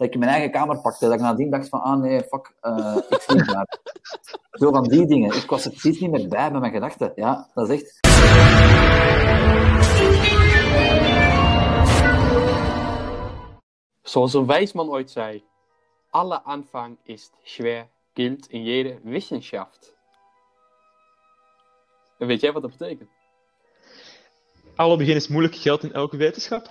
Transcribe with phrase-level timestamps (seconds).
[0.00, 1.04] dat ik in mijn eigen kamer pakte.
[1.04, 3.78] Dat ik nadien dacht van, ah nee, fuck, uh, ik zie daar.
[4.50, 5.36] Zo van die dingen.
[5.36, 7.12] Ik was er precies niet meer bij met mijn gedachten.
[7.14, 8.00] Ja, dat is echt...
[14.02, 15.44] Zoals een wijsman ooit zei,
[16.10, 19.94] alle aanvang is schwer, gilt in jede Wissenschaft.
[22.18, 23.10] En weet jij wat dat betekent?
[24.76, 26.70] Alle begin is moeilijk, geldt in elke wetenschap.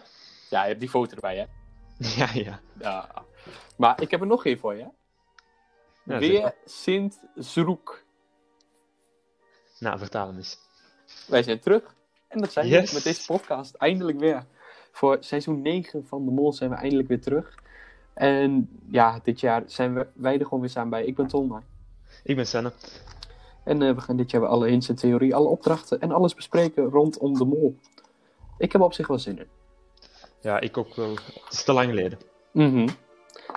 [0.50, 1.59] Ja, je hebt die foto erbij, hè?
[2.18, 2.59] Ja, ja.
[2.79, 3.25] ja.
[3.77, 4.88] Maar ik heb er nog één voor je.
[6.03, 8.05] Ja, Weer Sint Zroek.
[9.80, 10.57] Nou, vertaal hem eens.
[11.27, 11.95] Wij zijn terug.
[12.27, 13.76] En dat zijn we met deze podcast.
[13.76, 14.45] Eindelijk weer.
[14.91, 17.55] Voor seizoen 9 van De Mol zijn we eindelijk weer terug.
[18.13, 21.05] En ja, dit jaar zijn we, wij er gewoon weer samen bij.
[21.05, 21.63] Ik ben Tom.
[22.23, 22.71] Ik ben Senne.
[23.63, 26.35] En uh, we gaan dit jaar weer alle hints en theorie, alle opdrachten en alles
[26.35, 27.76] bespreken rondom De Mol.
[28.57, 29.48] Ik heb op zich wel zin in.
[30.41, 31.09] Ja, ik ook wel.
[31.09, 32.20] Het is te lang geleden.
[32.52, 32.88] Mm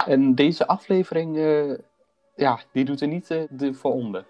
[0.07, 1.79] En deze aflevering, uh,
[2.37, 4.25] ja, die doet er niet uh, de voor onder.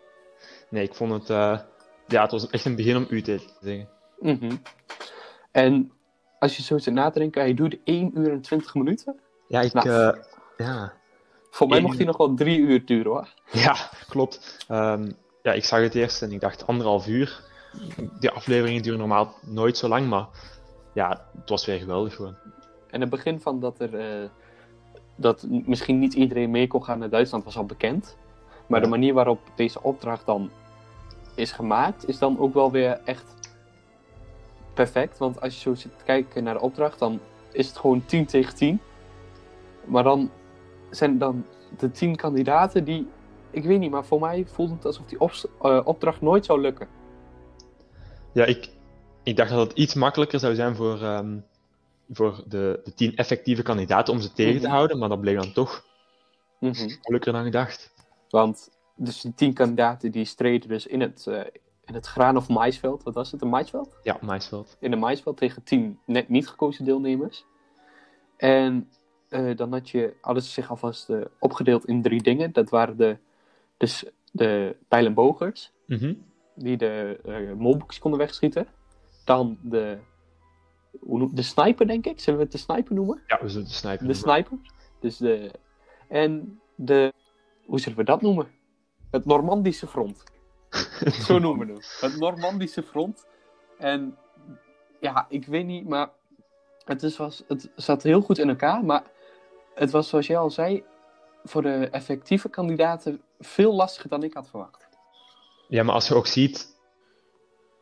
[0.68, 1.58] Nee, ik vond het, uh,
[2.06, 3.88] ja, het was echt een begin om u te zeggen.
[4.18, 4.62] Mm
[5.50, 5.92] En
[6.38, 9.20] als je zo zit na te denken, hij doet 1 uur en 20 minuten.
[9.48, 10.18] Ja, ik, nou,
[10.56, 10.92] ja.
[11.50, 13.28] Voor mij mocht hij nog wel 3 uur duren hoor.
[13.52, 13.76] Ja,
[14.08, 14.66] klopt.
[14.70, 17.40] Um, ja, ik zag het eerst en ik dacht anderhalf uur.
[18.20, 20.28] Die afleveringen duren normaal nooit zo lang, maar
[20.92, 22.34] ja, het was weer geweldig gewoon.
[22.90, 24.28] En het begin van dat er uh,
[25.16, 28.16] dat misschien niet iedereen mee kon gaan naar Duitsland was al bekend.
[28.66, 30.50] Maar de manier waarop deze opdracht dan
[31.34, 33.34] is gemaakt, is dan ook wel weer echt
[34.74, 35.18] perfect.
[35.18, 37.20] Want als je zo zit te kijken naar de opdracht, dan
[37.52, 38.80] is het gewoon 10 tegen 10.
[39.84, 40.30] Maar dan
[40.90, 41.44] zijn dan
[41.78, 43.06] de 10 kandidaten die,
[43.50, 46.60] ik weet niet, maar voor mij voelt het alsof die op, uh, opdracht nooit zou
[46.60, 46.88] lukken.
[48.32, 48.70] Ja, ik,
[49.22, 51.44] ik dacht dat het iets makkelijker zou zijn voor, um,
[52.10, 54.76] voor de, de tien effectieve kandidaten om ze tegen te mhm.
[54.76, 55.84] houden, maar dat bleek dan toch
[56.58, 56.98] mm -hmm.
[57.02, 57.94] moeilijker dan gedacht.
[58.30, 61.40] Want dus die tien kandidaten die streden dus in het, uh,
[61.84, 63.02] in het graan- of maisveld.
[63.02, 63.96] Wat was het, een maisveld?
[64.02, 64.76] Ja, maisveld.
[64.80, 67.44] In een maisveld tegen tien net niet gekozen deelnemers.
[68.36, 68.90] En
[69.28, 72.52] uh, dan had je alles zich alvast uh, opgedeeld in drie dingen.
[72.52, 73.16] Dat waren de,
[73.76, 76.24] dus de pijlenbogers, mm -hmm.
[76.54, 77.18] die de
[77.56, 78.66] molboekjes konden wegschieten.
[79.24, 79.98] Dan de,
[81.00, 82.20] hoe noem, de sniper, denk ik.
[82.20, 83.22] Zullen we het de sniper noemen?
[83.26, 84.58] Ja, we zullen de sniper De sniper.
[85.00, 85.50] Dus de,
[86.08, 87.12] en de,
[87.64, 88.50] hoe zullen we dat noemen?
[89.10, 90.22] Het Normandische front.
[91.26, 91.98] Zo noemen we het.
[92.00, 93.26] Het Normandische front.
[93.78, 94.16] En
[95.00, 96.10] ja, ik weet niet, maar
[96.84, 98.84] het, is, was, het zat heel goed in elkaar.
[98.84, 99.02] Maar
[99.74, 100.84] het was, zoals jij al zei,
[101.44, 104.88] voor de effectieve kandidaten veel lastiger dan ik had verwacht.
[105.68, 106.76] Ja, maar als je ook ziet,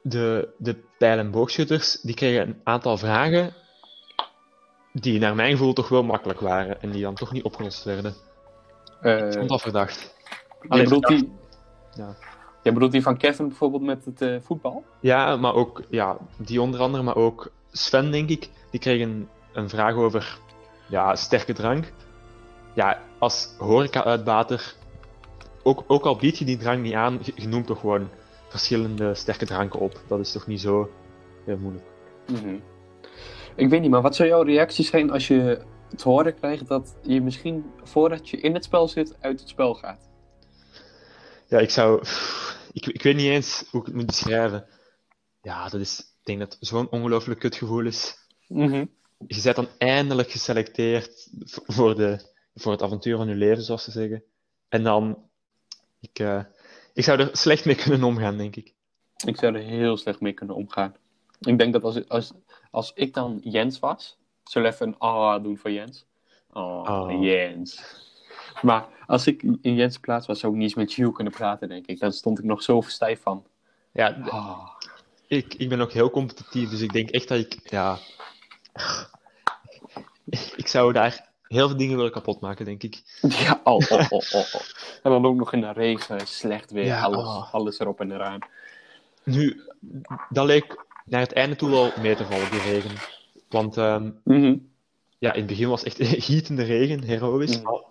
[0.03, 3.55] de, de pijl- en boogschutters, die kregen een aantal vragen
[4.93, 8.15] die naar mijn gevoel toch wel makkelijk waren en die dan toch niet opgelost werden.
[9.03, 10.15] Uh, ik vond dat verdacht.
[10.69, 11.33] Jij bedoelt, die...
[11.94, 12.16] ja.
[12.62, 14.84] Jij bedoelt die van Kevin bijvoorbeeld met het uh, voetbal?
[15.00, 18.50] Ja, maar ook ja, die onder andere, maar ook Sven, denk ik.
[18.71, 20.39] Die kreeg een, een vraag over
[20.89, 21.93] ja, sterke drank.
[22.75, 24.75] Ja, als horeca-uitbater,
[25.62, 28.09] ook, ook al bied je die drank niet aan, je noemt toch gewoon
[28.50, 30.00] verschillende sterke dranken op.
[30.06, 30.91] Dat is toch niet zo
[31.44, 31.87] heel moeilijk.
[32.27, 32.62] Mm -hmm.
[33.56, 35.62] Ik weet niet, maar wat zou jouw reactie zijn als je
[35.97, 39.75] te horen krijgt dat je misschien voordat je in het spel zit, uit het spel
[39.75, 40.09] gaat?
[41.47, 42.03] Ja, ik zou.
[42.72, 44.66] Ik, ik weet niet eens hoe ik het moet beschrijven.
[45.43, 45.99] Ja, dat is.
[45.99, 48.16] Ik denk dat zo'n ongelooflijk kutgevoel is.
[48.49, 48.91] Mm -hmm.
[49.27, 51.28] Je bent dan eindelijk geselecteerd
[51.66, 52.21] voor, de,
[52.55, 54.22] voor het avontuur van je leven, zoals ze zeggen.
[54.69, 55.28] En dan.
[56.00, 56.43] Ik, uh,
[56.93, 58.75] ik zou er slecht mee kunnen omgaan, denk ik.
[59.27, 60.95] Ik zou er heel slecht mee kunnen omgaan.
[61.41, 62.33] Ik denk dat als, als,
[62.71, 66.06] als ik dan Jens was, zullen we even een ah doen voor Jens.
[66.53, 67.83] Oh, oh, Jens.
[68.62, 71.69] Maar als ik in Jens plaats was, zou ik niet eens met Hugh kunnen praten,
[71.69, 71.99] denk ik.
[71.99, 73.47] Dan stond ik nog zo stijf van.
[73.93, 74.69] Ja, oh.
[75.27, 77.99] ik, ik ben ook heel competitief, dus ik denk echt dat ik, ja...
[80.57, 83.03] Ik zou daar heel veel dingen willen kapot maken, denk ik.
[83.45, 84.60] Ja, oh, oh, oh, oh, oh.
[85.03, 87.54] En dan ook nog in de regen, slecht weer, ja, alles, oh.
[87.54, 88.39] alles erop en eraan.
[89.25, 89.60] Nu,
[90.28, 92.91] dat leek naar het einde toe wel mee te vallen, die regen.
[93.48, 94.71] Want um, mm -hmm.
[95.19, 97.59] ja, in het begin was het echt gietende regen, heroïs.
[97.59, 97.84] Mm -hmm.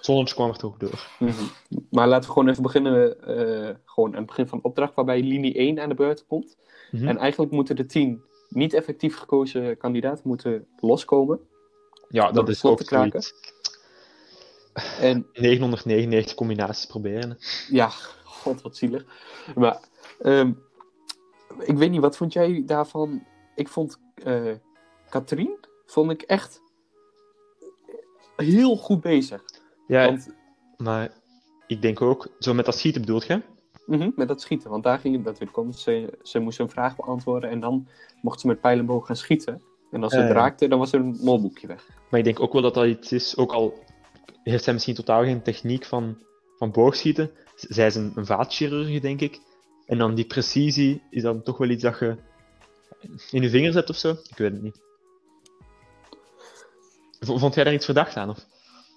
[0.00, 1.06] Zonnetje kwam er toch door.
[1.18, 1.50] Mm -hmm.
[1.90, 5.22] Maar laten we gewoon even beginnen, uh, gewoon aan het begin van de opdracht, waarbij
[5.22, 6.56] linie 1 aan de beurt komt.
[6.90, 11.40] En eigenlijk moeten de 10 niet effectief gekozen kandidaten moeten loskomen.
[12.08, 13.22] Ja, dat is ook te kraken.
[15.00, 17.38] En 999 combinaties proberen.
[17.68, 17.88] Ja,
[18.24, 19.04] god wat zielig.
[19.54, 19.80] Maar
[20.22, 20.62] um,
[21.58, 23.26] ik weet niet, wat vond jij daarvan?
[23.54, 24.54] Ik vond uh,
[25.08, 26.60] Katrien, vond ik echt
[28.36, 29.42] heel goed bezig.
[29.86, 30.34] Ja, Want,
[30.76, 31.12] maar
[31.66, 33.42] ik denk ook, zo met dat schieten bedoelt je?
[33.88, 35.72] mhm, met dat schieten, want daar ging het natuurlijk om.
[35.72, 37.88] Ze, ze moest een vraag beantwoorden en dan
[38.22, 39.62] mocht ze met pijl en boog gaan schieten.
[39.90, 40.34] En als ze het ja.
[40.34, 41.86] raakte, dan was er een molboekje weg.
[42.10, 43.78] Maar ik denk ook wel dat dat iets is, ook al
[44.42, 46.18] heeft zij misschien totaal geen techniek van,
[46.56, 47.30] van boogschieten.
[47.54, 49.40] Zij is een, een vaatchirurg, denk ik.
[49.86, 52.16] En dan die precisie is dan toch wel iets dat je
[53.30, 54.10] in je vingers hebt of zo?
[54.10, 54.80] Ik weet het niet.
[57.20, 58.30] Vond jij daar iets verdacht aan?
[58.30, 58.46] Of?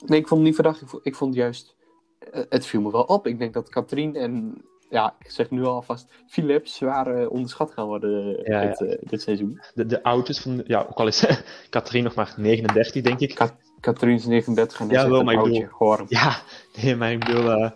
[0.05, 0.81] Nee, ik vond het niet verdacht.
[0.81, 1.75] Ik vond, ik vond juist...
[2.19, 3.27] eh, het viel me wel op.
[3.27, 4.61] Ik denk dat Katrien en...
[4.91, 6.11] Ja, ik zeg nu alvast...
[6.27, 9.61] Philip zwaar eh, onderschat gaan worden eh, Ja, dit, eh, dit seizoen.
[9.73, 10.63] De, de oudjes van...
[10.65, 11.25] ja, ook al is
[11.69, 13.35] Katrien nog maar 39, denk ik.
[13.35, 16.05] Ka- Katrien is 39 en Ja, wel, maar ik bedoel-.
[16.07, 16.41] Ja,
[16.81, 17.69] nee, maar ik bedoel...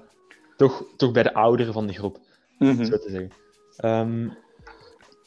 [0.58, 2.18] toch, toch bij de ouderen van de groep,
[2.60, 3.32] Mhm, zo te zeggen.
[3.78, 4.30] Ehm,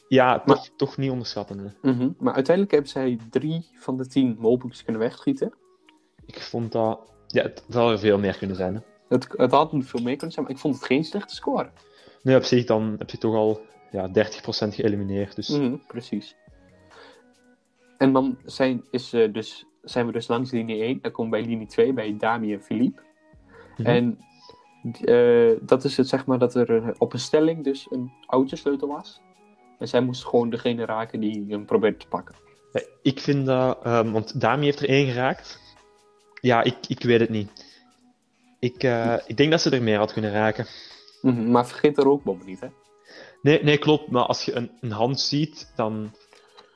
[0.07, 1.75] ja, toch, toch niet onderschatten.
[1.81, 2.09] mhm.
[2.17, 5.53] Maar uiteindelijk hebben zij drie van de tien molboekjes kunnen wegschieten.
[6.25, 6.99] Ik vond dat...
[7.27, 8.75] Ja, het zou er veel meer kunnen zijn.
[8.75, 8.81] Hè.
[9.09, 11.69] Het, het had nog veel meer kunnen zijn, maar ik vond het geen slechte score.
[12.21, 13.61] Nu op zich, dan heb je toch al
[13.91, 14.11] ja, 30%
[14.73, 15.35] geëlimineerd.
[15.35, 16.35] Dus Mhm, precies.
[17.97, 20.99] En dan zijn, is, eh, dus, zijn we dus langs linie 1.
[21.01, 23.01] Dan komen we bij linie 2, bij Dami en Philippe.
[23.77, 23.87] Mhm.
[23.87, 24.19] En
[25.01, 28.87] eh, dat is het, zeg maar, dat er eh, op een stelling dus een autosleutel
[28.87, 29.21] was.
[29.79, 32.35] En zij moest gewoon degene raken die hem probeerde te pakken.
[33.01, 33.79] Ik vind dat...
[33.83, 35.59] ehm, want Dami heeft er één geraakt.
[36.41, 37.68] Ja, ik, ik weet het niet.
[38.59, 40.65] Ik, eh, ik denk dat ze er meer had kunnen raken.
[41.21, 42.67] Mhm, Maar vergeet de rookbom niet, hè?
[43.41, 44.11] Nee, nee, klopt.
[44.11, 46.11] Maar als je een, een hand ziet, dan...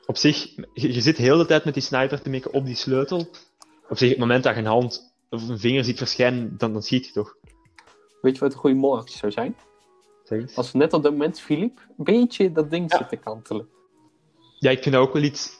[0.06, 2.74] Op zich, je, je zit heel de tijd met die sniper te mikken op die
[2.74, 3.28] sleutel.
[3.88, 6.82] Op zich, het moment dat je een hand of een vinger ziet verschijnen, dan, dan
[6.82, 7.36] schiet je toch.
[8.20, 9.56] Weet je wat een goede molactie zou zijn?
[10.24, 10.56] Zeg eens.
[10.56, 12.96] Als net op dat moment Philippe een beetje dat ding Ja.
[12.98, 13.68] zit te kantelen.
[14.58, 15.50] Ja, ik vind dat ook wel iets...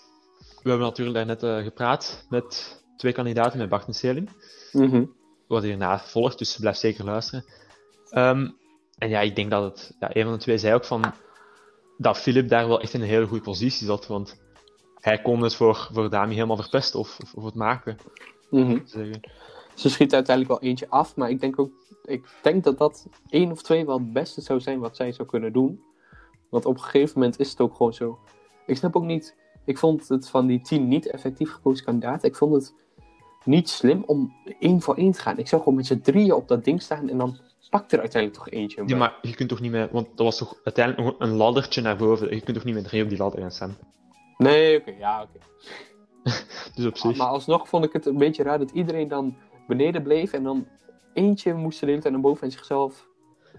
[0.63, 4.29] We hebben natuurlijk daarnet eh gepraat met twee kandidaten, met Bart en Selim.
[4.73, 5.05] Mhm.
[5.55, 7.45] Wat hierna volgt, dus blijf zeker luisteren.
[8.11, 8.51] Ehm,
[8.99, 9.97] en ja, ik denk dat het...
[10.01, 11.05] Ja, een van de twee zei ook van...
[11.99, 14.43] Dat Philip daar wel echt in een hele goede positie zat, want...
[14.95, 17.97] Hij kon het voor, voor Dami helemaal verpesten, of, of, of het maken.
[18.51, 18.79] Mhm.
[19.75, 21.71] Ze schiet uiteindelijk wel eentje af, maar ik denk ook,
[22.05, 25.29] ik denk dat dat één of twee wel het beste zou zijn wat zij zou
[25.29, 25.83] kunnen doen.
[26.51, 28.19] Want op een gegeven moment is het ook gewoon zo.
[28.67, 32.29] Ik snap ook niet, ik vond het van die tien niet effectief gekozen kandidaten.
[32.29, 32.75] Ik vond het
[33.45, 35.39] niet slim om één voor één te gaan.
[35.39, 37.39] Ik zou gewoon met z'n drieën op dat ding staan en dan
[37.71, 38.83] pakt er uiteindelijk toch eentje.
[38.87, 39.89] Ja, maar je kunt toch niet meer...
[39.93, 42.35] Want dat was toch uiteindelijk nog een laddertje naar boven.
[42.35, 43.77] Je kunt toch niet met drie op die ladder gaan staan.
[44.39, 45.39] Nee, oké, ja, oké.
[46.75, 47.17] Dus op zich...
[47.17, 49.37] Maar alsnog vond ik het een beetje raar dat iedereen dan
[49.67, 50.67] beneden bleef en dan
[51.15, 53.07] eentje moest de hele tijd naar boven en zichzelf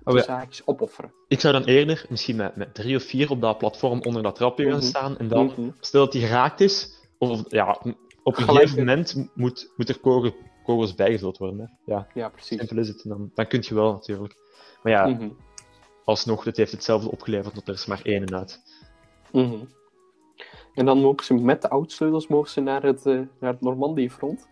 [0.04, 0.26] Oh, de ja.
[0.26, 1.14] zaakjes opofferen.
[1.28, 4.36] Ik zou dan eerder misschien met, met drie of vier op dat platform onder dat
[4.36, 4.82] trapje gaan Mhm.
[4.86, 5.18] staan.
[5.18, 5.70] En dan, Mhm.
[5.80, 7.78] stel dat die geraakt is, of- ja,
[8.25, 11.60] op een gegeven moment moet, moet er kogel, kogels bijgevuld worden.
[11.60, 11.94] Hè.
[11.94, 12.57] Ja, Ja, precies.
[12.57, 13.04] simpel is het.
[13.04, 14.36] En dan, dan kun je wel natuurlijk.
[14.83, 15.30] Maar ja, Mhm.
[16.06, 18.62] alsnog, het heeft hetzelfde opgeleverd, want er is maar één en uit.
[19.31, 19.56] Mhm.
[20.74, 24.48] En dan mogen ze met de oudsleutels mogen ze naar het, eh, naar het Normandië-front.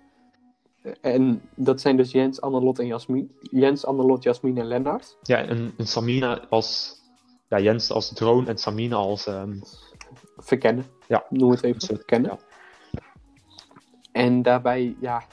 [0.81, 3.31] Eh, En dat zijn dus Jens, Annelot en Jasmin.
[3.41, 5.17] Jens, Annelot, Jasmin en Lennart.
[5.21, 7.01] Ja, en, en Samina als...
[7.49, 9.27] Ja, Jens als drone en Samina als...
[9.27, 9.59] ehm,
[10.37, 10.85] Verkennen.
[11.07, 11.25] Ja.
[11.29, 12.31] Noem het even Zo, verkennen.
[12.31, 12.39] ja.
[14.13, 15.23] En daarbij, ja...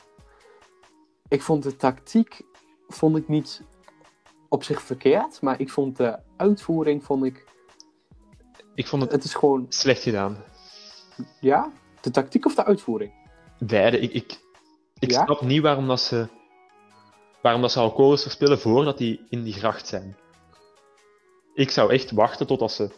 [1.28, 2.40] Ik vond de tactiek
[2.88, 3.62] vond ik niet
[4.48, 5.40] op zich verkeerd.
[5.42, 7.44] Maar ik vond de uitvoering, vond ik...
[8.74, 10.44] ik vond het Het is gewoon, slecht gedaan.
[11.40, 11.72] ja...
[12.00, 13.12] De tactiek of de uitvoering?
[13.58, 13.98] Beide.
[13.98, 14.40] Ik, ik,
[14.98, 15.24] ik Ja?
[15.24, 16.26] snap niet waarom dat ze...
[17.42, 20.16] Waarom dat ze al kogels verspillen voordat die in die gracht zijn.
[21.54, 22.90] Ik zou echt wachten totdat ze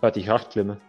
[0.00, 0.80] uit die gracht klimmen.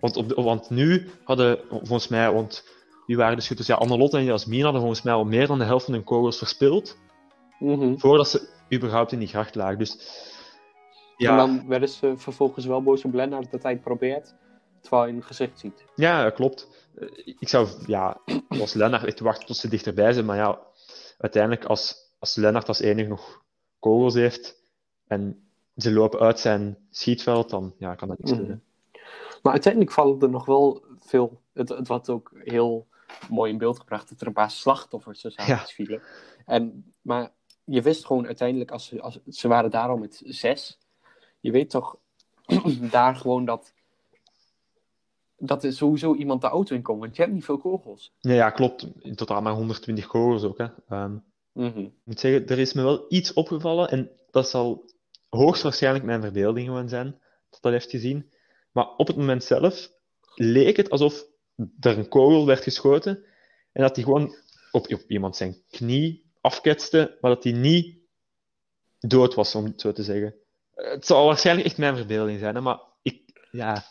[0.00, 2.68] Want, op de- want nu hadden, volgens mij, want
[3.06, 3.68] wie waren de schutters?
[3.68, 6.38] Ja, Annelotte en Jasmin hadden volgens mij al meer dan de helft van hun kogels
[6.38, 6.96] verspild,
[7.58, 7.96] Mhm.
[7.96, 9.78] voordat ze überhaupt in die gracht lagen.
[9.78, 9.98] Dus,
[11.16, 14.34] ja, En dan werden ze vervolgens wel boos op Lennart dat hij het probeert,
[14.80, 15.84] terwijl hij in het gezicht ziet.
[15.94, 16.68] ja, klopt.
[16.98, 17.08] Eh,
[17.40, 20.58] Ik zou, ja, als Lennart echt wachten tot ze dichterbij zijn, maar ja,
[21.18, 23.42] uiteindelijk als, als Lennart als enige nog
[23.78, 24.62] kogels heeft
[25.06, 28.48] en ze lopen uit zijn schietveld, dan ja, kan dat niks doen.
[28.48, 28.54] hè.
[29.42, 31.40] Maar uiteindelijk vallen er nog wel veel.
[31.52, 32.86] Het, het wordt ook heel
[33.28, 35.58] mooi in beeld gebracht dat er een paar slachtoffers tussen Ja.
[35.66, 36.02] vielen.
[36.46, 37.32] En, maar
[37.64, 40.78] je wist gewoon uiteindelijk, als ze, als, ze waren daar al met zes.
[41.40, 41.96] Je weet toch
[42.90, 43.72] daar gewoon dat.
[45.36, 48.12] Dat er sowieso iemand de auto in komt, want je hebt niet veel kogels.
[48.20, 48.86] Ja, ja, klopt.
[48.98, 50.58] In totaal maar 120 kogels ook.
[50.58, 50.66] Hè.
[50.88, 51.16] Ehm,
[51.52, 51.78] Mhm.
[51.78, 54.90] Ik moet zeggen, er is me wel iets opgevallen en dat zal
[55.28, 57.18] hoogstwaarschijnlijk mijn verbeelding gewoon zijn,
[57.50, 58.30] dat dat heeft gezien.
[58.72, 59.90] Maar op het moment zelf
[60.34, 61.24] leek het alsof
[61.80, 63.24] er een kogel werd geschoten
[63.72, 64.34] en dat die gewoon
[64.70, 67.96] op, op iemand zijn knie afketste, maar dat hij niet
[68.98, 70.34] dood was, om het zo te zeggen.
[70.74, 73.20] Het zal waarschijnlijk echt mijn verbeelding zijn, hè, maar ik,
[73.50, 73.84] ja,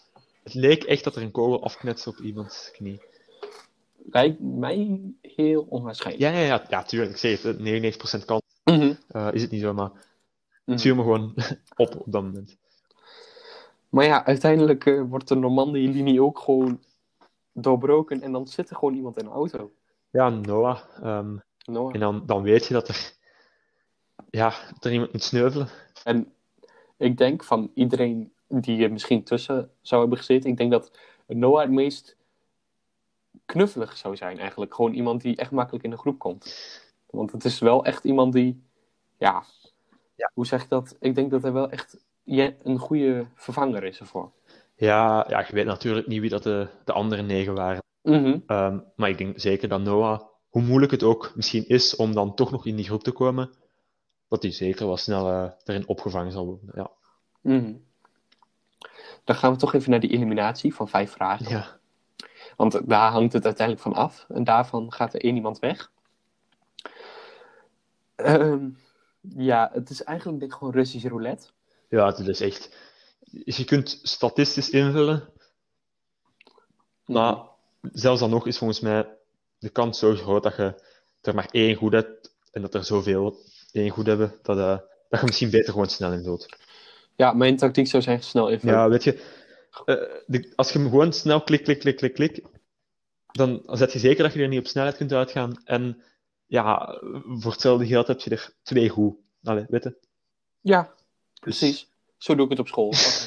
[0.44, 3.02] het leek echt dat er een kogel afknetste op iemands knie.
[4.12, 6.24] Lijkt mij heel onwaarschijnlijk.
[6.24, 7.12] Ja, ja, ja, ja tuurlijk.
[7.12, 7.60] Ik zeg het,
[8.22, 8.94] 99% kans Mhm.
[9.08, 9.92] eh, is het niet zo, maar
[10.66, 11.34] het viel me gewoon
[11.76, 12.58] op op dat moment.
[13.90, 16.84] Maar ja, uiteindelijk eh, wordt de Normandië-linie ook gewoon
[17.54, 19.72] doorbroken en dan zit er gewoon iemand in een auto.
[20.10, 20.80] Ja, Noah.
[21.02, 21.94] ehm, Noah.
[21.94, 23.14] en dan, dan weet je dat er,
[24.30, 25.68] ja, dat er iemand moet sneuvelen.
[26.04, 26.34] En
[26.98, 30.92] ik denk van iedereen die er misschien tussen zou hebben gezeten, ik denk dat
[31.28, 32.16] Noah het meest
[33.46, 34.76] knuffelig zou zijn eigenlijk.
[34.76, 36.56] Gewoon iemand die echt makkelijk in de groep komt.
[37.10, 38.64] Want het is wel echt iemand die,
[39.18, 39.44] ja,
[40.16, 40.32] Ja.
[40.34, 40.96] hoe zeg ik dat?
[41.00, 41.98] Ik denk dat hij wel echt
[42.64, 44.32] een goede vervanger is ervoor.
[44.76, 47.82] Ja, ja, je weet natuurlijk niet wie dat de, de andere negen waren.
[48.02, 48.40] Mhm.
[48.48, 52.36] Ehm, maar ik denk zeker dat Noah, hoe moeilijk het ook misschien is om dan
[52.36, 53.54] toch nog in die groep te komen,
[54.28, 56.70] dat hij zeker wel snel eh, erin opgevangen zal worden.
[56.76, 56.92] Ja.
[57.42, 57.74] Mhm.
[59.24, 61.50] Dan gaan we toch even naar die eliminatie van vijf vragen.
[61.50, 61.80] Ja.
[62.56, 64.26] Want daar hangt het uiteindelijk van af.
[64.30, 65.92] En daarvan gaat er één iemand weg.
[68.16, 68.70] Ehm,
[69.22, 71.48] ja, het is eigenlijk denk ik gewoon Russisch roulette.
[71.90, 72.92] ja, het is echt.
[73.46, 75.30] Je kunt statistisch invullen,
[77.06, 77.38] maar
[77.82, 79.08] zelfs dan nog is volgens mij
[79.58, 80.84] de kans zo groot dat je
[81.22, 83.38] er maar één goed hebt en dat er zoveel
[83.72, 84.78] één goed hebben, dat, eh,
[85.10, 86.46] dat je misschien beter gewoon snel invult.
[87.16, 88.76] Ja, mijn tactiek zou zijn snel invullen.
[88.76, 89.14] Ja, weet je,
[89.86, 92.44] eh, de- als je hem gewoon snel klik, klik, klik, klik, klik,
[93.32, 95.62] dan zet je zeker dat je er niet op snelheid kunt uitgaan.
[95.66, 96.02] En
[96.46, 99.16] ja, voor hetzelfde geld heb je er twee goed.
[99.44, 99.98] Allee, weet je?
[100.62, 101.92] Ja, Dus- precies.
[102.18, 102.94] Zo doe ik het op school.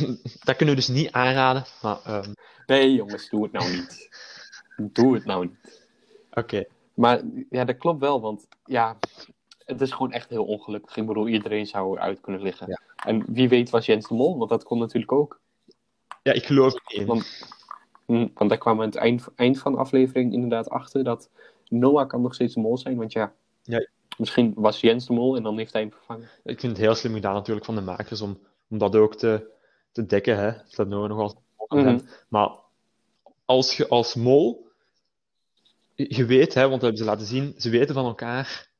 [0.44, 2.32] Dat kunnen we dus niet aanraden, maar ehm,
[2.66, 4.08] nee, jongens, doe het nou niet.
[4.76, 5.88] Doe het nou niet.
[6.32, 6.64] oké.
[6.94, 7.20] Maar
[7.50, 8.98] ja, dat klopt wel, want ja,
[9.64, 10.96] het is gewoon echt heel ongelukkig.
[10.96, 12.66] Ik bedoel, iedereen zou eruit kunnen liggen.
[12.68, 12.80] Ja.
[13.04, 15.40] En wie weet was Jens de Mol, want dat kon natuurlijk ook.
[16.22, 17.06] Ja, ik geloof er niet.
[17.06, 17.48] Want,
[18.06, 21.30] hm, want daar kwam aan het eind, eind van de aflevering inderdaad achter dat
[21.68, 22.96] Noah kan nog steeds de mol zijn.
[22.96, 23.32] Want ja,
[23.62, 23.86] Ja.
[24.18, 26.28] misschien was Jens de mol en dan heeft hij hem vervangen.
[26.44, 29.50] Ik vind het heel slim gedaan natuurlijk van de makers om, om dat ook te,
[29.92, 30.52] te dekken, hè.
[30.70, 31.34] Dat Noah nog als.
[31.68, 32.00] Mhm.
[32.28, 32.50] Maar
[33.44, 34.70] als je als mol,
[35.94, 38.70] je weet, hè, want dat hebben ze laten zien, ze weten van elkaar,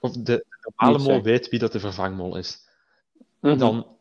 [0.00, 2.68] of de, normale mol weet wie dat de vervangmol is.
[3.40, 3.58] Mhm.
[3.58, 3.96] Dan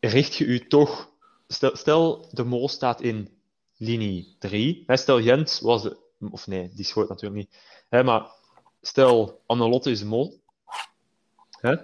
[0.00, 1.12] richt je u toch,
[1.46, 3.40] stel, stel de mol staat in
[3.76, 5.96] linie 3, hè, stel Jens was de,
[6.30, 7.58] of nee, die schoot natuurlijk niet,
[7.88, 8.30] hè, maar
[8.80, 10.40] stel Annelotte is de mol,
[11.60, 11.76] hè,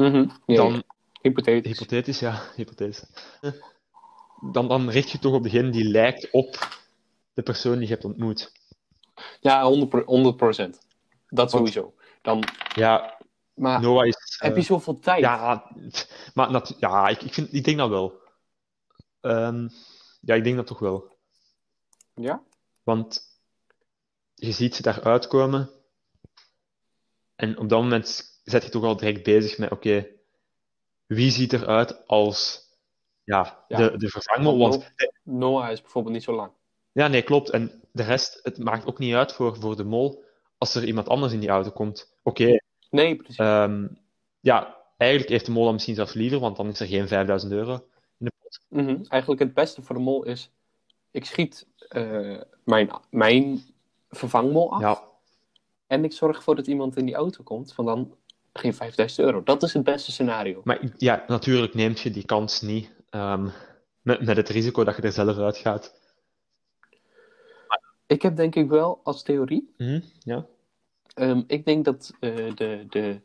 [0.00, 0.26] Mhm.
[0.46, 0.82] Ja, dan
[1.20, 1.72] hypothetisch.
[1.78, 3.04] Hypothetisch, ja, hypothetisch.
[4.52, 6.78] Dan, dan richt je toch op degene die lijkt op
[7.34, 8.52] de persoon die je hebt ontmoet.
[9.40, 10.78] ja, 100%, 100%.
[11.28, 11.94] Dat sowieso.
[12.22, 13.18] Dan, Ja,
[13.54, 14.36] maar Noah is.
[14.38, 15.20] heb je eh, zoveel tijd?
[15.20, 15.70] ja,
[16.34, 18.20] maar nat- ja, ik, ik, vind, ik denk dat wel.
[19.20, 19.68] Ehm,
[20.20, 21.16] ja, ik denk dat toch wel.
[22.14, 22.42] Ja?
[22.82, 23.22] Want
[24.34, 25.70] je ziet ze daar uitkomen.
[27.36, 30.06] En op dat moment zet je toch al direct bezig met: oké,
[31.16, 32.68] wie ziet eruit als
[33.24, 33.76] ja, Ja.
[33.76, 34.58] de, de vervangmol?
[34.58, 36.52] Want Noah is bijvoorbeeld niet zo lang.
[36.92, 37.50] Ja, nee, klopt.
[37.50, 40.24] En de rest, het maakt ook niet uit voor, voor de mol
[40.58, 42.16] als er iemand anders in die auto komt.
[42.22, 43.36] Oké, Nee, precies.
[43.36, 43.86] ehm,
[44.40, 47.52] ja, eigenlijk heeft de mol dan misschien zelfs liever, want dan is er geen 5000
[47.52, 47.72] euro
[48.18, 48.60] in de pot.
[48.68, 49.04] Mhm.
[49.08, 50.50] Eigenlijk het beste voor de mol is,
[51.10, 53.60] ik schiet eh, mijn, mijn
[54.10, 54.80] vervangmol af.
[54.80, 55.02] Ja,
[55.86, 58.14] En ik zorg ervoor dat iemand in die auto komt van dan
[58.52, 59.42] geen 5000 euro.
[59.42, 60.60] Dat is het beste scenario.
[60.64, 63.48] maar ja, natuurlijk neemt je die kans niet ehm,
[64.02, 65.98] met, met het risico dat je er zelf uitgaat.
[68.06, 69.74] Ik heb denk ik wel als theorie.
[69.76, 70.46] Mhm, ja.
[71.14, 73.20] ehm, ik denk dat eh, de, de,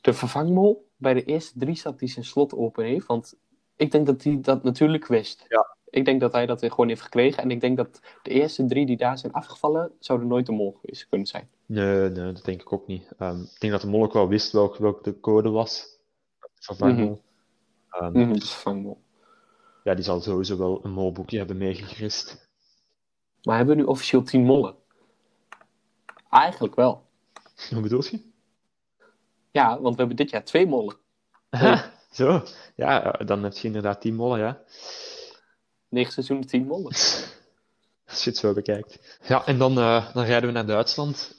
[0.00, 3.06] de vervangmol bij de eerste drie zat die zijn slot open heeft.
[3.06, 3.34] Want
[3.76, 5.44] ik denk dat hij dat natuurlijk wist.
[5.48, 5.75] Ja.
[5.90, 7.42] Ik denk dat hij dat gewoon heeft gekregen.
[7.42, 10.78] En ik denk dat de eerste drie die daar zijn afgevallen, zouden nooit de mol
[10.80, 11.48] geweest kunnen zijn.
[11.66, 13.08] Nee, nee, dat denk ik ook niet.
[13.18, 15.98] Ehm, ik denk dat de mol ook wel wist welke welk de code was.
[16.54, 17.22] Vervangmol.
[17.90, 19.02] Ehm, Mhm, de vervangmol.
[19.84, 22.48] Ja, die zal sowieso wel een molboekje hebben meegegrist.
[23.42, 24.74] Maar hebben we nu officieel 10 mollen?
[26.30, 27.02] Eigenlijk wel.
[27.70, 28.20] Hoe bedoel je?
[29.50, 30.96] Ja, want we hebben dit jaar twee mollen.
[32.10, 32.42] Zo,
[32.76, 34.62] ja, dan heb je inderdaad 10 mollen, ja.
[35.96, 36.92] Negen seizoenen, tien mollen.
[38.10, 39.18] Als je het zo bekijkt.
[39.28, 41.34] Ja, en dan, eh, dan rijden we naar Duitsland.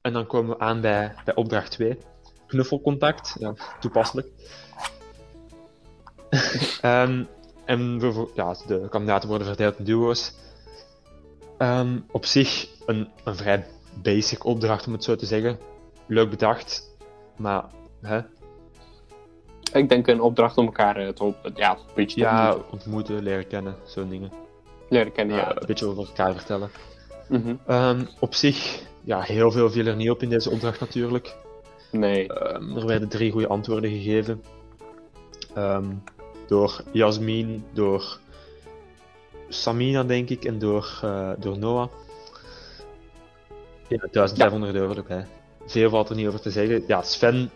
[0.00, 1.98] En dan komen we aan bij, bij opdracht 2.
[2.46, 3.36] Knuffelcontact.
[3.38, 4.28] Ja, toepasselijk.
[6.80, 7.24] Ehm,
[7.64, 10.32] en we, ja, de kandidaten worden verdeeld in duo's.
[11.58, 13.66] Ehm, op zich een, een vrij
[14.02, 15.58] basic opdracht, om het zo te zeggen.
[16.06, 16.96] Leuk bedacht,
[17.36, 17.64] maar
[18.00, 18.20] hè,
[19.72, 23.22] Ik denk een opdracht om elkaar eh, te ja, een beetje te ja, ontmoeten.
[23.22, 24.32] leren kennen, zo'n dingen.
[24.88, 25.36] leren kennen.
[25.36, 25.56] Ja, Ja.
[25.60, 26.70] een beetje over elkaar vertellen.
[27.28, 27.54] Mhm.
[27.66, 31.36] Ehm, op zich, ja, heel veel viel er niet op in deze opdracht natuurlijk.
[31.90, 32.28] Nee.
[32.32, 34.42] Ehm, er werden drie goede antwoorden gegeven.
[35.54, 35.84] Ehm,
[36.46, 38.18] door Jasmin, door
[39.48, 41.88] Samina, denk ik, en door, eh, door Noah.
[43.88, 45.26] Ja, 1500 euro erbij.
[45.66, 46.84] Veel valt er niet over te zeggen.
[46.86, 47.50] Ja, Sven,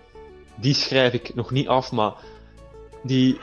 [0.57, 2.13] die schrijf ik nog niet af, maar
[3.03, 3.41] die,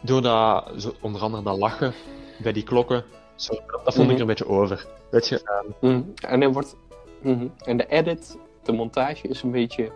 [0.00, 1.92] door dat, zo, onder andere dat lachen
[2.42, 4.10] bij die klokken, zo, dat vond ik Mhm.
[4.14, 4.86] er een beetje over.
[5.10, 5.40] Weet je,
[5.80, 6.02] ehm, Mhm.
[6.28, 6.76] En, er wordt,
[7.22, 7.46] mhm.
[7.64, 9.92] en de edit, de montage is een beetje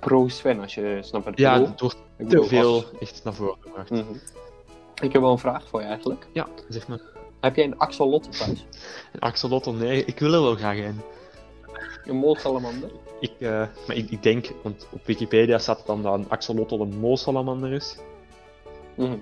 [0.00, 1.68] pro-Sven, als je snapt wat ik ja, bedoel.
[1.68, 3.90] het wordt Ik te veel als- echt naar voren gebracht.
[3.90, 4.02] Mhm.
[5.02, 6.26] Ik heb wel een vraag voor je eigenlijk.
[6.32, 7.00] Ja, zeg maar.
[7.40, 8.66] Heb jij een axolotl thuis?
[9.12, 11.00] Een axolotl, nee, ik wil er wel graag een.
[12.04, 12.90] Een molsalamander?
[13.22, 13.48] Ik, eh,
[13.86, 17.96] maar ik, ik denk, want op Wikipedia staat dan dat een axolotl een molsalamander is.
[18.94, 19.16] Mhm.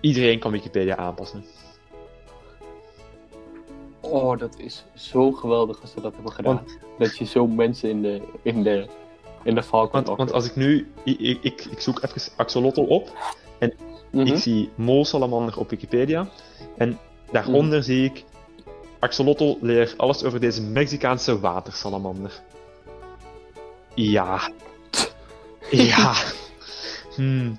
[0.00, 1.44] Iedereen kan Wikipedia aanpassen.
[4.00, 6.64] Oh, dat is zo geweldig als ze dat hebben gedaan.
[6.98, 8.86] dat je zo mensen in de, in de,
[9.42, 12.80] in de val kan Want, want als ik nu, ik, ik, ik, zoek even axolotl
[12.80, 13.12] op,
[14.12, 14.26] Mhm.
[14.26, 16.28] ik zie molsalamander op Wikipedia,
[16.76, 16.98] en
[17.30, 17.82] daaronder Mhm.
[17.86, 18.24] zie ik
[19.00, 22.32] axolotl leer alles over deze Mexicaanse watersalamander.
[23.94, 24.50] Ja.
[25.70, 26.14] ja.
[27.16, 27.58] Hmm.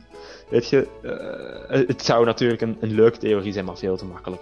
[0.50, 0.88] Weet je,
[1.70, 4.42] eh, het zou natuurlijk een, een leuke theorie zijn, maar veel te makkelijk.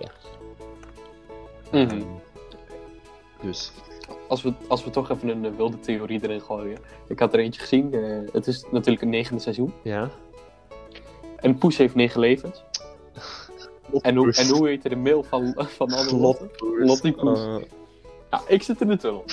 [1.72, 1.84] Hè.
[1.86, 2.01] Mhm.
[3.41, 3.72] Dus,
[4.27, 6.77] Als, we, als we toch even een wilde theorie erin gooien.
[7.08, 7.94] Ik had er eentje gezien.
[7.94, 9.74] eh, het is natuurlijk een negende seizoen.
[9.84, 10.10] ja.
[11.36, 12.63] En Poes heeft negen levens.
[14.01, 16.50] En hoe, en hoe heette de mail van, van alle Lotte?
[16.79, 17.15] Lottie.
[17.17, 17.55] Eh,
[18.31, 19.25] Ja, ik zit in de tunnel.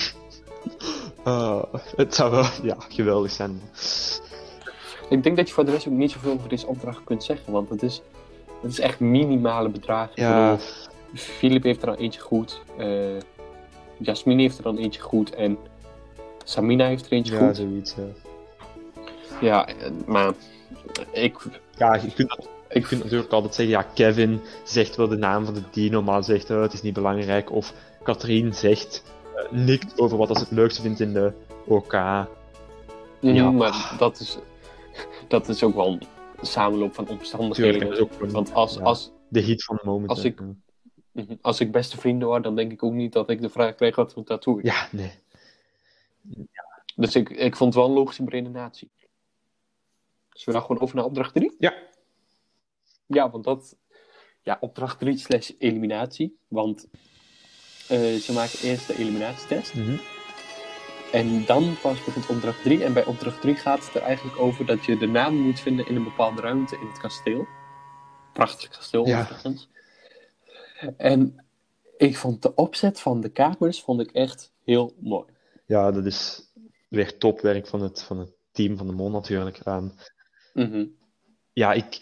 [1.23, 1.63] eh,
[1.95, 3.61] het zou wel ja, geweldig zijn.
[5.09, 7.53] Ik denk dat je voor de rest ook niet zoveel over deze opdracht kunt zeggen.
[7.53, 8.01] Want het is,
[8.61, 10.13] het is echt minimale bedragen.
[10.15, 10.57] Ja,
[11.13, 12.61] Philip heeft er dan eentje goed.
[12.77, 13.17] eh
[13.99, 15.35] Jasmine heeft er dan eentje goed.
[15.35, 15.57] En
[16.43, 17.55] Samina heeft er eentje ja goed.
[17.55, 17.95] zoiets.
[17.97, 18.05] ja.
[19.41, 19.67] Ja,
[20.05, 20.33] maar
[21.11, 21.37] ik,
[21.77, 22.47] Ja, je kunt,
[22.81, 26.23] je kunt natuurlijk altijd zeggen, ja, Kevin zegt wel de naam van de dino, maar
[26.23, 27.51] zegt, oh, het is niet belangrijk.
[27.51, 29.03] Of Katrien zegt
[29.35, 31.31] eh, niks over wat ze het leukste vindt in de
[31.65, 31.91] OK.
[31.93, 32.27] Ja.
[33.19, 33.51] Ja.
[33.51, 34.37] maar dat is,
[35.27, 36.01] dat is ook wel een
[36.41, 37.99] samenloop van omstandigheden.
[37.99, 40.09] ook Want als, ja, als, de hit van het moment.
[40.09, 40.41] als ik-
[41.11, 43.75] mhm, als ik beste vrienden hoor, dan denk ik ook niet dat ik de vraag
[43.75, 44.59] kreeg wat voor tattoo.
[44.61, 45.11] Ja, nee.
[46.95, 48.89] Dus ik, ik vond het wel een logische redenatie.
[50.29, 51.55] Zullen we dan gewoon over naar opdracht 3?
[51.59, 51.73] Ja.
[53.07, 53.77] Ja, want dat...
[54.41, 56.39] Ja, opdracht 3 slash eliminatie.
[56.47, 56.87] Want
[57.87, 59.73] eh, ze maken eerst de eliminatietest.
[59.75, 59.97] Mhm.
[61.11, 62.83] En dan pas begint opdracht 3.
[62.83, 65.87] En bij opdracht 3 gaat het er eigenlijk over dat je de naam moet vinden
[65.87, 67.47] in een bepaalde ruimte in het kasteel.
[68.33, 69.19] Prachtig kasteel, Ja.
[69.21, 69.69] overigens.
[70.97, 71.45] En
[71.97, 75.25] ik vond de opzet van de kamers vond ik echt heel mooi.
[75.65, 76.51] Ja, dat is
[76.89, 79.57] weer topwerk van het, van het team van de Mon natuurlijk.
[79.57, 79.89] Ehm,
[80.53, 80.85] Mhm.
[81.53, 82.01] ja, ik...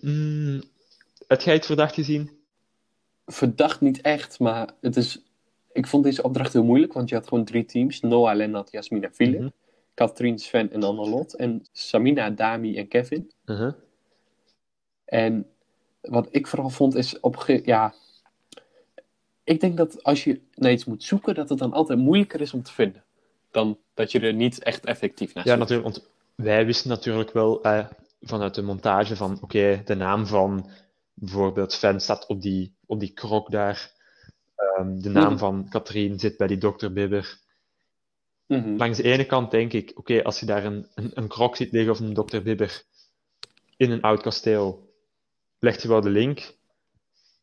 [0.00, 0.62] Mm,
[1.26, 2.30] heb jij het verdacht gezien?
[3.26, 5.22] Verdacht niet echt, maar het is...
[5.72, 8.00] Ik vond deze opdracht heel moeilijk, want je had gewoon drie teams.
[8.00, 9.40] Noah, Lennart, Jasmina, Philip.
[9.40, 9.48] Mhm.
[9.94, 11.34] Katrien, Sven en Annelot.
[11.34, 13.30] En Samina, Dami en Kevin.
[13.44, 13.72] Uh-huh.
[15.04, 15.46] En
[16.00, 17.94] wat ik vooral vond is op ge- ja.
[19.44, 22.52] Ik denk dat als je naar iets moet zoeken, dat het dan altijd moeilijker is
[22.54, 23.04] om te vinden.
[23.50, 25.68] Dan dat je er niet echt effectief naar Ja, zoekt.
[25.68, 27.86] natuurlijk, want wij wisten natuurlijk wel eh,
[28.20, 30.70] vanuit de montage van, oké, de naam van
[31.14, 33.96] bijvoorbeeld Sven staat op die, op die krok daar.
[34.56, 35.38] Ehm, de naam Mhm.
[35.38, 37.38] van Katrien zit bij die dokter Bibber.
[38.46, 38.76] Mhm.
[38.76, 41.72] Langs de ene kant denk ik, oké, als je daar een, een, een krok ziet
[41.72, 42.82] liggen of een dokter Bibber
[43.76, 44.92] in een oud kasteel,
[45.58, 46.56] legt je wel de link.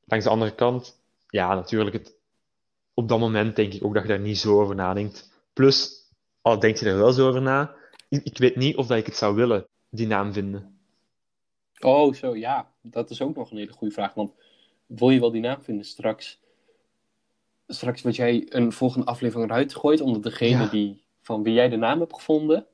[0.05, 2.15] Langs de andere kant, ja, natuurlijk, het,
[2.93, 5.31] op dat moment denk ik ook dat je daar niet zo over nadenkt.
[5.53, 6.03] Plus,
[6.41, 7.75] al denk je er wel zo over na,
[8.09, 10.77] ik, ik weet niet of dat ik het zou willen, die naam vinden.
[11.79, 12.71] Oh, zo ja.
[12.81, 14.13] Dat is ook nog een hele goede vraag.
[14.13, 14.31] Want
[14.85, 16.39] wil je wel die naam vinden straks?
[17.67, 20.69] Straks word jij een volgende aflevering eruit gegooid, omdat degene Ja.
[20.69, 22.65] die van wie jij de naam hebt gevonden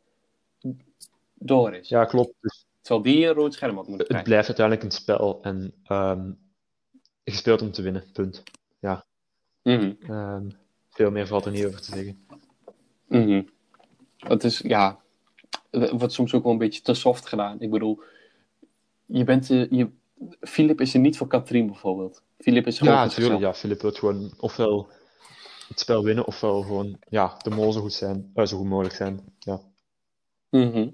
[1.34, 1.90] door is.
[1.90, 2.34] Ja, klopt.
[2.42, 4.30] Dus Terwijl die een rood scherm had moeten het krijgen.
[4.30, 6.32] blijft uiteindelijk een spel en ehm,
[7.24, 8.44] je speelt om te winnen, punt.
[9.64, 9.94] Mhm.
[10.08, 10.50] Ehm,
[10.90, 12.26] veel meer valt er niet over te zeggen.
[13.08, 13.44] Mhm.
[14.18, 15.00] Het is, ja, het
[15.72, 17.60] wordt soms ook wel een beetje te soft gedaan.
[17.60, 18.02] Ik bedoel,
[19.06, 19.90] je bent, eh, je,
[20.40, 22.24] Philip is er niet voor Katrien bijvoorbeeld.
[22.38, 23.40] Filip is gewoon Ja, natuurlijk.
[23.40, 24.88] Ja, Philip wil gewoon ofwel
[25.68, 28.96] het spel winnen, ofwel gewoon ja, de mol zo goed zijn, eh, zo goed mogelijk
[28.96, 29.20] zijn.
[29.40, 29.62] Ja.
[30.50, 30.90] Mhm.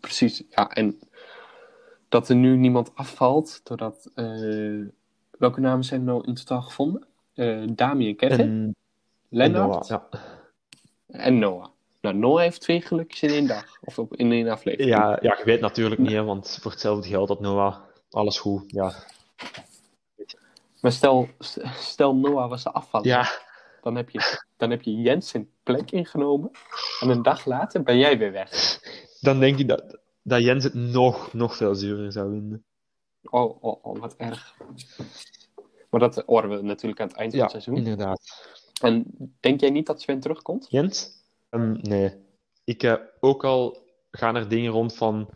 [0.00, 0.70] Precies, ja.
[0.70, 0.98] En
[2.08, 4.10] dat er nu niemand afvalt, doordat...
[4.14, 4.84] eh,
[5.38, 7.06] welke namen zijn er nou in totaal gevonden?
[7.34, 8.76] Eh Dami en Kevin, En,
[9.28, 10.12] Lennart en Noah,
[11.06, 11.66] en Noah.
[12.00, 13.64] Nou, Noah heeft twee gelukjes in één dag.
[13.80, 14.52] Of op, in één ja.
[14.52, 14.90] aflevering.
[14.90, 17.76] Ja, ja, je weet natuurlijk niet, hè, want voor hetzelfde geld had Noah
[18.10, 18.62] alles goed.
[18.66, 18.92] Ja,
[20.80, 21.28] Maar stel,
[21.78, 23.06] stel Noah was de afvaller.
[23.06, 23.28] ja,
[23.82, 26.50] Dan, heb je, dan heb je Jens zijn plek ingenomen.
[27.00, 28.78] En een dag later ben jij weer weg.
[29.20, 32.64] dan denk ik dat, dat Jens het nog, nog veel zuurder zou vinden.
[33.22, 34.54] Oh, oh, oh wat erg.
[35.90, 37.76] Maar dat horen we natuurlijk aan het eind van Ja, het seizoen.
[37.76, 38.20] inderdaad.
[38.82, 39.04] En
[39.40, 40.66] denk jij niet dat Sven terugkomt?
[40.68, 41.18] Jens?
[41.50, 42.14] Ehm, nee.
[42.64, 43.78] Ik eh, ook al
[44.10, 45.30] gaan er dingen rond van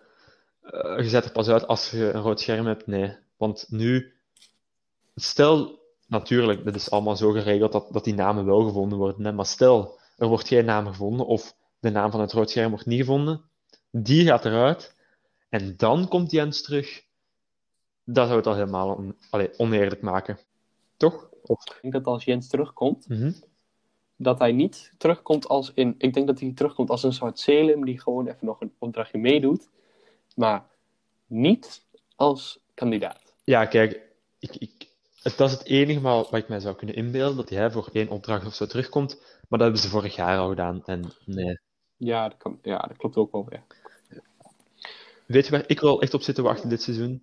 [0.61, 2.87] eh, je zet er pas uit als je een rood scherm hebt.
[2.87, 3.17] Nee.
[3.37, 4.13] Want nu,
[5.15, 9.25] stel natuurlijk, dat is allemaal zo geregeld dat, dat die namen wel gevonden worden.
[9.25, 12.71] Hè, maar stel, er wordt geen naam gevonden of de naam van het rood scherm
[12.71, 13.43] wordt niet gevonden.
[13.91, 14.95] Die gaat eruit
[15.49, 17.03] en dan komt Jens terug.
[18.05, 19.17] Dat zou het al helemaal on-
[19.57, 20.39] oneerlijk maken.
[20.97, 21.29] Toch?
[21.43, 23.33] Of, Ik denk dat als Jens terugkomt, Mhm.
[24.17, 25.95] Dat hij niet terugkomt als in...
[25.99, 29.19] Ik denk dat hij terugkomt als een soort Salem die gewoon even nog een opdrachtje
[29.19, 29.69] meedoet.
[30.37, 30.67] Maar
[31.27, 31.85] niet
[32.17, 33.35] als kandidaat.
[33.45, 34.01] Ja, kijk,
[34.39, 34.89] ik, ik,
[35.23, 37.89] het, dat is het enige maar wat ik mij zou kunnen inbeelden, dat hij voor
[37.93, 39.17] één opdracht of zo terugkomt.
[39.21, 40.83] Maar dat hebben ze vorig jaar al gedaan.
[40.85, 41.59] En nee.
[41.97, 43.63] Ja, dat, kan, ja, dat klopt ook wel weer.
[45.27, 47.23] Weet je waar ik wel echt op zit te wachten dit seizoen?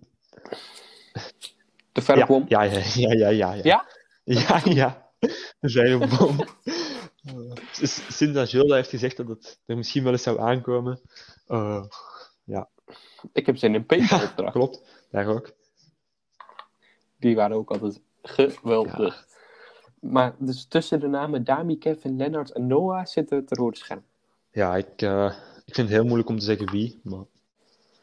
[1.92, 2.44] De verre Ja, bom.
[2.48, 3.54] ja, ja, ja, ja, ja.
[3.62, 3.86] Ja?
[4.24, 5.10] Ja, ja.
[5.60, 6.36] De zijdelbom.
[8.08, 11.00] Sinds dat Gilda heeft gezegd dat het er misschien wel eens zou aankomen.
[11.46, 11.84] eh,
[13.32, 14.52] Ik heb zin in Peter opdracht.
[14.52, 15.52] klopt, daar ook.
[17.18, 19.26] Die waren ook altijd geweldig.
[20.00, 24.04] Maar dus tussen de namen Dami, Kevin, Lennart en Noah zit het rode scherm.
[24.50, 27.00] Ja, ik, eh, ik vind het heel moeilijk om te zeggen wie.
[27.02, 27.24] Maar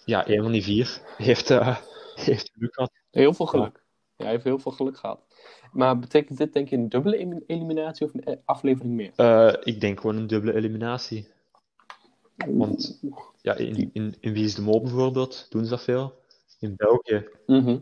[0.05, 1.77] ja, een van die vier heeft, eh,
[2.15, 2.91] heeft geluk gehad.
[3.11, 3.83] Heel veel geluk.
[4.15, 5.19] Ja, hij heeft heel veel geluk gehad.
[5.71, 9.11] Maar betekent dit denk je een dubbele eliminatie of een eh, aflevering meer?
[9.15, 11.27] Eh, ik denk gewoon een dubbele eliminatie.
[12.47, 12.99] Want
[13.41, 16.17] ja, in, in, in Wie is de Mol bijvoorbeeld doen ze dat veel.
[16.59, 17.77] In België, Mhm.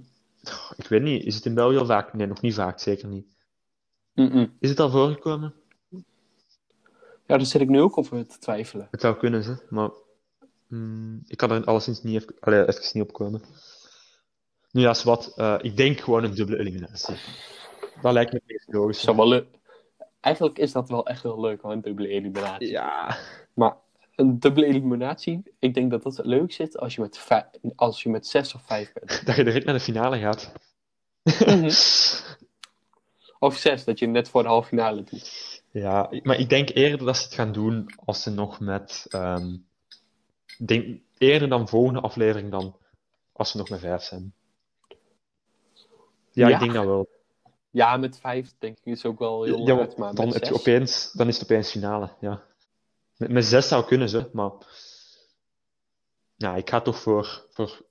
[0.77, 2.13] ik weet niet, is het in België al vaak?
[2.13, 3.25] Nee, nog niet vaak, zeker niet.
[4.13, 4.45] Mhm.
[4.60, 5.53] Is het al voorgekomen?
[7.25, 8.88] Ja, daar zit ik nu ook over te twijfelen.
[8.91, 9.89] Het zou kunnen, ze, maar
[10.67, 13.41] mm, ik kan er alleszins niet even, allee, even niet op komen.
[14.71, 17.15] Nu ja, is wat, eh, ik denk gewoon een dubbele eliminatie.
[18.01, 19.01] Dat lijkt me het meest logisch.
[19.01, 19.43] Zou wel.
[20.19, 22.69] Eigenlijk is dat wel echt heel leuk, hoor, een dubbele eliminatie.
[22.69, 23.17] Ja,
[23.53, 23.75] Maar
[24.15, 27.43] een dubbele eliminatie, ik denk dat dat het leuk zit als je met,
[27.75, 29.21] als je met zes of vijf bent.
[29.25, 30.51] dat je direct naar de finale gaat.
[33.39, 35.62] Of zes, dat je net voor de halve finale doet.
[35.71, 39.06] Ja, maar ik denk eerder dat ze het gaan doen als ze nog met.
[40.58, 42.77] ik denk eerder dan volgende aflevering dan
[43.34, 44.34] als ze nog met vijf zijn.
[46.38, 46.54] Ja, Ja.
[46.54, 47.08] ik denk dat wel.
[47.69, 50.43] Ja, met vijf denk ik is ook wel heel Ja, hard, want maar dan, heb
[50.43, 52.10] je opeens, dan is het opeens finale.
[52.19, 52.43] Ja.
[53.17, 54.52] Met, met zes zou kunnen ze, maar.
[56.36, 57.82] Ja, ik ga toch voor, voor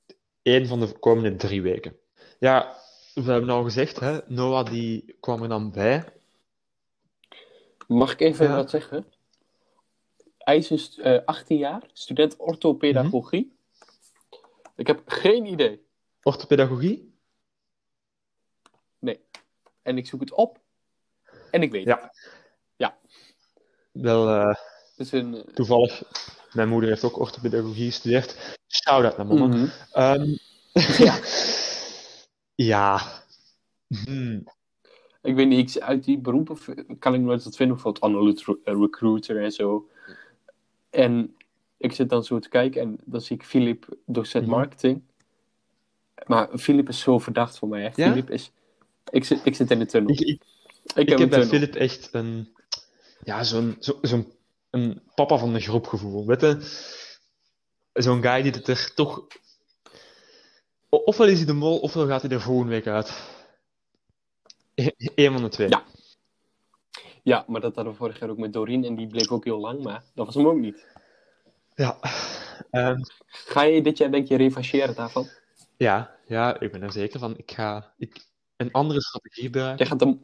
[0.43, 1.97] één van de komende drie weken.
[2.39, 2.77] Ja,
[3.15, 6.05] we hebben al gezegd, hè, Noah die kwam er dan bij.
[7.87, 8.55] Mag ik even Ja.
[8.57, 9.07] wat zeggen?
[10.39, 13.57] Hij is dus eh, 18 jaar, student orthopedagogie.
[14.77, 15.85] Ik heb geen idee.
[16.23, 17.15] Orthopedagogie?
[19.83, 20.61] En ik zoek het op.
[21.51, 22.01] En ik weet Ja.
[22.03, 22.35] het.
[23.93, 25.35] Wel, eh, Het is een...
[25.35, 26.03] eh, toevallig,
[26.53, 28.59] mijn moeder heeft ook orthopedagogie gestudeerd.
[28.69, 29.47] Shout-out naar mama.
[29.47, 29.67] mhm.
[29.93, 30.35] Ehm,
[31.07, 31.19] Ja.
[32.55, 33.01] ja.
[34.05, 34.45] Hmm.
[35.23, 36.59] Ik weet niet, ik, uit die beroepen
[36.99, 37.75] kan ik nooit wat vinden.
[37.77, 39.89] Bijvoorbeeld analytical recruiter en zo.
[40.91, 41.37] En
[41.77, 44.55] ik zit dan zo te kijken en dan zie ik Filip, docent Mhm.
[44.55, 45.03] marketing.
[46.27, 47.81] Maar Filip is zo verdacht voor mij.
[47.83, 47.87] Hè.
[47.95, 48.11] Ja?
[48.11, 48.53] Filip is...
[49.11, 50.11] Ik zit, ik zit in de tunnel.
[50.11, 50.41] Ik,
[50.95, 51.45] ik, heb bij.
[51.45, 52.55] Philip echt een,
[53.25, 54.33] ja, zo'n, zo, zo'n
[54.71, 56.27] een papa van de groep gevoel.
[56.27, 56.59] Weet je?
[57.93, 59.27] Zo'n guy die het er toch.
[60.89, 63.13] Ofwel is hij de mol, ofwel gaat hij er volgende week uit.
[65.15, 65.69] Eén van de twee.
[65.69, 65.85] Ja.
[67.23, 68.85] Ja, maar dat hadden we vorig jaar ook met Doreen.
[68.85, 70.87] En die bleef ook heel lang, maar dat was hem ook niet.
[71.75, 71.99] Ja.
[72.71, 75.29] Ehm, Ga je dit jaar denk je revancheren daarvan?
[75.77, 77.37] ja, ja, ik ben er zeker van.
[77.37, 79.79] Ik ga ik, een andere strategie gebruiken.
[79.79, 80.23] Jij gaat hem...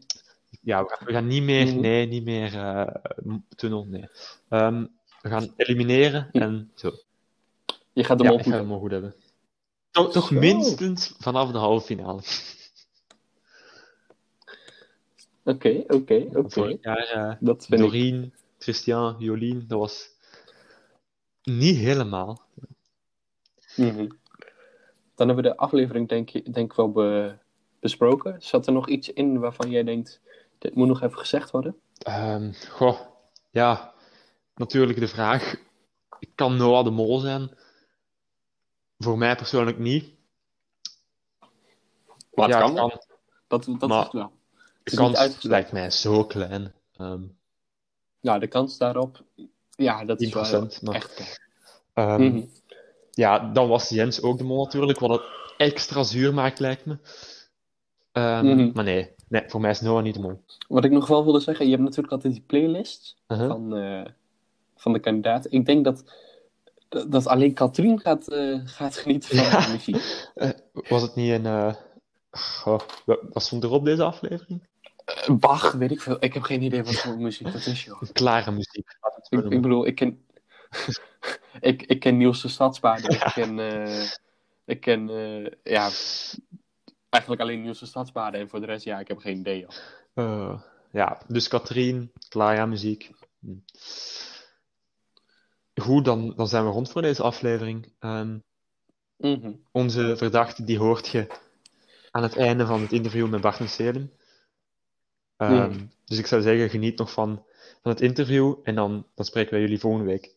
[0.63, 1.81] Ja, we gaan, we gaan niet meer, Mhm.
[1.81, 4.09] nee, niet meer eh, tunnel, nee.
[4.49, 4.87] Ehm,
[5.23, 6.91] we gaan elimineren en zo.
[7.93, 9.15] Je gaat hem Ja, ik ga goed hem goed hebben.
[9.91, 12.21] Toch, minstens vanaf de halve finale.
[15.45, 16.79] Oké, oké, oké.
[16.81, 17.87] Eh, Dat vind ik...
[17.87, 20.11] Doreen, Christian, Jolien, dat was
[21.43, 22.43] niet helemaal.
[23.77, 24.09] Mhm.
[25.15, 27.39] Dan hebben we de aflevering denk, ik- denk ik wel be-
[27.83, 28.37] besproken.
[28.43, 30.21] Zat er nog iets in waarvan jij denkt,
[30.59, 31.77] dit moet nog even gezegd worden?
[31.99, 33.01] Ehm, goh,
[33.51, 33.93] ja,
[34.55, 35.55] natuurlijk de vraag,
[36.35, 37.51] kan Noah de Mol zijn?
[38.99, 40.15] Voor mij persoonlijk niet.
[42.35, 42.75] Maar het ja, kan.
[42.75, 42.89] kan.
[43.49, 44.33] Dat, dat Maar- is het wel.
[44.83, 46.75] De kans lijkt mij zo klein.
[46.97, 47.23] Ehm
[48.21, 49.23] Ja, de kans daarop,
[49.71, 51.41] ja, dat is wel 10%, maar- echt
[51.95, 52.45] ehm, Mhm.
[53.11, 55.23] Ja, dan was Jens ook de mol natuurlijk, wat het
[55.57, 56.99] extra zuur maakt, lijkt me.
[58.13, 58.71] Ehm, Mhm.
[58.75, 60.43] Maar nee, nee, voor mij is Noah niet de mol.
[60.69, 63.49] Wat ik nog wel wilde zeggen, je hebt natuurlijk altijd die playlist Uh-huh.
[63.49, 64.05] van, eh,
[64.77, 65.51] van de kandidaten.
[65.53, 66.05] Ik denk dat,
[66.89, 69.97] dat alleen Katrien gaat, eh, gaat genieten van de muziek.
[70.35, 70.51] Eh,
[70.89, 71.43] was het niet een...
[71.43, 71.75] wa-
[73.05, 74.63] wat stond er op deze aflevering?
[75.39, 76.17] Bach, weet ik veel.
[76.21, 78.03] Ik heb geen idee wat voor muziek dat is, joh.
[78.13, 78.97] Klare muziek.
[79.29, 80.25] Ik, bedoel, ik ken,
[81.61, 83.11] ik, ik ken Niels de Stadsbaarder.
[83.13, 83.59] Ik ken,
[84.65, 85.09] ik ken
[85.65, 85.89] ja,
[87.13, 88.41] eigenlijk alleen de Stadsbaarder.
[88.41, 89.67] En voor de rest, ja, ik heb geen idee.
[90.15, 90.61] Eh,
[90.93, 93.11] ja, dus Katrien, Clara muziek.
[93.39, 93.55] Hm.
[95.75, 97.93] Goed, dan, dan zijn we rond voor deze aflevering.
[97.99, 98.39] Ehm,
[99.17, 99.53] Mhm.
[99.73, 101.27] onze verdachte, die hoort je
[102.11, 104.13] aan het einde van het interview met Bart en Selim.
[105.37, 105.87] Ehm, Mhm.
[106.05, 107.45] Dus ik zou zeggen, geniet nog van,
[107.83, 110.35] van het interview en dan, dan spreken wij jullie volgende week.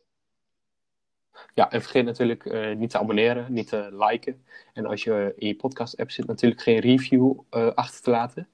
[1.53, 4.43] Ja, en vergeet natuurlijk eh, niet te abonneren, niet te liken.
[4.73, 8.47] En als je in je podcast-app zit, natuurlijk geen review eh, achter te laten.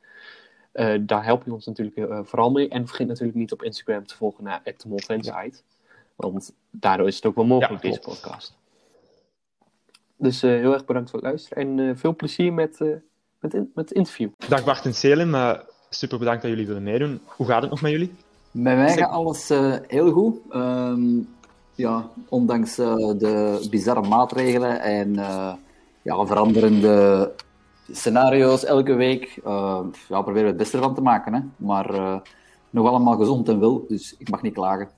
[0.71, 2.69] Eh, daar help je ons natuurlijk vooral mee.
[2.69, 5.61] En vergeet natuurlijk niet op Instagram te volgen naar @moltensite.
[6.15, 8.57] Want daardoor is het ook wel mogelijk, Ja, deze podcast.
[10.17, 11.63] Dus eh, heel erg bedankt voor het luisteren.
[11.63, 12.87] En eh, veel plezier met, eh,
[13.39, 14.29] met, in- met het interview.
[14.47, 15.55] Dag Bart en Selim,
[15.89, 17.21] super bedankt dat jullie willen meedoen.
[17.25, 18.13] Hoe gaat het nog met jullie?
[18.51, 20.37] Bij mij gaat alles eh, heel goed.
[20.49, 21.19] Ehm,
[21.75, 25.53] ja, ondanks eh, de bizarre maatregelen en eh,
[26.01, 27.31] ja, veranderende
[27.91, 31.33] scenario's elke week, eh, ja, proberen we het beste ervan te maken.
[31.33, 31.39] Hè?
[31.55, 32.21] Maar
[32.69, 34.89] nog allemaal gezond en wel, dus ik mag niet klagen.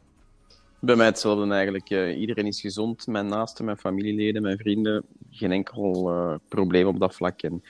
[0.80, 1.90] Bij mij hetzelfde eigenlijk.
[2.18, 5.04] Iedereen is gezond, mijn naasten, mijn familieleden, mijn vrienden.
[5.32, 6.12] Geen enkel
[6.48, 7.42] probleem op dat vlak.
[7.42, 7.64] En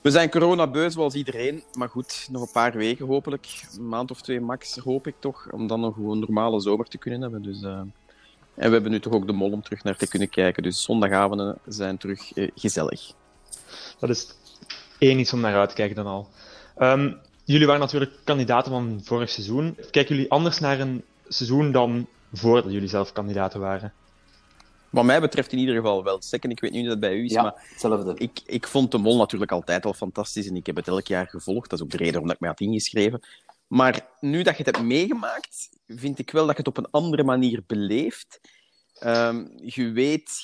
[0.00, 3.62] we zijn coronabeus zoals iedereen, maar goed, nog een paar weken hopelijk.
[3.76, 6.86] Een maand of twee max, hoop ik toch, om dan nog gewoon een normale zomer
[6.86, 7.42] te kunnen hebben.
[7.42, 7.62] Dus,
[8.54, 10.62] En we hebben nu toch ook de mol om terug naar te kunnen kijken.
[10.62, 13.12] Dus zondagavonden zijn terug eh, gezellig.
[13.98, 14.34] Dat is
[14.98, 16.28] één iets om naar uit te kijken dan al.
[16.76, 17.12] Ehm,
[17.44, 19.76] jullie waren natuurlijk kandidaten van vorig seizoen.
[19.90, 23.92] Kijken jullie anders naar een seizoen dan voordat jullie zelf kandidaten waren?
[24.90, 26.22] Wat mij betreft in ieder geval wel.
[26.22, 28.14] Second, ik weet niet hoe dat bij u is, Ja, maar hetzelfde.
[28.16, 31.26] Ik, ik vond de Mol natuurlijk altijd al fantastisch en ik heb het elk jaar
[31.26, 31.70] gevolgd.
[31.70, 33.20] Dat is ook de reden waarom ik mij had ingeschreven.
[33.70, 36.90] Maar nu dat je het hebt meegemaakt, vind ik wel dat je het op een
[36.90, 38.40] andere manier beleeft.
[38.94, 40.40] Ehm, je weet...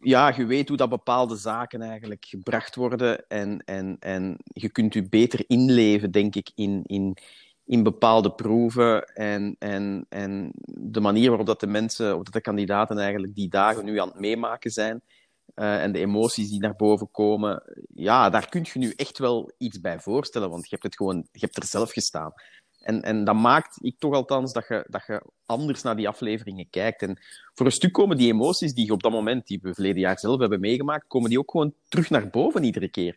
[0.00, 4.94] ja, je weet hoe dat bepaalde zaken eigenlijk gebracht worden en, en, en je kunt
[4.94, 7.16] je beter inleven, denk ik, in, in,
[7.64, 12.40] in bepaalde proeven en, en, en de manier waarop dat de mensen, of dat de
[12.40, 15.02] kandidaten eigenlijk die dagen nu aan het meemaken zijn
[15.54, 17.62] eh, en de emoties die naar boven komen,
[17.94, 21.26] ja, daar kun je nu echt wel iets bij voorstellen, want je hebt het gewoon,
[21.32, 22.32] je hebt er zelf gestaan.
[22.82, 26.70] En, en dat maakt, ik toch althans, dat je, dat je anders naar die afleveringen
[26.70, 27.02] kijkt.
[27.02, 27.18] En
[27.54, 30.18] voor een stuk komen die emoties die je op dat moment, die we verleden jaar
[30.18, 33.16] zelf hebben meegemaakt, komen die ook gewoon terug naar boven iedere keer.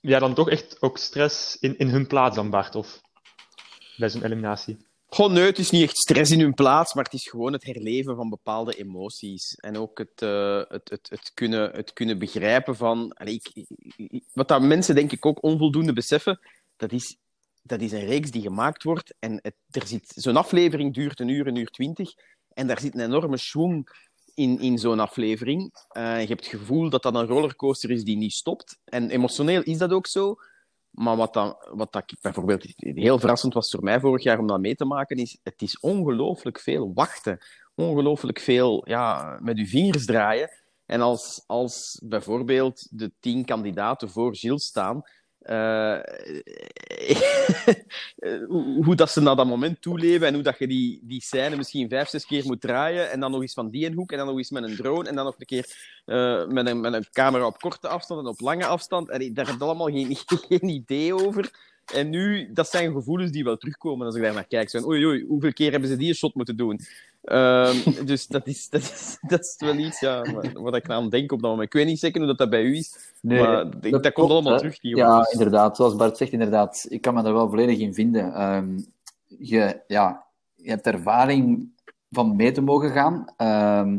[0.00, 3.00] Ja, dan toch echt ook stress in, in hun plaats dan, Bart, of
[3.96, 4.85] bij zo'n eliminatie?
[5.08, 7.64] Goh, nee, het is niet echt stress in hun plaats, maar het is gewoon het
[7.64, 9.54] herleven van bepaalde emoties.
[9.54, 13.12] En ook het, eh, het, het, het, kunnen, het kunnen begrijpen van...
[13.12, 16.40] Allee, ik, wat dat mensen denk ik ook onvoldoende beseffen,
[16.76, 17.16] dat is,
[17.62, 19.40] dat is een reeks die gemaakt wordt en
[19.70, 22.14] er zit, zo'n aflevering duurt een uur, een uur twintig,
[22.54, 23.88] en daar zit een enorme schwung
[24.34, 25.70] in, in zo'n aflevering.
[25.88, 28.78] Eh, je hebt het gevoel dat dat een rollercoaster is die niet stopt.
[28.84, 30.36] En emotioneel is dat ook zo.
[30.96, 34.60] Maar wat, dan, wat dat bijvoorbeeld heel verrassend was voor mij vorig jaar om dat
[34.60, 37.38] mee te maken, is het is ongelooflijk veel wachten.
[37.74, 40.50] Ongelooflijk veel ja, met uw vingers draaien.
[40.86, 45.02] En als, als bijvoorbeeld de tien kandidaten voor Gilles staan,
[45.46, 45.98] eh,
[48.46, 51.56] hoe, hoe dat ze naar dat moment toeleven en hoe dat je die, die scène
[51.56, 54.26] misschien vijf, zes keer moet draaien en dan nog eens van die hoek en dan
[54.26, 57.06] nog eens met een drone en dan nog een keer eh, met, een, met een
[57.12, 59.08] camera op korte afstand en op lange afstand.
[59.08, 61.50] En daar heb je allemaal geen, geen idee over.
[61.94, 64.70] En nu, dat zijn gevoelens die wel terugkomen als ik daar naar kijk.
[64.70, 66.80] Van, oei, oei, hoeveel keer hebben ze die shot moeten doen?
[67.26, 71.32] Ehm, dus dat is, dat, is, dat is wel iets ja, wat ik aan denk
[71.32, 71.66] op dat moment.
[71.66, 74.30] Ik weet niet zeker hoe dat, dat bij u is, maar ik- dat, komt klopt,
[74.30, 74.58] allemaal hè.
[74.58, 74.78] terug.
[74.80, 75.32] Die Ja, jongens.
[75.32, 75.76] inderdaad.
[75.76, 76.86] Zoals Bart zegt, inderdaad.
[76.88, 78.34] Ik kan me daar wel volledig in vinden.
[78.34, 78.78] Ehm,
[79.38, 81.68] je, ja, je hebt ervaring
[82.10, 83.24] van mee te mogen gaan.
[83.36, 83.98] Ehm,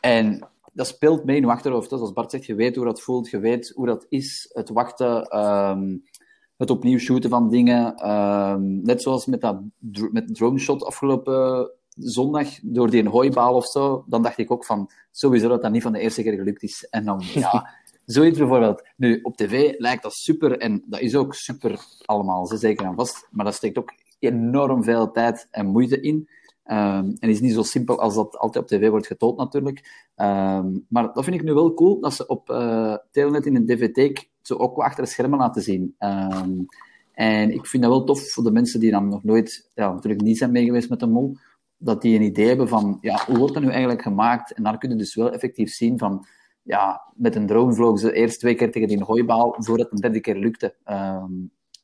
[0.00, 1.90] en dat speelt mee in je achterhoofd.
[1.90, 1.96] hè.
[1.96, 4.50] Zoals Bart zegt, je weet hoe dat voelt, je weet hoe dat is.
[4.52, 5.96] Het wachten, ehm,
[6.56, 7.94] het opnieuw shooten van dingen.
[8.82, 9.60] Net zoals met dat
[10.12, 14.04] met drone shot afgelopen zondag, door die hooibaal of zo.
[14.06, 16.86] Dan dacht ik ook van, sowieso dat dat niet van de eerste keer gelukt is.
[16.90, 17.68] En dan, ja...
[18.10, 18.88] Zoiets bijvoorbeeld.
[18.96, 22.94] Nu, op tv lijkt dat super, en dat is ook super allemaal, ze zeker en
[22.94, 26.28] vast, maar dat steekt ook enorm veel tijd en moeite in.
[26.64, 30.08] Ehm, en is niet zo simpel als dat altijd op tv wordt getoond, natuurlijk.
[30.14, 33.66] Ehm, maar dat vind ik nu wel cool, dat ze op eh Telenet in een
[33.66, 35.94] dvd zo ook wat achter de schermen laten zien.
[35.98, 36.52] Ehm,
[37.12, 40.22] en ik vind dat wel tof voor de mensen die dan nog nooit, ja, natuurlijk
[40.22, 41.36] niet zijn meegeweest met de mol,
[41.76, 44.52] dat die een idee hebben van, ja, hoe wordt dat nu eigenlijk gemaakt?
[44.52, 46.26] En daar kunnen dus wel effectief zien van,
[46.70, 50.00] ja, met een drone vlogen ze eerst twee keer tegen die hooibaal voordat het een
[50.00, 50.74] derde keer lukte.
[50.84, 51.32] Ehm,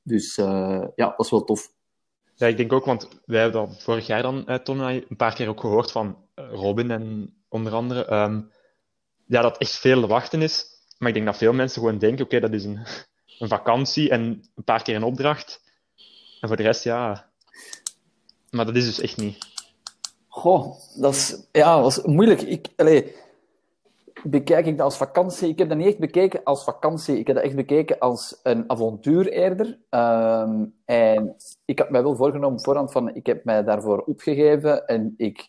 [0.03, 1.73] dus eh, ja, dat is wel tof.
[2.35, 5.35] Ja, ik denk ook, want wij hebben dat vorig jaar dan, eh, Tom een paar
[5.35, 8.05] keer ook gehoord van eh, Robin en onder andere.
[8.05, 8.41] ehm,
[9.27, 10.67] ja, dat echt veel wachten is.
[10.99, 12.87] Maar ik denk dat veel mensen gewoon denken, oké, dat is een,
[13.39, 14.23] een vakantie en
[14.55, 15.63] een paar keer een opdracht.
[16.41, 17.31] En voor de rest, ja...
[18.51, 19.39] Maar dat is dus echt niet.
[20.29, 22.41] Goh, dat is, ja, dat is moeilijk.
[22.41, 23.15] Ik, allee,
[24.25, 25.49] bekijk ik dat als vakantie?
[25.49, 27.19] Ik heb dat niet echt bekeken als vakantie.
[27.19, 29.79] Ik heb dat echt bekeken als een avontuur eerder.
[29.89, 35.15] Ehm, en ik had mij wel voorgenomen voorhand van, ik heb mij daarvoor opgegeven en
[35.17, 35.49] ik,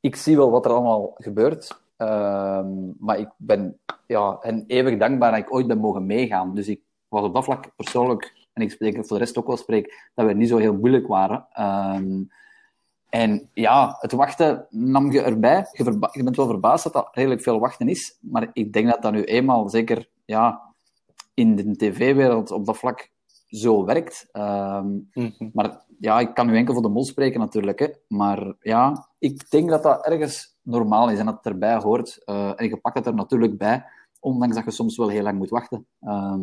[0.00, 1.82] ik zie wel wat er allemaal gebeurt.
[1.96, 6.54] Ehm, maar ik ben ja, hen eeuwig dankbaar dat ik ooit ben mogen meegaan.
[6.54, 9.56] Dus ik was op dat vlak persoonlijk, en ik spreek voor de rest ook wel
[9.56, 11.46] spreek, dat we niet zo heel moeilijk waren.
[11.50, 12.22] Ehm,
[13.14, 15.66] en ja, het wachten nam je erbij.
[15.72, 18.18] Je, bent wel verbaasd dat dat redelijk veel wachten is.
[18.20, 20.60] Maar ik denk dat dat nu eenmaal, zeker ja,
[21.34, 23.10] in de tv-wereld op dat vlak,
[23.46, 24.28] zo werkt.
[24.32, 25.50] Ehm, Mhm.
[25.52, 27.78] maar ja, ik kan nu enkel voor de mol spreken natuurlijk.
[27.78, 27.88] Hè.
[28.08, 32.24] Maar ja, ik denk dat dat ergens normaal is en dat het erbij hoort.
[32.24, 33.84] Eh, en je pakt het er natuurlijk bij,
[34.20, 35.86] ondanks dat je soms wel heel lang moet wachten.
[36.00, 36.42] Ehm,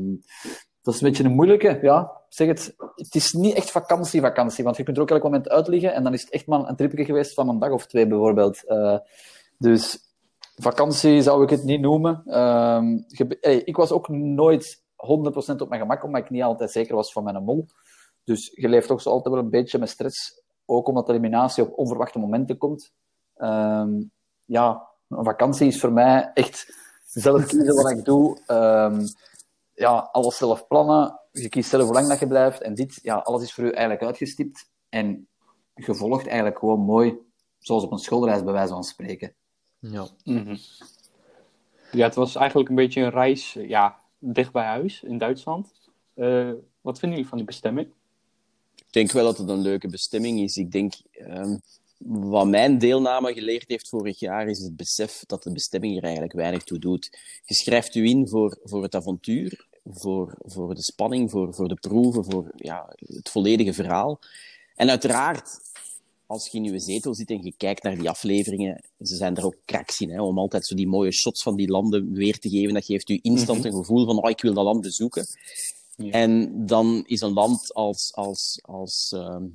[0.81, 2.11] dat is een beetje een moeilijke, ja.
[2.29, 5.67] Zeg het, het is niet echt vakantie-vakantie, want je kunt er ook elk moment uit
[5.67, 8.07] liggen en dan is het echt maar een tripje geweest van een dag of twee
[8.07, 8.65] bijvoorbeeld.
[8.65, 8.97] Eh,
[9.57, 9.99] dus
[10.55, 12.23] vakantie zou ik het niet noemen.
[12.25, 12.99] Ehm,
[13.65, 17.23] ik was ook nooit 100% op mijn gemak, omdat ik niet altijd zeker was van
[17.23, 17.67] mijn mol.
[18.23, 21.63] Dus je leeft toch zo altijd wel een beetje met stress, ook omdat de eliminatie
[21.63, 22.91] op onverwachte momenten komt.
[23.35, 24.01] Ehm,
[24.45, 26.73] ja, een vakantie is voor mij echt
[27.05, 28.41] zelf kiezen wat ik doe.
[28.45, 29.05] Ehm,
[29.81, 31.19] ja, alles zelf plannen.
[31.31, 32.61] Je kiest zelf hoe lang dat je blijft.
[32.61, 34.69] En dit, ja, alles is voor u eigenlijk uitgestipt.
[34.89, 35.27] En
[35.75, 37.17] je volgt eigenlijk gewoon mooi,
[37.59, 39.33] zoals op een schoolreis bij wijze van spreken.
[39.79, 40.07] Ja.
[40.23, 40.55] Mhm.
[41.91, 45.71] Ja, het was eigenlijk een beetje een reis ja, dicht bij huis in Duitsland.
[46.13, 47.87] Eh, wat vinden jullie van die bestemming?
[48.75, 50.57] Ik denk wel dat het een leuke bestemming is.
[50.57, 51.57] Ik denk, ehm,
[52.07, 56.33] wat mijn deelname geleerd heeft vorig jaar, is het besef dat de bestemming er eigenlijk
[56.33, 57.17] weinig toe doet.
[57.43, 61.75] Je schrijft u in voor, voor het avontuur, voor, voor de spanning, voor, voor de
[61.75, 64.19] proeven, voor ja, het volledige verhaal.
[64.75, 65.59] En uiteraard,
[66.25, 69.45] als je in je zetel zit en je kijkt naar die afleveringen, ze zijn er
[69.45, 72.49] ook kraks in, hè, om altijd zo die mooie shots van die landen weer te
[72.49, 72.73] geven.
[72.73, 75.25] Dat geeft u instant een gevoel van, oh, ik wil dat land bezoeken.
[75.95, 76.11] Ja.
[76.11, 79.45] En dan is een land als, als, als ehm,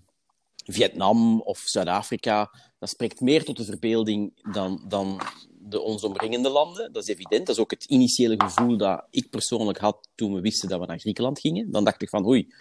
[0.64, 5.20] Vietnam of Zuid-Afrika, dat spreekt meer tot de verbeelding dan, dan
[5.68, 6.92] de ons omringende landen.
[6.92, 7.46] Dat is evident.
[7.46, 10.86] Dat is ook het initiële gevoel dat ik persoonlijk had toen we wisten dat we
[10.86, 11.70] naar Griekenland gingen.
[11.70, 12.54] Dan dacht ik van, oei,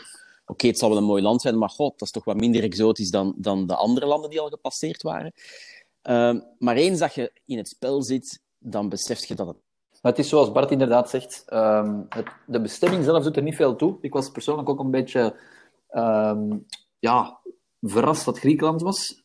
[0.45, 2.63] oké, het zal wel een mooi land zijn, maar god, dat is toch wat minder
[2.63, 5.33] exotisch dan, dan de andere landen die al gepasseerd waren.
[6.01, 9.57] Ehm, maar eens dat je in het spel zit, dan besef je dat het
[10.01, 13.75] het is zoals Bart inderdaad zegt, ehm, het, de bestemming zelf doet er niet veel
[13.75, 13.97] toe.
[14.01, 15.39] Ik was persoonlijk ook een beetje
[15.89, 16.57] ehm,
[16.99, 17.39] ja,
[17.81, 19.23] verrast dat Griekenland was.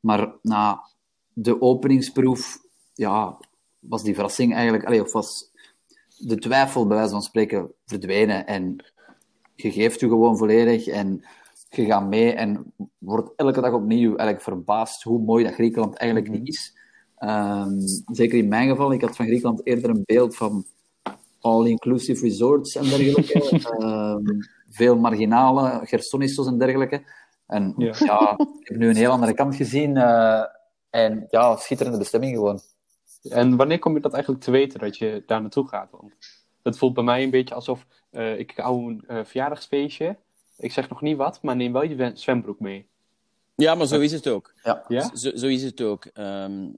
[0.00, 0.90] Maar na
[1.32, 2.58] de openingsproef
[3.00, 3.38] ja,
[3.78, 5.50] was die verrassing eigenlijk, allee, of was
[6.18, 8.46] de twijfel bij wijze van spreken verdwenen.
[8.46, 8.76] En
[9.54, 11.24] je geeft je gewoon volledig en
[11.68, 16.30] je gaat mee en wordt elke dag opnieuw eigenlijk verbaasd hoe mooi dat Griekenland eigenlijk
[16.30, 16.76] niet is.
[17.16, 17.78] Ehm,
[18.12, 20.64] zeker in mijn geval, ik had van Griekenland eerder een beeld van
[21.40, 23.40] all-inclusive resorts en dergelijke.
[23.78, 27.02] Ehm, veel marginale, Gersonissos en dergelijke.
[27.46, 27.94] En ja.
[27.98, 28.38] Ja.
[28.60, 29.96] ik heb nu een heel andere kant gezien.
[29.96, 30.42] eh,
[30.90, 32.60] en ja, schitterende bestemming gewoon.
[33.22, 35.88] En wanneer kom je dat eigenlijk te weten dat je daar naartoe gaat?
[35.90, 36.12] Want
[36.62, 40.16] het voelt bij mij een beetje alsof eh, ik hou een eh, verjaardagsfeestje.
[40.58, 42.88] Ik zeg nog niet wat, maar neem wel je zwembroek mee.
[43.54, 44.54] Ja, maar zo is het ook.
[44.62, 44.84] Ja.
[44.88, 45.16] Ja?
[45.16, 46.04] Zo, zo is het ook.
[46.04, 46.68] Ehm,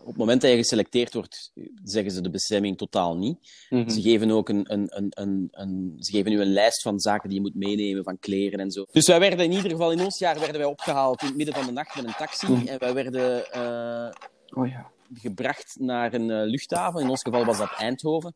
[0.00, 1.52] op het moment dat je geselecteerd wordt,
[1.84, 3.38] zeggen ze de bestemming totaal niet.
[3.70, 3.88] Mhm.
[3.88, 7.28] Ze geven ook een, een, een, een, een, ze geven u een lijst van zaken
[7.28, 8.84] die je moet meenemen, van kleren en zo.
[8.92, 11.54] Dus wij werden in ieder geval, in ons jaar werden wij opgehaald in het midden
[11.54, 12.52] van de nacht met een taxi.
[12.52, 12.66] Mhm.
[12.66, 14.10] En wij werden eh,
[14.54, 14.90] Oh ja.
[15.20, 17.00] Gebracht naar een eh, luchthaven.
[17.00, 18.34] In ons geval was dat Eindhoven.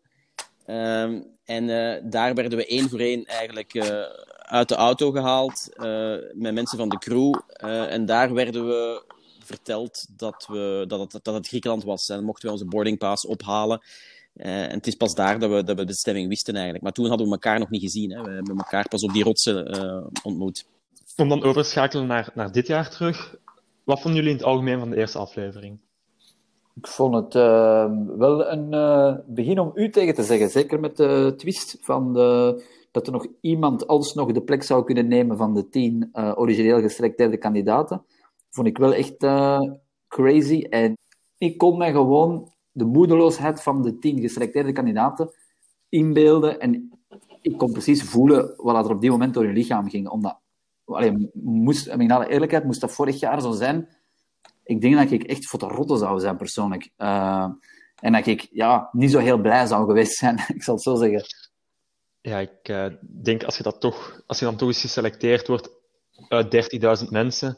[0.68, 4.02] Ehm, en eh, daar werden we één voor één eigenlijk eh,
[4.38, 7.34] uit de auto gehaald eh, met mensen van de crew.
[7.90, 9.02] En daar werden we
[9.44, 12.08] verteld dat, we, dat, het, dat het Griekenland was.
[12.08, 13.82] En mochten we onze boardingpass ophalen.
[14.34, 16.84] En het is pas daar dat we, dat we de bestemming wisten eigenlijk.
[16.84, 18.10] Maar toen hadden we elkaar nog niet gezien.
[18.10, 18.22] Hè.
[18.22, 20.66] We hebben elkaar pas op die rotsen ontmoet.
[21.16, 23.36] Om dan over te schakelen naar, naar dit jaar terug.
[23.84, 25.80] Wat vonden jullie in het algemeen van de eerste aflevering?
[26.78, 30.50] Ik vond het eh, wel een eh, begin om u tegen te zeggen.
[30.50, 35.08] Zeker met de twist van de, dat er nog iemand alsnog de plek zou kunnen
[35.08, 38.04] nemen van de tien eh, origineel geselecteerde kandidaten.
[38.50, 39.60] Vond ik wel echt eh,
[40.08, 40.66] crazy.
[40.70, 40.96] En
[41.38, 45.30] ik kon mij gewoon de moedeloosheid van de tien geselecteerde kandidaten
[45.88, 46.60] inbeelden.
[46.60, 46.98] En
[47.42, 50.08] ik kon precies voelen wat er op die moment door hun lichaam ging.
[50.08, 50.38] Omdat,
[50.84, 53.88] allee, moest, in alle eerlijkheid, moest dat vorig jaar zo zijn
[54.68, 56.90] ik denk dat ik echt voor de rotte zou zijn, persoonlijk.
[56.98, 57.46] Uh,
[57.94, 60.94] en dat ik ja, niet zo heel blij zou geweest zijn, ik zal het zo
[60.96, 61.24] zeggen.
[62.20, 62.86] Ja, ik uh,
[63.22, 65.70] denk als je, dat toch, als je dan toch eens geselecteerd wordt
[66.28, 67.56] uit 30.000 mensen,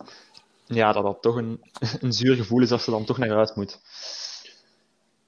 [0.67, 1.61] ja, dat dat toch een,
[2.01, 3.81] een zuur gevoel is als je dan toch naar huis moet.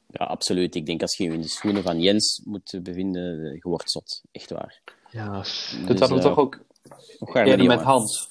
[0.07, 0.74] Ja, absoluut.
[0.74, 4.22] Ik denk als je je in de schoenen van Jens moet bevinden, je wordt zot.
[4.33, 4.80] Echt waar.
[5.11, 6.61] Ja, Dus, dat hadden we uh, toch ook
[7.35, 8.30] eerder met Hans.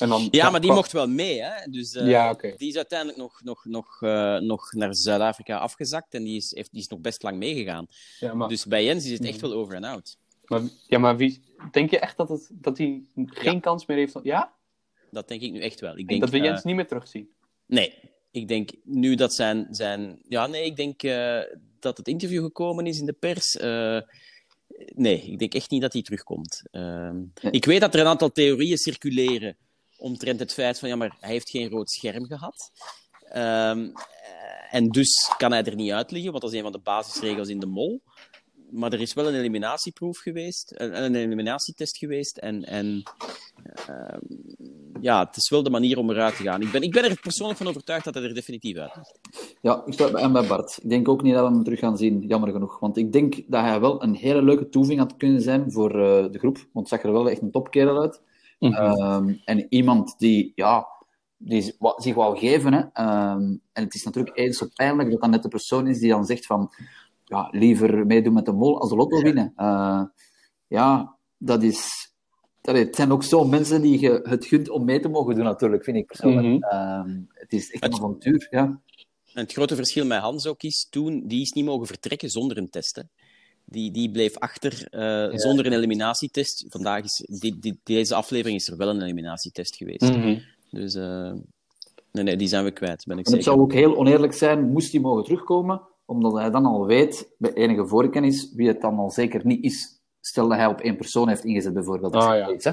[0.00, 1.70] En dan, ja, maar die mocht wel mee, hè?
[1.70, 2.54] Dus uh, ja, okay.
[2.56, 6.72] die is uiteindelijk nog, nog, nog, uh, nog naar Zuid-Afrika afgezakt en die is, heeft,
[6.72, 7.86] die is nog best lang meegegaan.
[8.18, 8.48] Ja, maar...
[8.48, 10.16] Dus bij Jens is het echt wel over en out.
[10.44, 13.60] Maar, ja, maar wie, denk je echt dat, het, dat hij geen ja.
[13.60, 14.18] kans meer heeft?
[14.22, 14.54] Ja?
[15.10, 15.98] Dat denk ik nu echt wel.
[15.98, 17.28] Ik denk, dat we Jens uh, niet meer terugzien?
[17.66, 17.94] Nee.
[18.30, 19.66] Ik denk nu dat zijn...
[19.70, 21.00] zijn ja, nee, ik denk
[21.78, 23.54] dat het interview gekomen is in de pers.
[24.94, 26.62] nee, ik denk echt niet dat hij terugkomt.
[26.70, 27.52] Ehm, nee.
[27.52, 29.56] Ik weet dat er een aantal theorieën circuleren
[30.00, 32.70] omtrent het feit van, ja, maar hij heeft geen rood scherm gehad.
[33.36, 33.92] Um,
[34.70, 37.48] en dus kan hij er niet uit liggen, want dat is een van de basisregels
[37.48, 38.02] in de mol.
[38.70, 42.36] Maar er is wel een eliminatieproef geweest, een, een eliminatietest geweest.
[42.36, 43.02] En, en
[43.88, 44.18] uh,
[45.00, 46.62] ja, het is wel de manier om eruit te gaan.
[46.62, 49.18] Ik ben, ik ben er persoonlijk van overtuigd dat hij er definitief uit ligt.
[49.60, 50.78] Ja, ik sta bij, Bart.
[50.82, 52.78] Ik denk ook niet dat we hem terug gaan zien, jammer genoeg.
[52.78, 56.32] Want ik denk dat hij wel een hele leuke toeving had kunnen zijn voor uh,
[56.32, 56.56] de groep.
[56.72, 58.20] Want het zag er wel echt een topkerel uit.
[58.60, 59.02] Mm -hmm.
[59.02, 60.86] um, en iemand die, ja,
[61.36, 62.72] die zich wou geven.
[62.72, 62.78] Hè.
[62.78, 66.10] Um, en het is natuurlijk eens zo pijnlijk dat dat net de persoon is die
[66.10, 66.70] dan zegt van
[67.24, 69.52] ja, liever meedoen met de mol als de lotto winnen.
[69.56, 70.02] Uh,
[70.66, 72.08] ja, dat is...
[72.62, 75.44] Dat het zijn ook zo mensen die je het gunt om mee te mogen doen,
[75.44, 76.46] natuurlijk, vind ik persoonlijk.
[76.46, 77.08] Mm -hmm.
[77.08, 78.80] um, het is echt een avontuur, ja.
[79.34, 82.58] En het grote verschil met Hans ook is, toen, die is niet mogen vertrekken zonder
[82.58, 82.96] een test.
[82.96, 83.02] Hè.
[83.70, 85.38] Die, die bleef achter uh, ja.
[85.38, 86.64] zonder een eliminatietest.
[86.68, 90.00] Vandaag is, die, die, deze aflevering is er wel een eliminatietest geweest.
[90.00, 90.16] Mhm.
[90.16, 90.42] Mm -hmm.
[90.70, 91.32] Dus uh,
[92.12, 93.34] nee, nee, die zijn we kwijt, ben ik en zeker.
[93.34, 97.28] Het zou ook heel oneerlijk zijn, moest hij mogen terugkomen, omdat hij dan al weet,
[97.38, 99.98] bij enige voorkennis, wie het dan al zeker niet is.
[100.20, 102.14] Stel dat hij op één persoon heeft ingezet, bijvoorbeeld.
[102.14, 102.46] Ah, ja.
[102.46, 102.72] Weet, hè?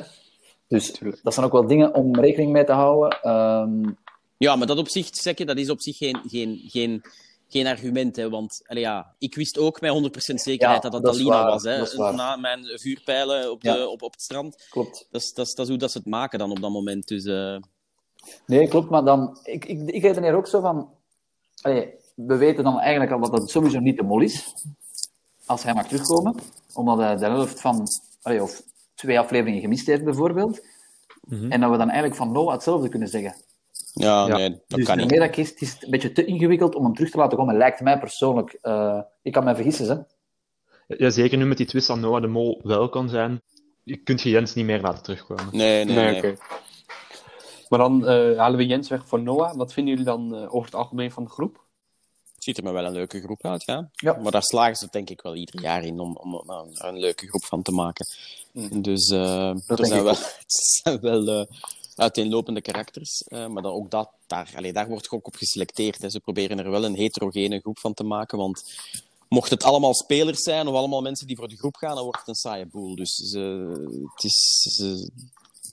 [0.67, 1.23] Dus Tuurlijk.
[1.23, 3.29] dat zijn ook wel dingen om rekening mee te houden.
[3.31, 3.97] Um...
[4.37, 7.01] Ja, maar dat op zich, zeg je, dat is op zich geen, geen, geen,
[7.49, 8.15] geen argument.
[8.15, 11.63] Hè, want allee, ja, ik wist ook met 100% zekerheid ja, dat dat, Alina was.
[11.63, 13.87] Hè, dat na mijn vuurpijlen op, de, ja.
[13.87, 14.67] op, op het strand.
[14.69, 15.07] Klopt.
[15.11, 17.07] Dat is, dat, is, dat is hoe dat ze het maken dan op dat moment.
[17.07, 17.57] Dus, uh...
[18.45, 18.89] Nee, klopt.
[18.89, 20.89] Maar dan, ik, ik, ik redeneer ook zo van...
[21.61, 24.53] Allee, we weten dan eigenlijk al dat het sowieso niet de mol is.
[25.45, 26.35] Als hij mag terugkomen.
[26.73, 27.87] Omdat hij de helft van...
[28.21, 28.61] Allee, of
[28.95, 30.65] twee afleveringen gemist heeft, bijvoorbeeld.
[31.27, 31.51] Mm -hmm.
[31.51, 33.35] En dat we dan eigenlijk van Noah hetzelfde kunnen zeggen.
[33.97, 35.09] Ja, nee, dat dus kan niet.
[35.09, 37.81] Dat is, het is een beetje te ingewikkeld om hem terug te laten komen, lijkt
[37.81, 38.57] mij persoonlijk.
[38.61, 40.95] Uh, ik kan mij vergissen, hè.
[40.97, 43.41] Ja, zeker nu met die twist dat Noah de Mol wel kan zijn,
[43.83, 45.47] je kunt je Jens niet meer laten terugkomen.
[45.51, 46.05] Nee, nee, nee.
[46.05, 46.17] nee.
[46.17, 46.37] Okay.
[47.69, 49.55] Maar dan uh, halen we Jens weg voor Noah.
[49.55, 51.65] Wat vinden jullie dan uh, over het algemeen van de groep?
[52.35, 53.89] Het ziet er me wel een leuke groep uit, ja.
[53.91, 54.13] ja.
[54.13, 56.99] Maar daar slagen ze denk ik wel ieder jaar in om, om, om er een
[56.99, 58.07] leuke groep van te maken.
[58.51, 58.81] Mm.
[58.81, 60.45] Dus uh, er zijn wel, het
[60.83, 61.45] zijn wel uh,
[61.99, 63.23] uiteenlopende karakters.
[63.27, 66.01] Uh, maar dan ook dat, daar, allee, daar wordt ook op geselecteerd.
[66.01, 66.09] Hè.
[66.09, 68.37] Ze proberen er wel een heterogene groep van te maken.
[68.37, 68.63] Want
[69.29, 72.19] mocht het allemaal spelers zijn of allemaal mensen die voor de groep gaan, dan wordt
[72.19, 72.95] het een saaie boel.
[72.95, 73.39] Dus ze,
[74.13, 74.67] het is...
[74.75, 75.11] Ze,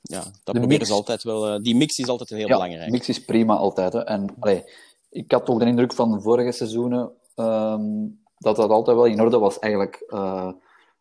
[0.03, 0.87] ja, dat de proberen mix.
[0.87, 1.63] ze altijd wel...
[1.63, 2.91] die mix is altijd heel ja, belangrijk.
[2.91, 3.93] mix is prima altijd.
[3.93, 4.05] Hè.
[4.05, 4.65] En allee,
[5.11, 9.21] ik had ook de indruk van de vorige seizoenen um, dat dat altijd wel in
[9.21, 10.05] orde was, eigenlijk.
[10.09, 10.53] Uh,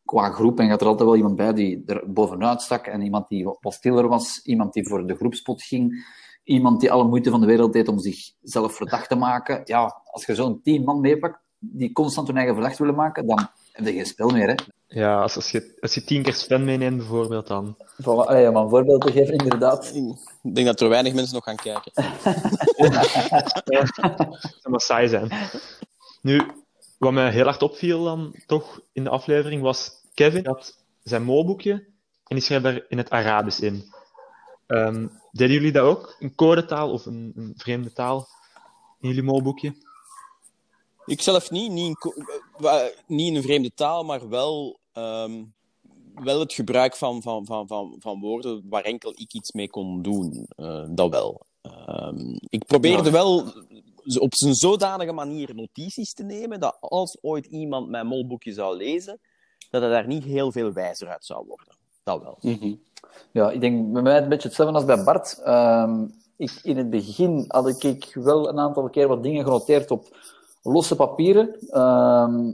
[0.06, 0.60] qua groep.
[0.60, 2.88] En je had er altijd wel iemand bij die er bovenuit stak.
[2.88, 4.42] En iemand die wat stiller was.
[4.44, 6.06] Iemand die voor de groepspot ging.
[6.44, 9.62] Iemand die alle moeite van de wereld deed om zichzelf verdacht te maken.
[9.64, 13.50] Ja, als je zo'n tien man meepakt, die constant hun eigen verdacht willen maken, dan
[13.72, 14.56] heb je geen spel meer, hè.
[14.88, 17.76] Ja, als, als, je, als je tien keer Sven meeneemt, bijvoorbeeld, dan...
[17.78, 19.96] Voilà, allee, om een voorbeeld te geven, inderdaad.
[20.44, 21.92] Ik denk dat er weinig mensen nog gaan kijken.
[23.64, 25.32] Dat zou maar saai zijn.
[26.22, 26.42] Nu,
[27.04, 31.72] wat mij heel hard opviel dan toch in de aflevering was Kevin had zijn molboekje
[32.28, 33.94] en die schreef daar in het Arabisch in.
[34.68, 36.16] Ehm, deden jullie dat ook?
[36.20, 38.28] Een codetaal of een, een vreemde taal
[39.00, 39.74] in jullie molboekje?
[41.06, 42.26] Ik zelf niet, niet in,
[42.66, 45.44] eh, niet in een vreemde taal, maar wel, ehm,
[46.16, 50.02] wel het gebruik van, van, van, van, van woorden waar enkel ik iets mee kon
[50.02, 50.46] doen.
[50.56, 51.46] Eh, dat wel.
[51.62, 53.12] Ehm, ik probeerde Ja.
[53.12, 53.54] wel
[54.20, 59.20] op zijn zodanige manier notities te nemen dat als ooit iemand mijn molboekje zou lezen,
[59.70, 61.78] dat hij daar niet heel veel wijzer uit zou worden.
[62.04, 62.38] Dat wel.
[62.42, 62.76] Mhm.
[63.32, 65.42] Ja, ik denk bij mij een beetje hetzelfde als bij Bart.
[65.44, 66.06] Ehm,
[66.38, 70.18] ik, in het begin had ik wel een aantal keer wat dingen genoteerd op
[70.62, 71.60] losse papieren.
[71.70, 72.52] Ehm,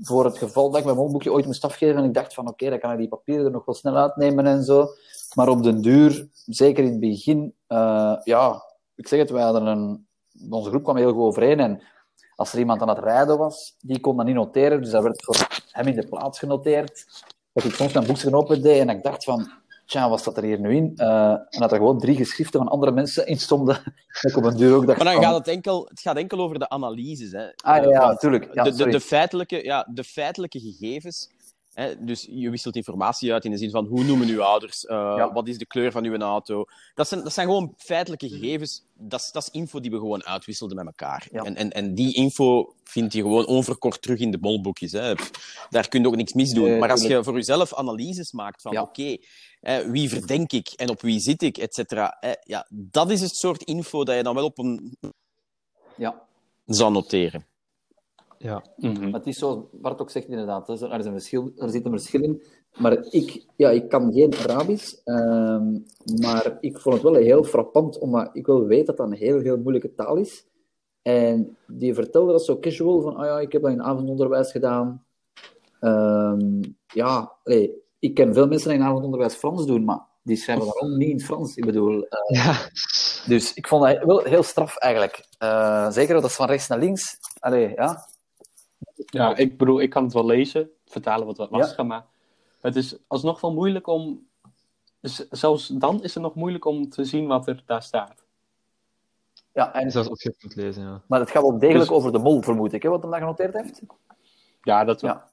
[0.00, 1.96] voor het geval dat ik mijn mondboekje ooit moest afgeven.
[1.96, 4.46] En ik dacht van oké, dan kan ik die papieren er nog wel snel uitnemen
[4.46, 4.88] en zo.
[5.34, 8.62] Maar op den duur, zeker in het begin, eh, ja,
[8.94, 10.06] ik zeg het, wij hadden een,
[10.50, 11.60] onze groep kwam heel goed overeen.
[11.60, 11.82] En
[12.36, 14.80] als er iemand aan het rijden was, die kon dat niet noteren.
[14.80, 17.06] Dus dat werd voor hem in de plaats genoteerd.
[17.52, 19.50] Dat ik soms mijn boekje open deed en ik dacht van,
[19.86, 20.92] tja, wat staat er hier nu in?
[20.96, 23.76] Eh, en dat er gewoon drie geschriften van andere mensen in stonden.
[24.20, 26.58] Ik op een duur ook dacht Maar dan gaat het enkel, het gaat enkel over
[26.58, 27.32] de analyses.
[27.32, 27.46] Hè.
[27.56, 31.30] Ah ja, Eh, ja, de, de, feitelijke, ja, de feitelijke gegevens.
[31.72, 35.14] Hè, dus je wisselt informatie uit in de zin van hoe noemen uw ouders, eh,
[35.16, 35.32] Ja.
[35.32, 36.64] wat is de kleur van uw auto.
[36.94, 38.84] Dat zijn, dat zijn gewoon feitelijke gegevens.
[38.94, 41.28] Dat is, dat is info die we gewoon uitwisselden met elkaar.
[41.32, 41.42] Ja.
[41.42, 44.92] En, en, en die info vind je gewoon onverkort terug in de molboekjes.
[44.92, 45.14] Hè.
[45.70, 46.78] Daar kun je ook niks mis doen.
[46.78, 48.82] Maar als je voor jezelf analyses maakt van Ja.
[48.82, 49.16] oké,
[49.90, 52.18] wie verdenk ik en op wie zit ik, et cetera.
[52.44, 54.96] Ja, dat is het soort info dat je dan wel op een
[55.96, 56.22] Ja.
[56.66, 57.46] zou noteren.
[58.42, 58.62] Ja.
[58.76, 60.68] Maar het is zoals Bart ook zegt, inderdaad.
[60.68, 62.42] Er, is een verschil, er zit een verschil in.
[62.76, 64.94] Maar ik, ja, ik kan geen Arabisch.
[65.04, 65.72] ehm,
[66.20, 69.40] maar ik vond het wel heel frappant, omdat ik wel weet dat dat een heel,
[69.40, 70.46] heel moeilijke taal is.
[71.02, 75.04] En die vertelde dat zo casual, van ah ja, ik heb dat in avondonderwijs gedaan.
[75.80, 80.64] Ehm, ja, allee, ik ken veel mensen die in avondonderwijs Frans doen, maar die schrijven
[80.66, 81.56] daarom niet in het Frans.
[81.56, 82.54] Ik bedoel, eh, Ja.
[83.26, 85.26] dus ik vond dat wel heel straf eigenlijk.
[85.38, 87.16] Eh, zeker dat is van rechts naar links.
[87.38, 88.08] Allee, ja.
[89.06, 91.56] Ja, ik bedoel, ik kan het wel lezen, vertalen wat wat Ja.
[91.58, 92.06] lastiger, maar
[92.60, 94.26] het is alsnog wel moeilijk om...
[95.00, 98.24] Dus zelfs dan is het nog moeilijk om te zien wat er daar staat.
[99.52, 101.02] Ja, en Zelfs als je het moet lezen, ja.
[101.06, 103.20] Maar het gaat wel degelijk Dus- over de mol, vermoed ik, hè, wat hem daar
[103.20, 103.82] genoteerd heeft.
[104.62, 105.10] Ja, dat wel.
[105.12, 105.28] Ja.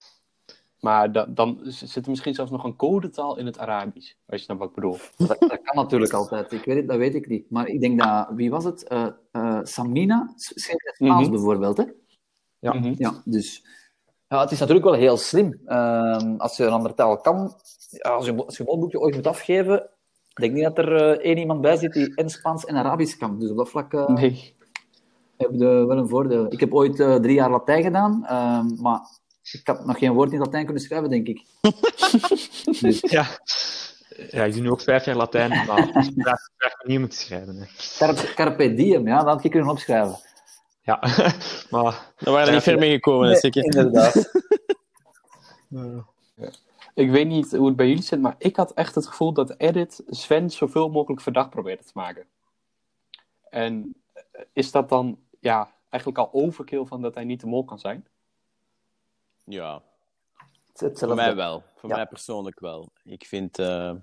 [0.80, 4.44] Maar da- dan zit er misschien zelfs nog een codetaal in het Arabisch, als je
[4.46, 4.98] snapt wat ik bedoel.
[5.18, 6.52] Dat, dat kan natuurlijk altijd.
[6.52, 7.50] Ik weet het, dat weet ik niet.
[7.50, 8.84] Maar ik denk dat, wie was het?
[8.84, 11.32] Eh, eh, Samina schreef het Spaans Mhm.
[11.32, 11.78] bijvoorbeeld.
[11.78, 11.84] Hè?
[12.60, 12.74] Ja.
[12.74, 12.94] Mhm.
[12.98, 13.64] Ja, dus
[14.28, 15.60] ja, het is natuurlijk wel heel slim.
[15.66, 17.54] Ehm, als je een andere taal kan,
[17.90, 19.90] ja, als je, als je een ooit moet afgeven,
[20.30, 23.18] ik denk niet dat er eh, één iemand bij zit die en Spaans en Arabisch
[23.18, 23.40] kan.
[23.40, 24.56] Dus op dat vlak eh, Nee.
[25.38, 26.52] heb je wel een voordeel.
[26.54, 29.00] Ik heb ooit eh, drie jaar Latijn gedaan, ehm, maar
[29.52, 31.46] ik had nog geen woord in Latijn kunnen schrijven, denk ik.
[32.82, 33.26] dus, Ja.
[34.30, 36.14] ja, ik doe nu ook vijf jaar Latijn, maar ik
[36.58, 37.56] vraag niet om te schrijven.
[37.56, 37.66] Hè.
[37.98, 40.20] carpe, carpe diem, ja, dat had ik kunnen opschrijven.
[40.82, 41.00] Ja,
[41.72, 42.12] maar...
[42.18, 43.64] Daar waren we niet ver mee gekomen, hè, zeker.
[43.64, 44.32] inderdaad.
[46.94, 49.56] Ik weet niet hoe het bij jullie zit, maar ik had echt het gevoel dat
[49.58, 52.26] Edit Sven zoveel mogelijk verdacht probeerde te maken.
[53.50, 53.96] En
[54.54, 58.08] is dat dan ja, eigenlijk al overkill van dat hij niet de mol kan zijn?
[59.44, 59.82] Ja,
[60.68, 61.06] hetzelfde.
[61.06, 61.64] voor mij wel.
[61.76, 61.96] Voor Ja.
[61.96, 62.90] mij persoonlijk wel.
[63.04, 63.94] Ik vind eh,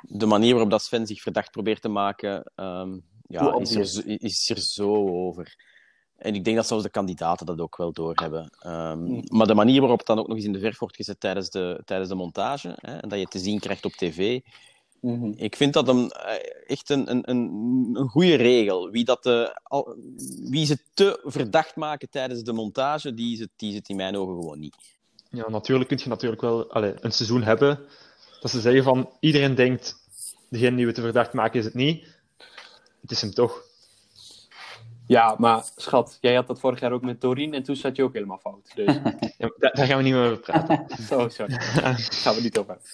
[0.00, 2.98] de manier waarop dat Sven zich verdacht probeert te maken, ehm,
[3.30, 5.68] ja, is, er zo, is er zo over.
[6.16, 8.50] En ik denk dat zelfs de kandidaten dat ook wel doorhebben.
[8.58, 9.22] Ehm Hmm.
[9.26, 11.50] Maar de manier waarop het dan ook nog eens in de verf wordt gezet tijdens
[11.50, 14.40] de, tijdens de montage, hè, en dat je het te zien krijgt op tv,
[15.36, 16.34] ik vind dat een, eh,
[16.66, 18.90] echt een, een, een, goede regel.
[18.90, 19.96] Wie, dat, eh, al,
[20.42, 23.96] wie ze te verdacht maken tijdens de montage, die is het, die is het in
[23.96, 24.76] mijn ogen gewoon niet.
[25.30, 27.78] Ja, natuurlijk kun je natuurlijk wel allee, een seizoen hebben
[28.40, 29.94] dat ze zeggen van iedereen denkt,
[30.48, 32.19] degene die we te verdacht maken is het niet.
[33.00, 33.62] Het is hem toch.
[35.06, 38.02] Ja, maar schat, jij had dat vorig jaar ook met Doreen en toen zat je
[38.02, 38.70] ook helemaal fout.
[38.74, 38.94] Dus,
[39.38, 40.86] Ja, daar, daar gaan we niet meer over praten.
[41.18, 41.56] oh, sorry.
[41.80, 42.88] Daar gaan we niet over hebben.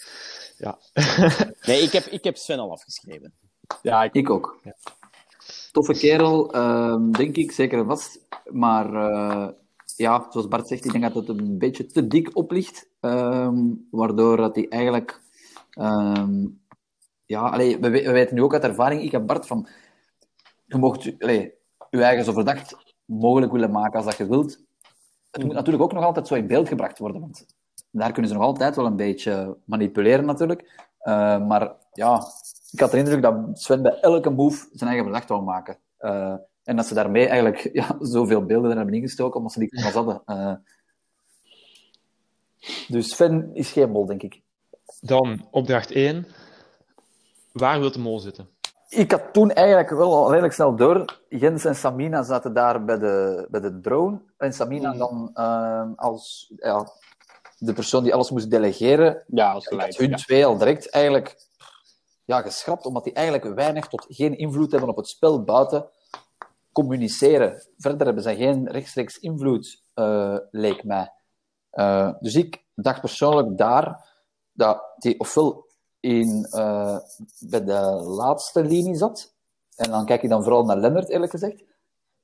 [0.58, 0.78] Ja.
[1.66, 3.32] Nee, ik heb, ik heb Sven al afgeschreven.
[3.82, 4.60] Ja, ik, Ik ook.
[5.72, 8.20] Toffe kerel, ehm, denk ik, zeker en vast.
[8.50, 9.48] Maar eh,
[9.96, 12.88] ja, zoals Bart zegt, ik denk dat het een beetje te dik oplicht.
[13.00, 13.58] ehm,
[13.90, 15.20] waardoor dat hij eigenlijk...
[15.70, 16.46] ehm,
[17.26, 19.68] ja, allee, we, we weten nu ook uit ervaring, ik heb Bart van...
[20.66, 21.16] Je mocht je
[21.90, 24.64] eigen zo verdacht mogelijk willen maken als dat je wilt.
[25.30, 27.46] Het moet natuurlijk ook nog altijd zo in beeld gebracht worden, want
[27.90, 30.88] daar kunnen ze nog altijd wel een beetje manipuleren natuurlijk.
[30.98, 32.22] Eh, maar ja,
[32.70, 35.78] ik had de indruk dat Sven bij elke move zijn eigen verdacht wou maken.
[35.96, 39.68] Eh, en dat ze daarmee eigenlijk ja, zoveel beelden er hebben ingestoken, omdat ze die
[39.68, 40.22] camera's hadden.
[40.24, 40.54] Eh,
[42.88, 44.42] dus Sven is geen mol, denk ik.
[45.00, 46.26] Dan opdracht 1.
[47.52, 48.48] Waar wil de mol zitten?
[48.88, 51.18] Ik had toen eigenlijk wel al redelijk snel door.
[51.28, 54.20] Jens en Samina zaten daar bij de, bij de drone.
[54.36, 54.98] En Samina Mm.
[54.98, 56.86] dan eh, als ja,
[57.58, 59.22] de persoon die alles moest delegeren.
[59.26, 60.16] Ja, als hun Ja.
[60.16, 61.36] twee al direct eigenlijk
[62.24, 65.88] ja, geschrapt, omdat die eigenlijk weinig tot geen invloed hebben op het spel buiten
[66.72, 67.62] communiceren.
[67.78, 71.12] Verder hebben zij geen rechtstreeks invloed, eh, leek mij.
[71.70, 74.04] Eh, dus ik dacht persoonlijk daar
[74.52, 75.65] dat die ofwel
[76.00, 76.98] in, eh,
[77.40, 79.34] bij de laatste linie zat,
[79.76, 81.64] en dan kijk ik dan vooral naar Lennart, eerlijk gezegd,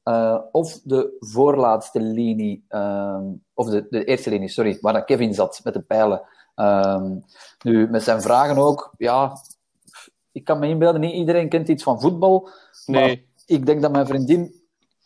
[0.03, 5.35] eh, of de voorlaatste linie, ehm, of de, de eerste linie, sorry, waar dat Kevin
[5.35, 6.23] zat met de pijlen.
[6.55, 7.17] Ehm,
[7.65, 9.37] nu, met zijn vragen ook, ja,
[10.33, 12.49] ik kan me inbeelden, niet iedereen kent iets van voetbal.
[12.87, 14.62] Maar Nee, ik denk dat mijn vriendin,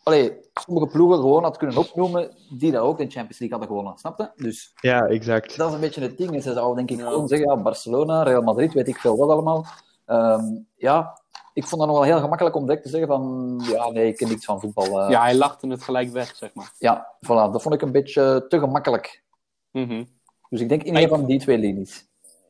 [0.07, 3.97] allee, sommige ploegen gewoon had kunnen opnoemen die dat ook de Champions League hadden gewonnen,
[3.99, 4.43] snap je?
[4.43, 5.57] Dus Ja, exact.
[5.57, 6.33] dat is een beetje het ding.
[6.33, 9.29] En ze zou denk ik gewoon zeggen, ja, Barcelona, Real Madrid, weet ik veel wat
[9.29, 9.65] allemaal.
[10.05, 10.43] Ehm,
[10.75, 11.21] ja,
[11.53, 14.15] ik vond dat nog wel heel gemakkelijk om direct te zeggen van, ja, nee, ik
[14.17, 15.01] ken niks van voetbal.
[15.01, 15.09] eh.
[15.09, 16.71] ja, hij lachte het gelijk weg, zeg maar.
[16.77, 19.23] ja, voilà, dat vond ik een beetje te gemakkelijk.
[19.71, 20.03] Mhm.
[20.49, 22.05] Dus ik denk in een van die twee linies.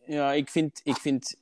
[0.05, 1.35] Ja, ik vind, ik vind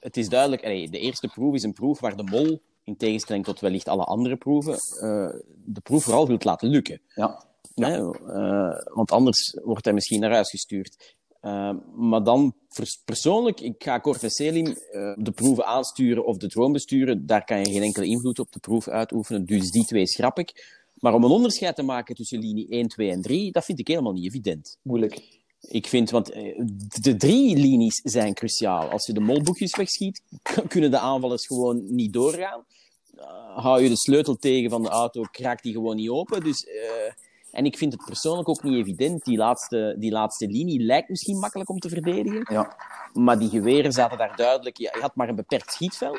[0.00, 0.64] het is duidelijk.
[0.64, 4.04] allee, de eerste proef is een proef waar de mol, in tegenstelling tot wellicht alle
[4.04, 5.30] andere proeven, eh,
[5.64, 7.00] de proef vooral wilt laten lukken.
[7.14, 7.44] Ja?
[8.26, 11.16] Eh, want anders wordt hij misschien naar huis gestuurd.
[11.40, 14.64] Eh, maar dan, pers- persoonlijk, ik ga Kort en Selim
[15.16, 17.26] de proeven aansturen of de drone besturen.
[17.26, 19.44] Daar kan je geen enkele invloed op de proef uitoefenen.
[19.44, 20.76] Dus die twee schrap ik.
[20.94, 23.88] Maar om een onderscheid te maken tussen linie 1, 2 en 3, dat vind ik
[23.88, 24.78] helemaal niet evident.
[24.82, 25.37] moeilijk.
[25.60, 26.60] Ik vind, want eh,
[27.00, 28.88] de drie linies zijn cruciaal.
[28.88, 30.22] Als je de molboekjes wegschiet,
[30.68, 32.64] kunnen de aanvallers gewoon niet doorgaan.
[33.16, 33.24] Uh,
[33.56, 36.44] hou je de sleutel tegen van de auto, kraakt die gewoon niet open.
[36.44, 37.12] Dus, eh,
[37.50, 39.24] en ik vind het persoonlijk ook niet evident.
[39.24, 42.46] Die laatste, die laatste linie lijkt misschien makkelijk om te verdedigen.
[42.52, 42.76] Ja,
[43.12, 44.76] Maar die geweren zaten daar duidelijk.
[44.76, 46.18] Ja, je had maar een beperkt schietveld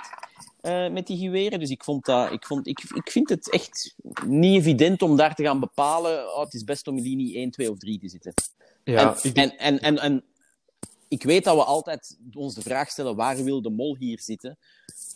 [0.92, 1.60] met die geweren.
[1.60, 5.36] Dus ik, vond dat, ik, vond, ik, ik vind het echt niet evident om daar
[5.36, 6.34] te gaan bepalen.
[6.34, 8.34] Oh, het is best om in linie 1, 2 of 3 te zitten.
[8.84, 10.24] Ja, en, ik en, en, en, en
[11.08, 14.58] ik weet dat we altijd ons de vraag stellen: waar wil de mol hier zitten?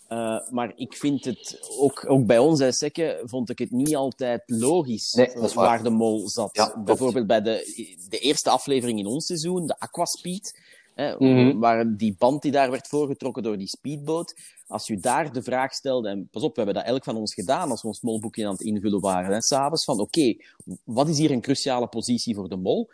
[0.07, 3.95] Eh, maar ik vind het, ook, ook bij ons in Sekke, vond ik het niet
[3.95, 5.53] altijd logisch Nee, waar.
[5.53, 6.55] waar de mol zat.
[6.55, 6.81] Ja.
[6.83, 7.73] Bijvoorbeeld bij de,
[8.09, 10.59] de eerste aflevering in ons seizoen, de Aquaspeed,
[10.95, 11.59] hè, Mhm.
[11.59, 14.35] waar die band die daar werd voorgetrokken door die speedboot.
[14.67, 17.33] Als je daar de vraag stelde, en pas op, we hebben dat elk van ons
[17.33, 20.35] gedaan als we ons molboekje aan het invullen waren, hè, s'avonds, van oké,
[20.83, 22.89] wat is hier een cruciale positie voor de mol?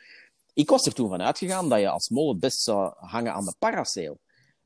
[0.60, 3.46] Ik was er toen van uitgegaan dat je als mol het best zou hangen aan
[3.46, 4.18] de parasail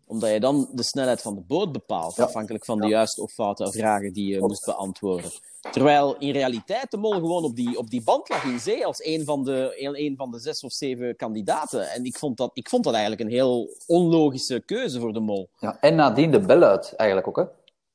[0.06, 2.24] omdat je dan de snelheid van de boot bepaalt, Ja.
[2.24, 5.32] afhankelijk van de juiste of foute vragen die je moest beantwoorden.
[5.72, 9.04] Terwijl in realiteit de mol gewoon op die, op die band lag in zee als
[9.06, 11.90] een van, de, een, een van de zes of zeven kandidaten.
[11.92, 15.50] En ik vond, dat, ik vond dat eigenlijk een heel onlogische keuze voor de mol.
[15.60, 15.78] ja.
[15.80, 17.44] En nadien de bel uit, eigenlijk ook, hè.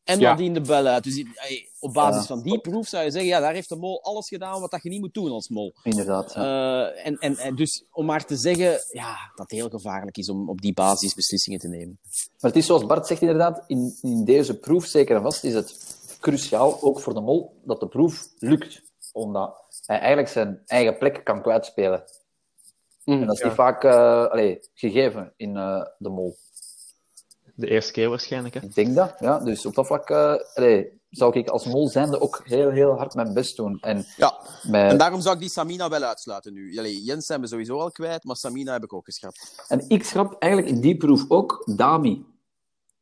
[0.05, 0.31] En Ja.
[0.31, 1.05] nadien de bel uit.
[1.05, 1.25] Dus
[1.81, 2.27] op basis Ja.
[2.27, 4.83] van die proef zou je zeggen, ja, daar heeft de mol alles gedaan wat dat
[4.83, 5.73] je niet moet doen als mol.
[5.83, 6.35] Inderdaad.
[6.35, 6.91] Ja.
[6.95, 10.29] Eh, en, en, en dus om maar te zeggen ja, dat het heel gevaarlijk is
[10.29, 11.99] om op die basis beslissingen te nemen.
[12.41, 15.55] Maar het is zoals Bart zegt inderdaad, in, in deze proef zeker en vast is
[15.55, 18.83] het cruciaal, ook voor de mol, dat de proef lukt.
[19.13, 22.05] Omdat hij eigenlijk zijn eigen plek kan kwijtspelen.
[23.05, 23.21] Mhm.
[23.21, 23.47] En dat is Ja.
[23.47, 26.37] niet vaak eh, allee, gegeven in eh, de mol.
[27.61, 28.55] De eerste keer waarschijnlijk.
[28.55, 28.61] Hè?
[28.61, 29.39] Ik denk dat, ja.
[29.39, 33.15] Dus op dat vlak eh, allee, zou ik als mol zijnde ook heel, heel hard
[33.15, 33.79] mijn best doen.
[33.81, 34.39] En Ja,
[34.73, 36.79] En daarom zou ik die Samina wel uitsluiten nu.
[36.79, 39.65] Allee, Jens zijn we sowieso al kwijt, maar Samina heb ik ook geschrapt.
[39.69, 42.25] En ik schrap eigenlijk in die proef ook Dami.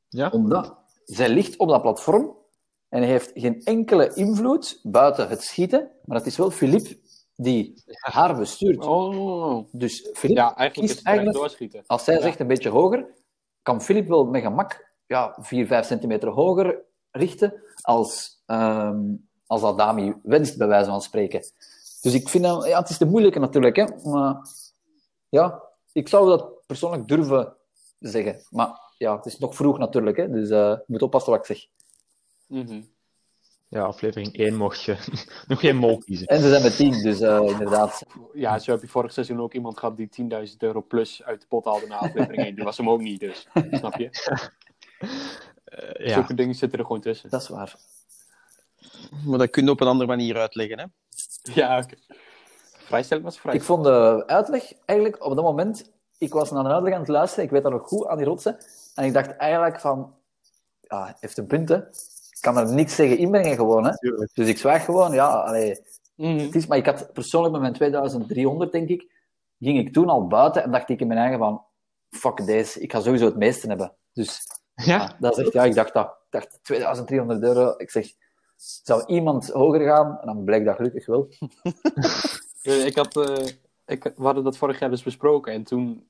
[0.08, 0.30] Ja?
[0.30, 2.36] Omdat zij ligt op dat platform
[2.88, 5.90] en hij heeft geen enkele invloed buiten het schieten.
[6.04, 6.98] Maar het is wel Philippe
[7.34, 8.84] die haar bestuurt.
[8.84, 9.64] Oh.
[9.72, 11.82] Dus Philippe Ja, eigenlijk is het eigenlijk, doorschieten.
[11.86, 12.20] als zij Ja.
[12.20, 13.06] zegt een beetje hoger,
[13.66, 19.00] kan Philippe wel met gemak ja, 4, 5 centimeter hoger richten als, ehm,
[19.46, 21.40] als dat Dami wenst, bij wijze van spreken.
[22.00, 24.48] Dus ik vind dat, ja, het is de moeilijke natuurlijk, hè, maar
[25.28, 25.62] ja,
[25.92, 27.56] ik zou dat persoonlijk durven
[27.98, 28.40] zeggen.
[28.50, 31.56] Maar ja, het is nog vroeg natuurlijk, hè, dus eh, ik moet oppassen wat ik
[31.56, 31.66] zeg.
[32.46, 32.82] Mhm.
[33.68, 34.96] Ja, aflevering 1 mocht je
[35.48, 36.26] nog geen mol kiezen.
[36.26, 38.02] En ze zijn met 10, dus uh, inderdaad.
[38.32, 40.08] Ja, zo heb je vorig seizoen ook iemand gehad die
[40.48, 42.54] 10.000 euro plus uit de pot haalde na aflevering 1.
[42.54, 43.48] Die was hem ook niet, dus.
[43.70, 44.10] Snap je?
[45.00, 45.08] Uh,
[46.06, 46.14] ja.
[46.14, 47.30] Zulke dingen zitten er gewoon tussen.
[47.30, 47.76] Dat is waar.
[49.24, 50.84] Maar dat kun je op een andere manier uitleggen, hè?
[51.54, 51.96] Ja, oké.
[52.76, 53.54] Vrijstelling was vrij.
[53.54, 55.94] Ik vond de uitleg eigenlijk op dat moment...
[56.18, 58.26] Ik was naar een uitleg aan het luisteren, ik weet dat nog goed, aan die
[58.26, 58.58] rotsen.
[58.94, 60.14] En ik dacht eigenlijk van...
[60.80, 61.80] Ja, heeft een punt, hè.
[62.46, 63.98] Ik kan er niks tegen inbrengen gewoon, hè.
[63.98, 64.34] Tuurlijk.
[64.34, 65.80] Dus ik zwaag gewoon, ja, allee,
[66.16, 66.38] Mhm.
[66.38, 69.10] het is, maar ik had persoonlijk met mijn 2300, denk ik,
[69.58, 71.64] ging ik toen al buiten en dacht ik in mijn eigen van,
[72.10, 73.92] fuck deze, ik ga sowieso het meeste hebben.
[74.12, 76.06] Dus Ja, ja, dat is echt, ja, ik dacht dat.
[76.06, 77.74] Ik dacht 2300 euro.
[77.76, 78.06] Ik zeg,
[78.82, 80.18] zou iemand hoger gaan?
[80.20, 81.28] En dan bleek dat gelukkig wel.
[82.90, 83.46] Ik had, eh,
[83.86, 86.08] ik, we hadden dat vorig jaar dus besproken en toen...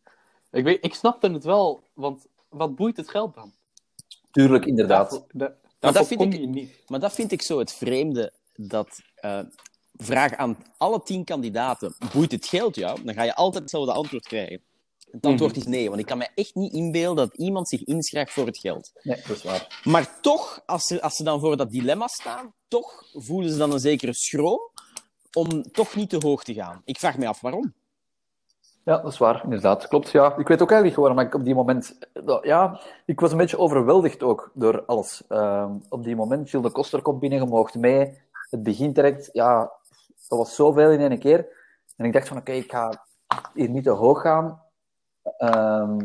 [0.51, 3.53] Ik, weet, ik snapte het wel, want wat boeit het geld dan?
[4.31, 5.27] Tuurlijk, inderdaad.
[5.93, 6.71] Da, dat vind ik- niet.
[6.87, 9.41] Maar dat vind ik zo het vreemde, dat eh,
[9.93, 13.03] vraag aan alle tien kandidaten, boeit het geld jou?
[13.05, 14.61] Dan ga je altijd hetzelfde antwoord krijgen.
[15.11, 18.33] Het antwoord is nee, want ik kan me echt niet inbeelden dat iemand zich inschrijft
[18.33, 18.91] voor het geld.
[19.03, 19.81] Nee, dat is waar.
[19.85, 23.73] Maar toch, als ze, als ze dan voor dat dilemma staan, toch voelen ze dan
[23.73, 24.61] een zekere schroom
[25.33, 26.83] om toch niet te hoog te gaan.
[26.85, 27.75] Ik vraag me af waarom.
[28.87, 29.89] Ja, dat is waar, inderdaad.
[29.89, 30.37] Klopt, ja.
[30.37, 31.99] Ik weet ook eigenlijk niet waarom ik op die moment...
[32.43, 35.25] Ja, ik was een beetje overweldigd ook door alles.
[35.29, 38.19] Ehm, op die moment, Gilles de Koster komt binnen, je mee.
[38.51, 39.59] Het begint direct, ja,
[40.29, 41.47] dat was zoveel in één keer.
[41.97, 43.05] En ik dacht van, oké, ik ga
[43.55, 44.63] hier niet te hoog gaan.
[45.39, 45.99] Ehm,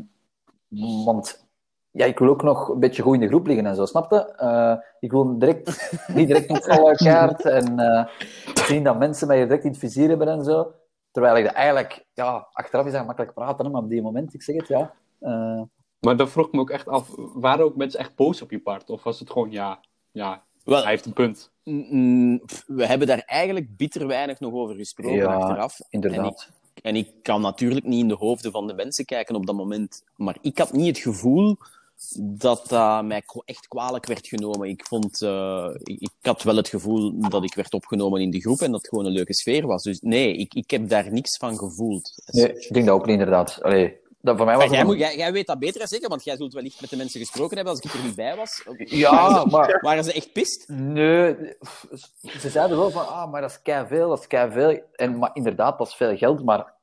[1.06, 1.48] want
[1.92, 4.34] ja, ik wil ook nog een beetje goed in de groep liggen en zo, snapte?
[4.38, 8.08] Eh ik wil direct, niet direct een volle kaart en eh,
[8.54, 10.74] zien dat mensen mij direct in het vizier hebben en zo.
[11.12, 14.34] Terwijl ik dat eigenlijk, ja, achteraf is dat makkelijk praten, hè, maar op die moment,
[14.34, 14.93] ik zeg het, ja.
[15.20, 15.62] eh,
[15.99, 18.59] Maar dan vroeg ik me ook echt af, waren ook mensen echt boos op je
[18.59, 18.89] part?
[18.89, 19.80] Of was het gewoon, ja,
[20.12, 21.51] ja Wel, hij heeft een punt.
[21.64, 25.80] mm, we hebben daar eigenlijk bitter weinig nog over gesproken Ja, achteraf.
[25.89, 26.49] inderdaad.
[26.82, 30.03] En ik kan natuurlijk niet in de hoofden van de mensen kijken op dat moment.
[30.16, 31.57] Maar ik had niet het gevoel
[32.20, 34.70] dat dat mij echt kwalijk werd genomen.
[34.70, 38.39] Ik, vond, eh, ik, ik had wel het gevoel dat ik werd opgenomen in de
[38.39, 39.84] groep en dat het gewoon een leuke sfeer was.
[39.84, 42.12] Dus nee, ik, ik heb daar niks van gevoeld.
[42.26, 43.64] Nee, ik denk dat ook niet, inderdaad.
[43.64, 46.36] Allee, dat voor mij was jij, moet, jij, jij weet dat beter zeker, want jij
[46.36, 48.64] zult wellicht met de mensen gesproken hebben als ik er niet bij was.
[48.78, 49.80] Ja, maar...
[49.82, 50.68] Waren ze echt pist?
[50.68, 51.36] Nee,
[52.22, 54.82] ze zeiden wel van, ah, maar dat is kei veel, dat is kei veel.
[54.95, 56.74] En, maar inderdaad, dat is veel geld, maar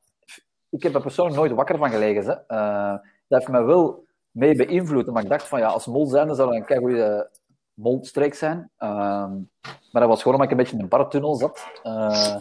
[0.71, 2.25] ik heb er persoonlijk nooit wakker van gelegen.
[2.25, 2.57] Hè.
[2.57, 2.99] Eh,
[3.29, 4.07] dat heeft mij wel
[4.39, 7.31] mee beïnvloed, maar ik dacht van, ja, als mol zijnde zou dat een goede
[7.75, 8.71] molstreek zijn.
[8.77, 9.33] Ehm,
[9.63, 11.67] maar dat was gewoon omdat ik een beetje in een bartunnel zat.
[11.83, 12.37] Eh,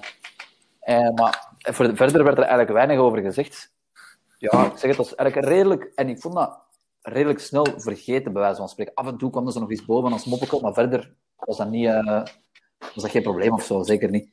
[0.79, 3.73] en, maar voor, verder werd er eigenlijk weinig over gezegd.
[4.37, 5.91] Ja, ik zeg het, was eigenlijk redelijk...
[5.95, 6.59] En ik vond dat
[7.01, 8.93] redelijk snel vergeten, bij wijze van spreken.
[8.93, 11.69] Af en toe kwam er zo nog iets boven als moppekop, maar verder was dat,
[11.69, 12.23] niet, eh,
[12.79, 14.29] was dat geen probleem of zo, zeker niet.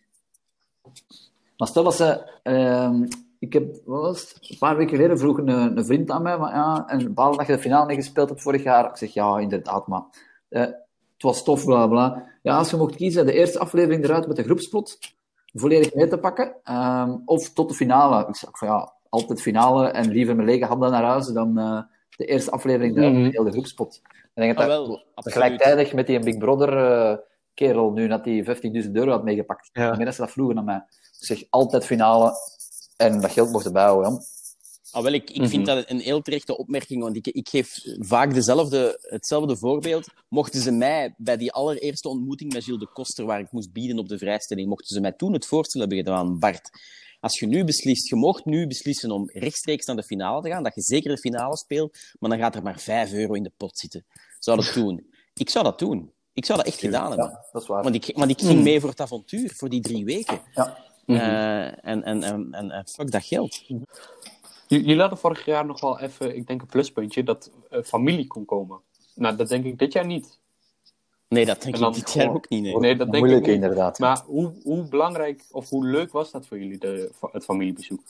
[1.57, 2.41] Maar stel dat ze...
[2.43, 3.05] ehm,
[3.47, 4.51] ik heb, wat was het?
[4.51, 7.37] Een paar weken geleden vroeg een, een vriend aan mij, van, ja, en een bepaalde
[7.37, 8.89] dat je de finale niet gespeeld hebt vorig jaar.
[8.91, 10.03] Ik zeg, ja, inderdaad, maar
[10.49, 12.25] eh, het was tof, bla bla.
[12.43, 14.99] Ja, als je mocht kiezen, de eerste aflevering eruit met de groepsplot,
[15.55, 18.27] volledig mee te pakken, ehm, of tot de finale.
[18.29, 21.81] Ik zeg van, ja, altijd finale en liever met lege handen naar huis dan eh,
[22.17, 23.23] de eerste aflevering eruit Mhm.
[23.23, 24.01] met heel de groepspot.
[24.05, 27.17] Ik denk Ah, dat wel, gelijktijdig met die Big Brother eh,
[27.55, 29.71] kerel nu, dat die 15.000 euro had meegepakt.
[29.73, 30.13] Ja.
[30.13, 30.85] Ze dat vroegen aan mij.
[31.21, 32.33] Ik zeg, altijd finale
[32.97, 34.13] en dat geld mocht erbij houden.
[34.13, 34.33] ja.
[34.91, 35.49] Ah, wel, ik, ik Mhm.
[35.49, 40.07] vind dat een heel terechte opmerking, want ik, ik geef vaak dezelfde, hetzelfde voorbeeld.
[40.29, 43.99] Mochten ze mij bij die allereerste ontmoeting met Gilles de Koster, waar ik moest bieden
[43.99, 46.71] op de vrijstelling, mochten ze mij toen het voorstel hebben gedaan, Bart,
[47.21, 50.63] als je nu beslist, je mocht nu beslissen om rechtstreeks naar de finale te gaan,
[50.63, 53.53] dat je zeker de finale speelt, maar dan gaat er maar 5 euro in de
[53.57, 54.05] pot zitten.
[54.39, 55.07] Zou dat doen?
[55.35, 56.13] Ik zou dat doen.
[56.33, 57.29] Ik zou dat echt gedaan hebben.
[57.29, 57.83] Ja, dat is waar.
[57.83, 60.41] Want ik, want ik ging mee voor het avontuur, voor die drie weken.
[60.55, 60.93] Ja.
[61.07, 63.63] Eh, en, en, en, en, en fuck dat geld.
[64.67, 68.45] Jullie hadden vorig jaar nog wel even, ik denk een pluspuntje, dat eh, familie kon
[68.45, 68.81] komen.
[69.15, 70.39] Nou, dat denk ik dit jaar niet.
[71.29, 72.63] Nee, dat denk ik dit jaar ook niet.
[72.63, 72.79] Nee.
[72.79, 73.55] Nee, dat denk ik Moeilijk, niet.
[73.55, 73.99] inderdaad.
[73.99, 78.01] Maar hoe, hoe belangrijk of hoe leuk was dat voor jullie, de, het familiebezoek?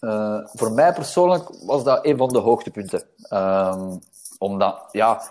[0.00, 3.04] Eh, voor mij persoonlijk was dat een van de hoogtepunten.
[3.22, 3.96] Ehm,
[4.38, 5.22] omdat, ja,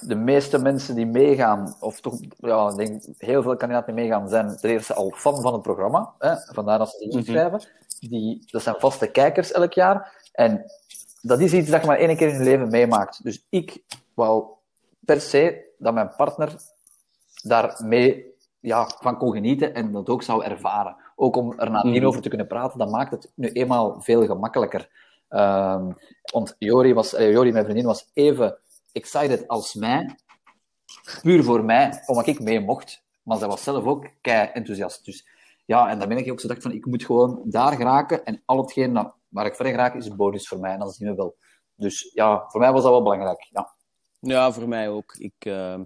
[0.00, 4.28] de meeste mensen die meegaan, of toch, ja, ik denk heel veel kandidaten die meegaan,
[4.28, 6.12] zijn ten eerste al fan van het programma.
[6.18, 6.36] Hè?
[6.36, 7.16] Vandaar dat ze zich Mhm.
[7.18, 7.60] inschrijven.
[8.00, 10.28] Die, dat zijn vaste kijkers elk jaar.
[10.32, 10.64] En
[11.22, 13.22] dat is iets dat je maar één keer in je leven meemaakt.
[13.24, 13.82] Dus ik
[14.14, 14.44] wou
[15.04, 16.56] per se dat mijn partner
[17.42, 18.28] daarmee
[18.60, 20.96] ja, van kon genieten en dat ook zou ervaren.
[21.16, 22.06] Ook om er nadien Mhm.
[22.06, 24.88] over te kunnen praten, dat maakt het nu eenmaal veel gemakkelijker.
[25.28, 25.90] Ehm,
[26.32, 28.58] want Jori, was, eh, Jori, mijn vriendin, was even
[28.92, 30.14] excited als mij.
[31.22, 33.02] puur voor mij, omdat ik mee mocht.
[33.22, 35.04] Maar zij was zelf ook kei enthousiast.
[35.04, 35.26] Dus
[35.66, 38.42] ja, en dan ben ik ook zo dacht van, ik moet gewoon daar geraken en
[38.44, 40.72] al hetgeen dat, waar ik verder geraak is een bonus voor mij.
[40.72, 41.36] En dat zien we wel.
[41.76, 43.48] Dus ja, voor mij was dat wel belangrijk.
[43.50, 43.74] Ja,
[44.20, 45.14] Ja, voor mij ook.
[45.18, 45.80] Ik, eh,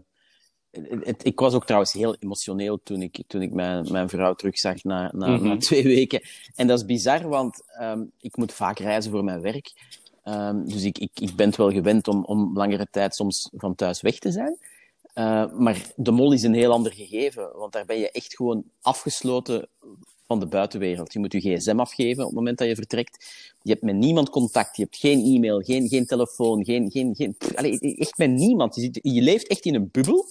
[0.70, 4.34] het- het- ik was ook trouwens heel emotioneel toen ik, toen ik mijn, mijn vrouw
[4.34, 5.44] terugzag na, na, Mhm.
[5.48, 6.22] na twee weken.
[6.54, 9.72] En dat is bizar, want ehm, ik moet vaak reizen voor mijn werk.
[10.24, 13.74] Ehm, dus ik, ik, ik ben het wel gewend om, om langere tijd soms van
[13.74, 14.58] thuis weg te zijn.
[15.14, 18.64] Eh, maar de mol is een heel ander gegeven, want daar ben je echt gewoon
[18.80, 19.68] afgesloten
[20.26, 21.12] van de buitenwereld.
[21.12, 23.26] Je moet je gsm afgeven op het moment dat je vertrekt.
[23.62, 27.36] Je hebt met niemand contact, je hebt geen e-mail, geen, geen telefoon, geen, geen, geen,
[27.98, 28.74] echt met niemand.
[28.74, 30.24] Je, zit- je leeft echt in een bubbel.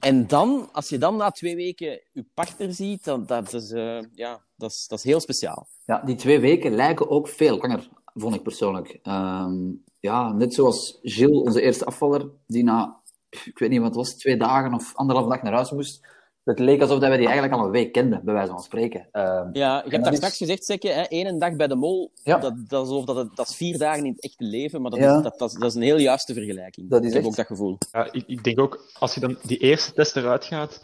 [0.00, 3.98] En dan, als je dan na twee weken je partner ziet, dan dat is, eh,
[4.14, 5.66] ja, dat is, dat is heel speciaal.
[5.86, 8.98] Ja, die twee weken lijken ook veel langer, vond ik persoonlijk.
[9.02, 9.54] Ehm,
[10.00, 13.00] ja, net zoals Gilles, onze eerste afvaller, die na,
[13.44, 16.06] ik weet niet wat het was, twee dagen of anderhalf dag naar huis moest.
[16.44, 19.08] Het leek alsof dat wij die eigenlijk al een week kenden, bij wijze van spreken.
[19.12, 22.10] Ehm, Ja, je hebt daar is- straks gezegd, Sekke, hè, één dag bij de mol,
[22.22, 22.38] Ja.
[22.38, 25.00] dat, dat, is alsof dat, dat is vier dagen in het echte leven, maar dat,
[25.00, 25.16] Ja.
[25.16, 26.90] is, dat, dat, is- dat is een heel juiste vergelijking.
[26.90, 27.78] Dat is ik heb ook dat gevoel.
[27.92, 30.80] Ja, ik, ik denk ook, als je dan die eerste test eruit gaat,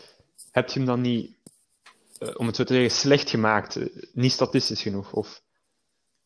[0.50, 1.30] heb je hem dan niet,
[2.18, 3.76] eh, om het zo te zeggen, slecht gemaakt.
[3.76, 5.12] eh, niet statistisch genoeg.
[5.12, 5.42] Of...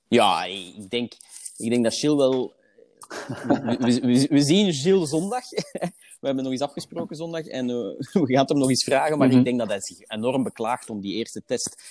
[0.09, 1.13] Ja, ik denk,
[1.57, 2.55] ik denk dat Gilles wel...
[3.47, 5.45] We, we, we- we zien Gilles zondag.
[6.21, 7.77] We hebben nog eens afgesproken zondag en eh,
[8.23, 9.39] we gaan hem nog eens vragen, maar Mhm.
[9.39, 11.83] ik denk dat hij zich enorm beklaagt om die eerste test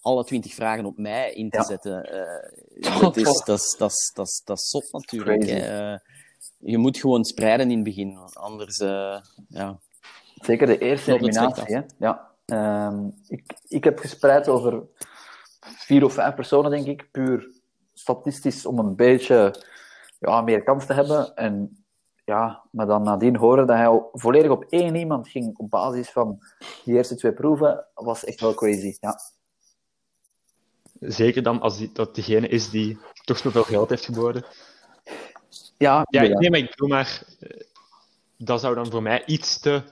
[0.00, 1.64] alle twintig vragen op mij in te Ja.
[1.64, 2.04] zetten.
[2.04, 5.44] Eh, dat, is, dat, is, dat, is, dat, is, dat is zot natuurlijk.
[5.44, 5.94] Eh,
[6.58, 8.78] je moet gewoon spreiden in het begin, anders...
[9.48, 9.78] ja.
[10.34, 11.74] Zeker de eerste eliminatie.
[11.76, 11.80] Hè?
[11.98, 12.30] Ja.
[12.46, 14.82] Ehm, ik, ik heb gespreid over
[15.60, 17.53] vier of vijf personen, denk ik, puur
[17.94, 19.54] statistisch om een beetje
[20.18, 21.36] ja, meer kans te hebben.
[21.36, 21.84] En
[22.24, 26.38] ja, maar dan nadien horen dat hij volledig op één iemand ging op basis van
[26.84, 28.96] die eerste twee proeven, was echt wel crazy.
[29.00, 29.18] Ja,
[31.00, 34.44] Zeker dan als die, dat degene is die toch zoveel geld heeft geboden.
[35.54, 36.40] ja, Ja, inderdaad.
[36.40, 37.60] nee, maar ik bedoel maar, eh,
[38.36, 39.82] dat zou dan voor mij iets te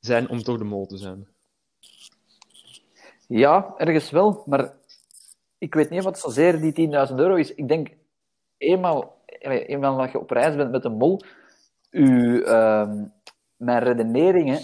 [0.00, 1.28] zijn om toch de mol te zijn.
[3.26, 4.74] Ja, ergens wel, maar
[5.58, 6.72] ik weet niet wat zozeer die
[7.08, 7.54] 10.000 euro is.
[7.54, 7.88] Ik denk,
[8.58, 11.20] eenmaal, eenmaal dat je op reis bent met een mol,
[11.90, 13.04] ehm,
[13.56, 14.60] mijn redeneringen,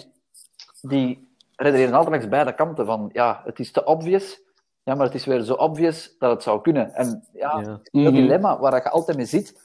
[0.80, 2.86] die redeneren altijd langs beide kanten.
[2.86, 4.40] Van, ja, het is te obvious,
[4.82, 6.94] ja, maar het is weer zo obvious dat het zou kunnen.
[6.94, 7.62] En ja, Ja.
[7.62, 8.12] dat Mhm.
[8.14, 9.60] dilemma waar je altijd mee zit,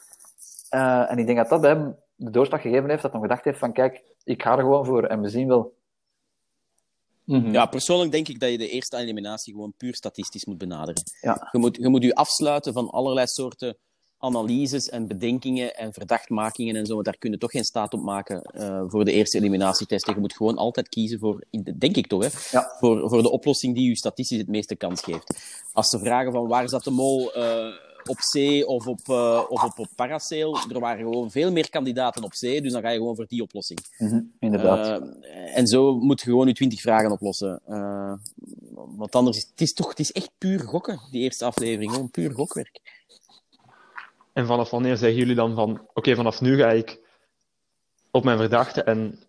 [0.70, 3.44] eh, en ik denk dat dat bij hem de doorslag gegeven heeft, dat hij gedacht
[3.46, 5.74] heeft van, kijk, ik ga er gewoon voor en we zien wel.
[7.26, 7.52] Mhm.
[7.52, 11.04] Ja, persoonlijk denk ik dat je de eerste eliminatie gewoon puur statistisch moet benaderen.
[11.22, 11.50] Ja.
[11.52, 13.78] Je moet je, moet je afsluiten van allerlei soorten
[14.18, 16.94] analyses en bedenkingen en verdachtmakingen en zo.
[16.94, 20.08] want Daar kun je toch geen staat op maken eh, voor de eerste eliminatietest.
[20.08, 21.44] Je moet gewoon altijd kiezen voor,
[21.78, 22.76] denk ik toch, hè, Ja.
[22.80, 25.40] voor, voor de oplossing die je statistisch het meeste kans geeft.
[25.74, 27.68] Als ze vragen van waar zat de mol eh,
[28.10, 32.24] op C of op, eh, of op, op Parasail, er waren gewoon veel meer kandidaten
[32.24, 33.80] op C, dus dan ga je gewoon voor die oplossing.
[33.98, 35.02] Mhm, inderdaad.
[35.22, 37.62] Eh, en zo moet je gewoon je 20 vragen oplossen.
[37.66, 38.14] Eh,
[38.74, 41.92] want anders is het is toch het is echt puur gokken, die eerste aflevering.
[41.92, 42.80] Gewoon puur gokwerk.
[44.34, 47.00] En vanaf wanneer zeggen jullie dan van, oké, vanaf nu ga ik
[48.12, 49.20] op mijn verdachte en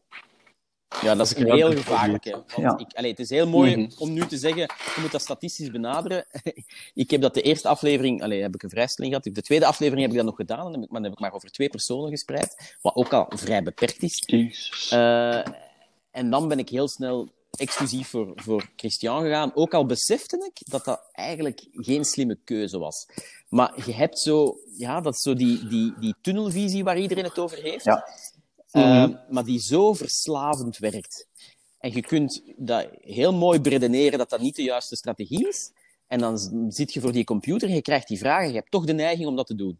[1.03, 2.25] Ja, dat is heel wel gevaarlijk.
[2.25, 2.31] Hè.
[2.31, 2.79] Want Ja.
[2.79, 3.91] ik, allee, het is heel mooi Mhm.
[3.99, 6.27] om nu te zeggen, je moet dat statistisch benaderen.
[6.95, 9.35] ik heb dat de eerste aflevering, allee, heb ik een vrijstelling gehad.
[9.35, 11.19] De tweede aflevering heb ik dat nog gedaan, en heb ik- maar dan heb ik
[11.21, 12.77] maar over twee personen gespreid.
[12.83, 14.23] Wat ook al vrij beperkt is.
[14.27, 14.89] Jezus.
[14.91, 15.45] Eh,
[16.11, 19.51] en dan ben ik heel snel exclusief voor, voor Christian gegaan.
[19.55, 23.07] Ook al besefte ik dat dat eigenlijk geen slimme keuze was.
[23.49, 27.39] Maar je hebt zo, ja, dat is zo die, die, die tunnelvisie waar iedereen het
[27.39, 27.85] over heeft.
[27.85, 28.09] Ja.
[28.85, 29.15] Mhm.
[29.29, 31.27] Maar die zo verslavend werkt.
[31.79, 35.71] En je kunt dat heel mooi beredeneren dat dat niet de juiste strategie is.
[36.07, 38.49] En dan zit je voor die computer en je krijgt die vragen.
[38.49, 39.79] Je hebt toch de neiging om dat te doen.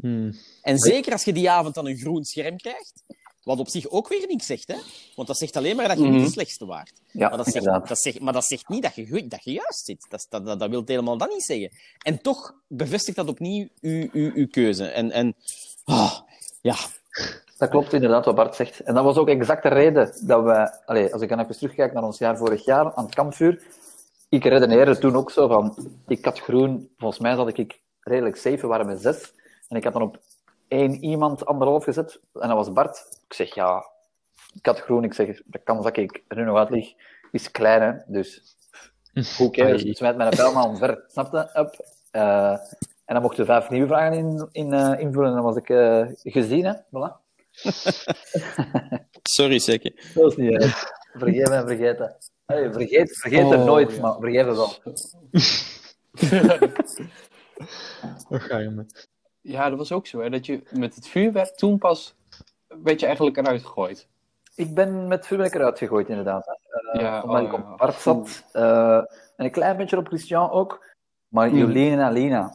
[0.00, 3.02] hmm, En zeker als je die avond dan een groen scherm krijgt,
[3.42, 4.76] wat op zich ook weer niks zegt, hè?
[5.14, 6.24] Want dat zegt alleen maar dat je niet Mhm.
[6.24, 6.92] de slechtste waart.
[7.12, 9.52] ja, Maar dat, zegt, dat, zegt, maar dat zegt niet dat je, goed- dat je
[9.52, 10.06] juist zit.
[10.08, 11.70] Dat, dat, dat, dat wil helemaal dat niet zeggen.
[12.02, 14.86] En toch bevestigt dat opnieuw uw, uw, uw keuze.
[14.86, 15.34] En, en
[15.84, 16.20] ah,
[16.60, 16.76] ja,
[17.58, 18.80] Dat klopt inderdaad wat Bart zegt.
[18.80, 21.92] En dat was ook exact de reden dat we, allez, als ik dan even terugkijk
[21.92, 23.62] naar ons jaar vorig jaar aan het kampvuur,
[24.28, 28.60] ik redeneerde toen ook zo van, ik had groen, volgens mij zat ik redelijk safe,
[28.60, 29.32] we waren met zes,
[29.68, 30.18] en ik had dan op
[30.68, 33.06] één iemand anderhalf gezet, en dat was Bart.
[33.28, 33.84] Ik zeg, ja,
[34.54, 36.94] ik had groen, ik zeg, de kans dat ik er nu nog uit lig,
[37.32, 38.56] is klein, hè, dus
[39.36, 39.94] hoe cares, Ai.
[39.94, 41.50] smijt mijn pijl maar omver, snapte?
[41.54, 41.86] Up.
[42.10, 42.52] Eh,
[43.04, 45.68] en dan mochten we vijf nieuwe vragen in, in, eh, invullen, en dan was ik
[45.68, 47.27] eh, gezien, hè, voilà.
[49.22, 50.10] Sorry, zeker.
[50.14, 50.90] Dat is niet erg.
[51.12, 52.16] Vergeven en vergeten.
[52.46, 54.00] Hey, vergeet vergeet er Oh, nooit, ja.
[54.00, 54.72] maar vergeet het wel.
[58.28, 59.08] Wat ga je met?
[59.40, 60.30] Ja, dat was ook zo, hè.
[60.30, 62.14] Dat je met het vuurwerk toen pas
[62.82, 64.08] werd je eigenlijk eruit gegooid.
[64.54, 66.46] Ik ben met vuurwerk eruit gegooid, inderdaad.
[66.46, 67.58] Eh, Ja, omdat oh, ik ja.
[67.72, 68.44] op Bart zat.
[68.52, 70.86] eh, en een klein beetje op Christian ook.
[71.28, 71.58] Maar Hmm.
[71.58, 72.52] Jolien en Alina,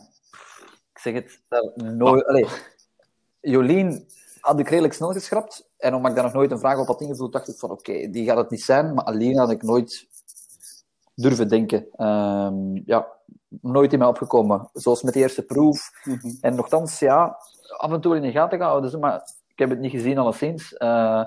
[0.94, 2.26] ik zeg het, daar nooit...
[2.26, 2.46] Allee,
[3.42, 4.06] Jolien
[4.44, 5.70] had ik redelijk snel geschrapt.
[5.78, 8.10] En omdat ik daar nog nooit een vraag op had ingevuld, dacht ik van oké,
[8.10, 8.94] die gaat het niet zijn.
[8.94, 10.08] Maar Alina had ik nooit
[11.16, 11.88] durven denken.
[11.92, 13.08] Ehm, ja,
[13.62, 14.70] nooit in mij opgekomen.
[14.74, 15.90] Zoals met de eerste proef.
[16.42, 17.38] En nogthans, ja,
[17.78, 18.92] af en toe in de gaten gehouden.
[18.92, 19.16] Dus, maar
[19.48, 20.74] ik heb het niet gezien, alleszins.
[20.74, 21.26] Eh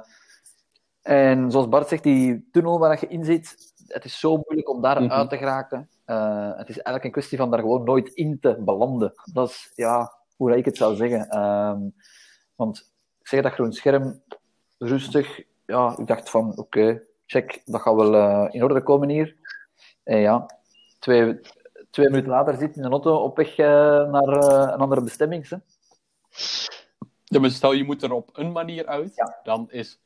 [1.02, 3.56] en zoals Bart zegt, die tunnel waar je in zit,
[3.86, 5.12] het is zo moeilijk om daar Mhm.
[5.12, 5.88] uit te geraken.
[6.04, 9.12] Eh, het is eigenlijk een kwestie van daar gewoon nooit in te belanden.
[9.32, 11.28] Dat is, ja, hoe ik het zou zeggen.
[11.28, 11.80] Ehm,
[12.54, 12.94] want
[13.28, 14.22] zeg dat groen scherm,
[14.78, 15.42] rustig.
[15.66, 19.36] Ja, ik dacht van, oké, check, dat gaat wel eh, in orde komen hier.
[20.04, 20.46] En ja,
[20.98, 21.40] twee,
[21.90, 23.66] twee minuten later zit in een auto op weg eh,
[24.10, 25.48] naar eh, een andere bestemming.
[25.48, 25.56] Hè.
[27.24, 29.38] Ja, maar stel je moet er op een manier uit, Ja.
[29.42, 30.00] dan is,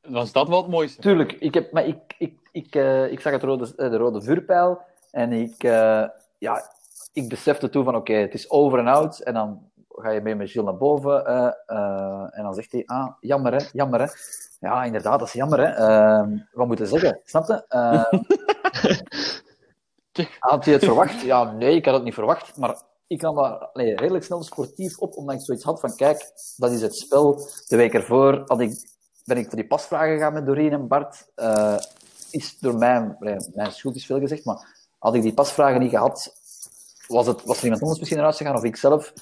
[0.00, 1.00] was dat wel het mooiste.
[1.00, 2.74] Tuurlijk, ik, heb, maar ik, ik, ik,
[3.10, 5.62] ik zag het rode, de rode vuurpijl en ik,
[6.38, 6.70] ja,
[7.12, 9.20] ik besefte toen van oké, het is over en out.
[9.20, 9.70] En dan
[10.00, 13.52] ga je mee met Gilles naar boven eh, eh, en dan zegt hij, ah, jammer
[13.52, 14.06] hè, jammer hè.
[14.60, 15.66] Ja, inderdaad, dat is jammer hè.
[15.66, 17.64] Ehm, wat moeten we zeggen, snap je?
[17.68, 18.22] Ehm,
[20.38, 21.20] had je het verwacht?
[21.20, 25.16] Ja, nee, ik had het niet verwacht, maar ik nam daar redelijk snel sportief op,
[25.16, 27.48] omdat ik zoiets had van, kijk, dat is het spel.
[27.66, 28.88] De week ervoor had ik,
[29.24, 31.28] ben ik voor die pasvragen gegaan met Doreen en Bart.
[31.34, 31.78] Eh,
[32.30, 35.90] is door mij, allee, mijn schuld is veel gezegd, maar had ik die pasvragen niet
[35.90, 36.34] gehad,
[37.06, 39.12] was, het, was er iemand anders misschien eruit gegaan, of ik zelf.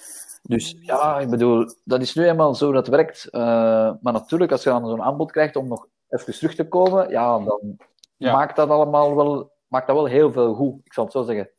[0.49, 3.28] Dus ja, ik bedoel, dat is nu eenmaal zo dat het werkt.
[3.30, 3.40] Eh,
[4.01, 7.38] maar natuurlijk, als je dan zo'n aanbod krijgt om nog even terug te komen, ja,
[7.38, 7.76] dan
[8.16, 8.32] Ja.
[8.32, 10.80] maakt dat allemaal wel, maakt dat wel heel veel goed.
[10.84, 11.51] Ik zal het zo zeggen.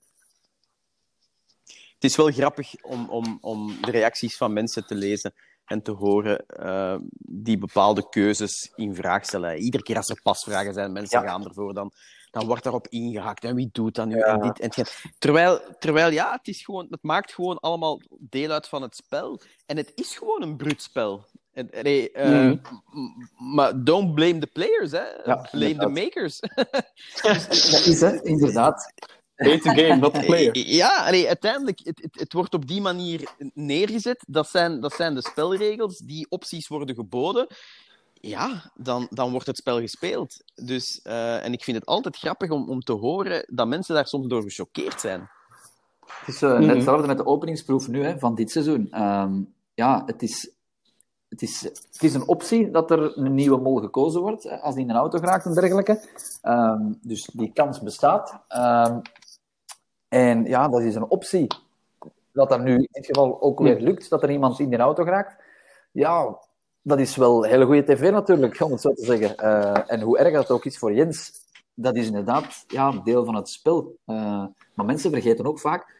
[1.94, 5.34] Het is wel grappig om, om, om de reacties van mensen te lezen
[5.66, 9.58] en te horen eh, die bepaalde keuzes in vraag stellen.
[9.58, 11.28] Iedere keer als er pasvragen zijn, mensen Ja.
[11.28, 11.92] gaan ervoor, dan,
[12.32, 13.44] dan wordt daarop ingehaakt.
[13.44, 14.16] En wie doet dat nu?
[14.16, 14.26] Ja.
[14.26, 15.12] En dit en hetgeen.
[15.18, 19.42] Terwijl, terwijl ja, het, is gewoon, het maakt gewoon allemaal deel uit van het spel.
[19.66, 21.26] En het is gewoon een bruut spel.
[21.54, 22.56] En, eh, Mhm.
[22.92, 25.06] m- Maar don't blame the players, hè.
[25.26, 26.40] Ja, blame the makers.
[27.22, 28.94] Dat is het, inderdaad.
[29.36, 30.58] The game, not the player.
[30.58, 34.24] Ja, allee, uiteindelijk, het, het, het wordt op die manier neergezet.
[34.28, 37.48] Dat zijn, dat zijn de spelregels, die opties worden geboden.
[38.28, 40.44] Ja, dan, dan wordt het spel gespeeld.
[40.56, 44.08] Dus, eh, en ik vind het altijd grappig om, om te horen dat mensen daar
[44.08, 45.30] soms door gechoqueerd zijn.
[46.06, 46.70] Het is eh, net Mhm.
[46.70, 48.88] hetzelfde met de openingsproef nu, hè, van dit seizoen.
[48.92, 49.42] Ehm,
[49.74, 50.52] ja, het is,
[51.30, 54.76] het, is, het is een optie dat er een nieuwe mol gekozen wordt, hè, als
[54.76, 56.02] die in een auto geraakt en dergelijke.
[56.42, 58.40] Ehm, dus die kans bestaat.
[58.48, 59.00] Ehm,
[60.08, 61.48] en ja, dat is een optie.
[62.32, 65.04] Dat dat nu in dit geval ook weer lukt, dat er iemand in die auto
[65.04, 65.44] geraakt.
[65.92, 66.38] Ja,
[66.88, 69.38] dat is wel hele goede tv natuurlijk, om het zo te zeggen.
[69.38, 71.32] Eh, en hoe erg dat ook is voor Jens,
[71.74, 73.98] dat is inderdaad ja, deel van het spel.
[74.06, 75.96] Eh, maar mensen vergeten ook vaak,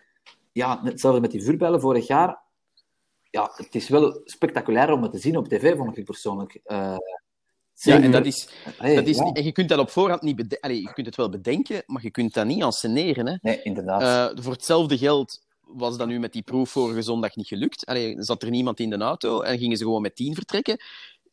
[0.52, 2.40] ja, hetzelfde met die vuurpijlen vorig jaar.
[3.30, 6.60] Ja, het is wel spectaculair om het te zien op tv, vond ik persoonlijk.
[6.64, 6.96] Eh,
[7.80, 9.24] Ja, en dat is, Hey, dat is ja.
[9.24, 10.76] niet- en je kunt dat op voorhand niet bedenken.
[10.82, 13.28] Je kunt het wel bedenken, maar je kunt dat niet anseneren.
[13.28, 13.36] Hè.
[13.42, 14.42] Nee, inderdaad.
[14.42, 17.86] Voor hetzelfde geld was dat nu met die proef vorige zondag niet gelukt.
[17.86, 20.78] Allee, zat er niemand in de auto en gingen ze gewoon met tien vertrekken.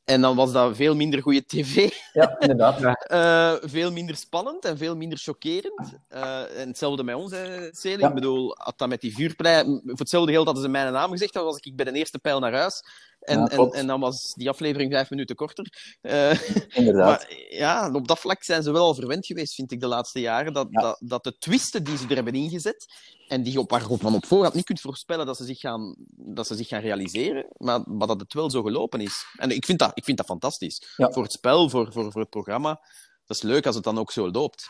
[0.04, 2.80] En dan was dat veel minder goede tv, ja, inderdaad.
[3.06, 5.98] eh, veel minder spannend en veel minder chockerend.
[6.08, 7.70] Eh, en hetzelfde met ons, hè.
[7.80, 8.08] Ja.
[8.08, 9.64] Ik bedoel, had dat met die vuurpijl...
[9.84, 12.40] Voor hetzelfde geld hadden ze mijn naam gezegd, dan was ik bij de eerste pijl
[12.40, 12.82] naar huis.
[13.24, 15.96] En, Ja, en, en dan was die aflevering vijf minuten korter.
[16.00, 16.30] Eh,
[16.78, 17.06] inderdaad.
[17.06, 20.20] maar ja, op dat vlak zijn ze wel al verwend geweest, vind ik, de laatste
[20.20, 20.52] jaren.
[20.52, 20.80] Dat, Ja.
[20.80, 22.86] dat, dat de twisten die ze er hebben ingezet,
[23.28, 26.46] en die op, waarop man op voorhand niet kunt voorspellen dat ze zich gaan, dat
[26.46, 29.24] ze zich gaan realiseren, maar, maar dat het wel zo gelopen is.
[29.36, 30.94] En ik vind dat, ik vind dat fantastisch.
[30.96, 31.10] Ja.
[31.12, 32.80] Voor het spel, voor, voor, voor het programma.
[33.26, 34.68] Dat is leuk als het dan ook zo loopt.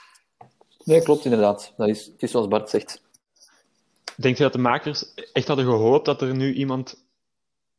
[0.85, 1.73] Nee, klopt inderdaad.
[1.77, 3.03] Dat is, het is zoals Bart zegt.
[4.17, 7.04] Denk je dat de makers echt hadden gehoopt dat er nu iemand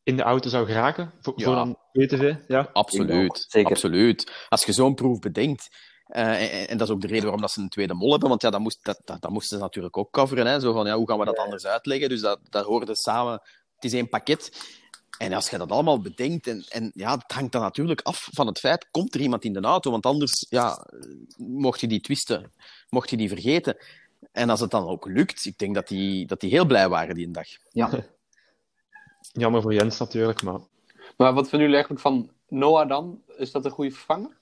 [0.06, 1.12] in de auto zou geraken?
[1.22, 1.46] Voor, Ja.
[1.46, 2.36] voor dan WTV?
[2.48, 2.70] Ja.
[2.74, 3.46] Absoluut.
[3.50, 3.72] zeker.
[3.72, 4.32] Absoluut.
[4.50, 5.68] Als je zo'n proef bedenkt.
[6.06, 8.30] eh, en, en dat is ook de reden waarom dat ze een tweede mol hebben.
[8.30, 10.46] Want ja, dat, moest, dat, dat, dat moesten ze natuurlijk ook coveren.
[10.48, 10.60] Hè?
[10.60, 12.10] Zo van, ja, hoe gaan we dat anders uitleggen?
[12.10, 13.34] Dus dat, dat hoorde samen.
[13.76, 14.52] Het is één pakket.
[15.18, 18.48] En als je dat allemaal bedenkt, en, en ja, het hangt dan natuurlijk af van
[18.48, 19.92] het feit, komt er iemand in de auto?
[19.92, 20.88] Want anders, ja,
[21.38, 22.52] mocht je die twisten,
[22.90, 23.78] mocht je die vergeten.
[24.32, 27.16] En als het dan ook lukt, ik denk dat die, dat die heel blij waren
[27.16, 27.48] die een dag.
[27.72, 27.90] Ja,
[29.32, 30.60] Jammer voor Jens natuurlijk, maar
[31.18, 34.38] Maar wat vinden jullie eigenlijk van Noah dan, is dat een goede vervanger?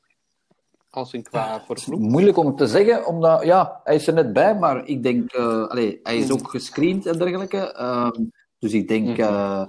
[0.89, 1.99] Als in qua voor de groep?
[1.99, 5.67] Moeilijk om te zeggen, omdat ja, hij is er net bij, maar ik denk, eh,
[5.67, 7.57] allee, hij is ook gescreend en dergelijke.
[7.57, 8.23] Ehm,
[8.59, 9.67] dus ik denk, uh,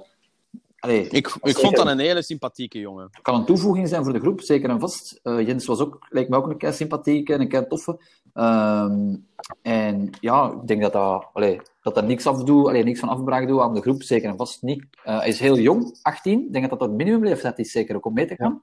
[0.84, 3.10] allee, Ik, ik vond dat een hele sympathieke jongen.
[3.22, 5.20] kan een toevoeging zijn voor de groep, zeker en vast.
[5.22, 7.98] Eh, Jens was ook, lijkt me ook een kei sympathieke en een kei toffe.
[8.32, 9.16] Ehm,
[9.62, 13.48] en ja, ik denk dat dat, allee, dat dat niks afdoet, allee, niks van afbraak
[13.48, 14.84] doet aan de groep, zeker en vast niet.
[15.04, 16.46] Eh, hij is heel jong, 18.
[16.46, 18.62] Ik denk dat dat het minimumleeftijd is, zeker ook om mee te gaan.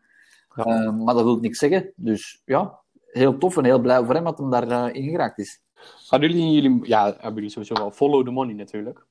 [0.56, 0.64] Ja.
[0.64, 1.94] Ehm, maar dat wil niks zeggen.
[1.96, 5.62] Dus ja, heel tof en heel blij voor hem dat hij daarin in geraakt is.
[6.08, 9.06] Hadden jullie, in jullie, ja, hebben jullie sowieso wel follow the money natuurlijk.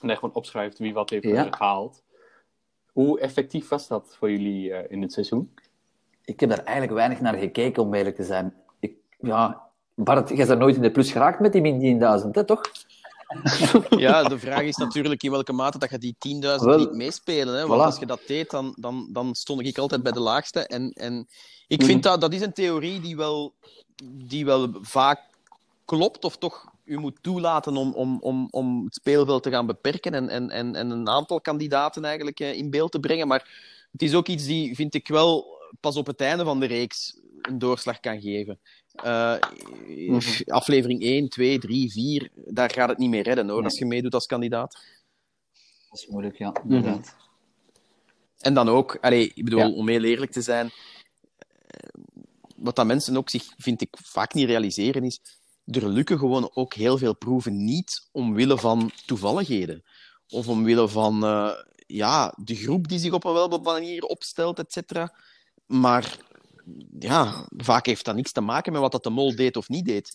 [0.00, 1.46] En echt gewoon opschrijft wie wat heeft Ja.
[1.46, 2.02] eh, gehaald.
[2.98, 5.54] Hoe effectief was dat voor jullie eh, in het seizoen?
[6.24, 8.54] Ik heb daar eigenlijk weinig naar gekeken, om eerlijk te zijn.
[8.80, 9.60] Ik, ja,
[9.94, 12.60] Bart, jij bent nooit in de plus geraakt met die min 10.000, hè, toch?
[14.04, 17.54] Ja, de vraag is natuurlijk in welke mate dat je die 10.000 Wel, niet meespelen.
[17.54, 17.66] Hè?
[17.66, 17.84] Want voilà.
[17.84, 20.66] als je dat deed, dan, dan, dan stond ik altijd bij de laagste.
[20.66, 21.26] En, en
[21.66, 21.86] ik Mhm.
[21.88, 23.54] vind dat, dat is een theorie die wel,
[24.04, 25.20] die wel vaak
[25.84, 30.14] klopt, of toch u moet toelaten om, om, om, om het speelveld te gaan beperken
[30.14, 33.28] en, en, en, en een aantal kandidaten eigenlijk eh, in beeld te brengen.
[33.28, 33.48] Maar
[33.92, 35.46] het is ook iets die, vind ik wel,
[35.80, 38.58] pas op het einde van de reeks een doorslag kan geven.
[38.92, 39.36] Eh,
[40.46, 43.64] Aflevering 1, 2, 3, 4, daar gaat het niet meer redden hoor, Nee.
[43.64, 44.78] als je meedoet als kandidaat.
[45.90, 47.16] Dat is moeilijk, ja, inderdaad.
[48.38, 49.70] En dan ook, allee, ik bedoel, Ja.
[49.70, 50.70] om heel eerlijk te zijn,
[51.66, 52.00] eh,
[52.56, 55.20] wat dat mensen ook zich, vind ik, vaak niet realiseren is,
[55.70, 59.82] er lukken gewoon ook heel veel proeven niet omwille van toevalligheden.
[60.28, 61.50] Of omwille van eh,
[61.86, 65.14] ja, de groep die zich op een welke manier opstelt, et cetera.
[65.66, 66.18] Maar
[66.98, 69.84] ja, vaak heeft dat niks te maken met wat dat de mol deed of niet
[69.84, 70.12] deed.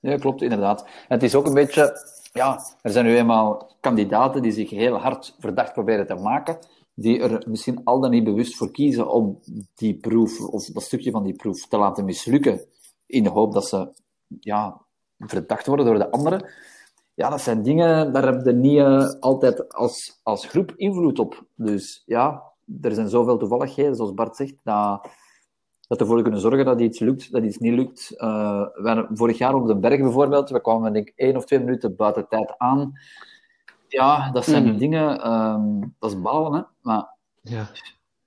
[0.00, 0.88] Ja, klopt, inderdaad.
[1.08, 2.16] Het is ook een beetje...
[2.32, 6.58] Ja, er zijn nu eenmaal kandidaten die zich heel hard verdacht proberen te maken,
[6.94, 9.40] die er misschien al dan niet bewust voor kiezen om
[9.74, 12.60] die proef, of dat stukje van die proef, te laten mislukken,
[13.06, 13.88] in de hoop dat ze
[14.40, 14.80] ja,
[15.18, 16.50] verdacht worden door de anderen.
[17.14, 21.44] Ja, dat zijn dingen, daar heb je niet eh, altijd als, als groep invloed op.
[21.54, 22.42] Dus ja,
[22.82, 25.08] er zijn zoveel toevalligheden, zoals Bart zegt, dat,
[25.86, 28.16] dat ervoor kunnen zorgen dat iets lukt, dat iets niet lukt.
[28.16, 31.58] Eh, wij vorig jaar op de berg bijvoorbeeld, we kwamen denk ik één of twee
[31.60, 32.92] minuten buiten tijd aan.
[33.88, 34.78] Ja, dat zijn Mhm.
[34.78, 36.62] dingen, ehm, dat is balen, hè.
[36.82, 37.62] Maar Ja.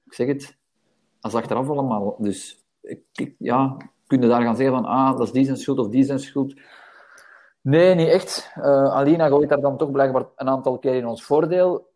[0.06, 0.58] ik zeg het,
[1.20, 2.16] dat is achteraf allemaal.
[2.20, 3.78] Dus ik, ik- ja,
[4.12, 6.20] kun je daar gaan zeggen van, ah, dat is die zijn schuld of die zijn
[6.20, 6.54] schuld.
[7.62, 8.52] Nee, niet echt.
[8.56, 11.90] Eh, Alina gooit daar dan toch blijkbaar een aantal keer in ons voordeel.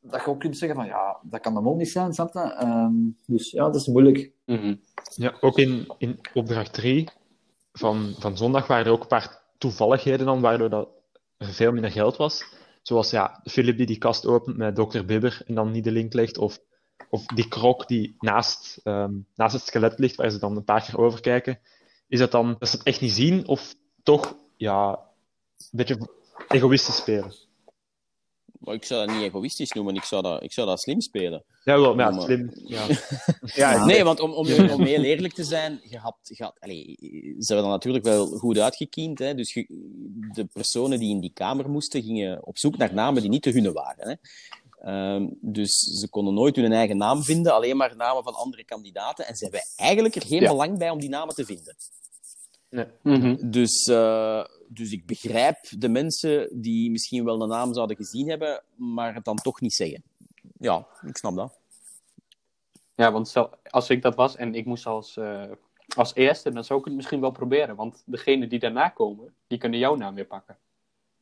[0.00, 2.40] Dat je ook kunt zeggen van, ja, dat kan de mol niet zijn, snap je?
[2.40, 2.92] Ehm,
[3.26, 4.32] dus ja, dat is moeilijk.
[4.46, 4.74] Mhm.
[5.14, 7.08] Ja, ook in, in opdracht 3
[7.72, 10.88] van, van zondag waren er ook een paar toevalligheden dan, waardoor dat
[11.36, 12.54] er veel minder geld was.
[12.82, 15.04] Zoals ja, Philip die die kast opent met Dr.
[15.04, 16.38] Bibber en dan niet de link legt.
[16.38, 16.58] Of,
[17.08, 20.82] of die krok die naast, ehm, naast het skelet ligt, waar ze dan een paar
[20.84, 21.58] keer over kijken.
[22.08, 26.08] Is dat dan dat ze het echt niet zien of toch ja, een beetje
[26.48, 27.34] egoïstisch spelen?
[28.60, 31.44] Maar ik zou dat niet egoïstisch noemen, ik zou dat, ik zou dat slim spelen.
[31.64, 32.50] Ja, wel, maar ja, Maar- slim.
[32.54, 32.86] Ja.
[33.54, 34.46] Ja, Nee, want om, om,
[34.76, 36.96] om heel eerlijk te zijn, je had, je had, allee,
[37.38, 39.18] ze hebben dan natuurlijk wel goed uitgekiend.
[39.18, 39.34] Hè?
[39.34, 39.66] Dus je-
[40.32, 43.50] de personen die in die kamer moesten, gingen op zoek naar namen die niet de
[43.50, 44.08] hunne waren.
[44.08, 44.14] Hè?
[44.80, 49.26] Ehm, dus ze konden nooit hun eigen naam vinden, alleen maar namen van andere kandidaten.
[49.26, 50.48] En ze hebben eigenlijk er geen Ja.
[50.50, 51.76] belang bij om die namen te vinden.
[52.68, 52.86] Nee.
[53.02, 53.50] Mhm.
[53.50, 58.62] Dus, eh, dus ik begrijp de mensen die misschien wel de naam zouden gezien hebben,
[58.74, 60.02] maar het dan toch niet zeggen.
[60.58, 61.58] Ja, ik snap dat.
[62.94, 65.42] Ja, want stel, als ik dat was en ik moest als, eh,
[65.96, 67.76] als eerste, dan zou ik het misschien wel proberen.
[67.76, 70.56] Want degene die daarna komen, die kunnen jouw naam weer pakken.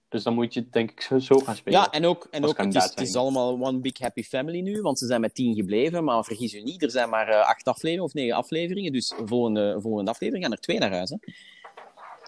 [0.09, 1.81] Dus dan moet je het denk ik zo, gaan spelen.
[1.81, 4.81] Ja, en ook, en ook het, is, het is allemaal one big happy family nu,
[4.81, 6.05] want ze zijn met tien gebleven.
[6.05, 8.93] Maar vergis je niet, er zijn maar eh, acht afleveringen of negen afleveringen.
[8.93, 11.11] Dus volgende, volgende aflevering gaan er twee naar huis.
[11.11, 11.17] Hè.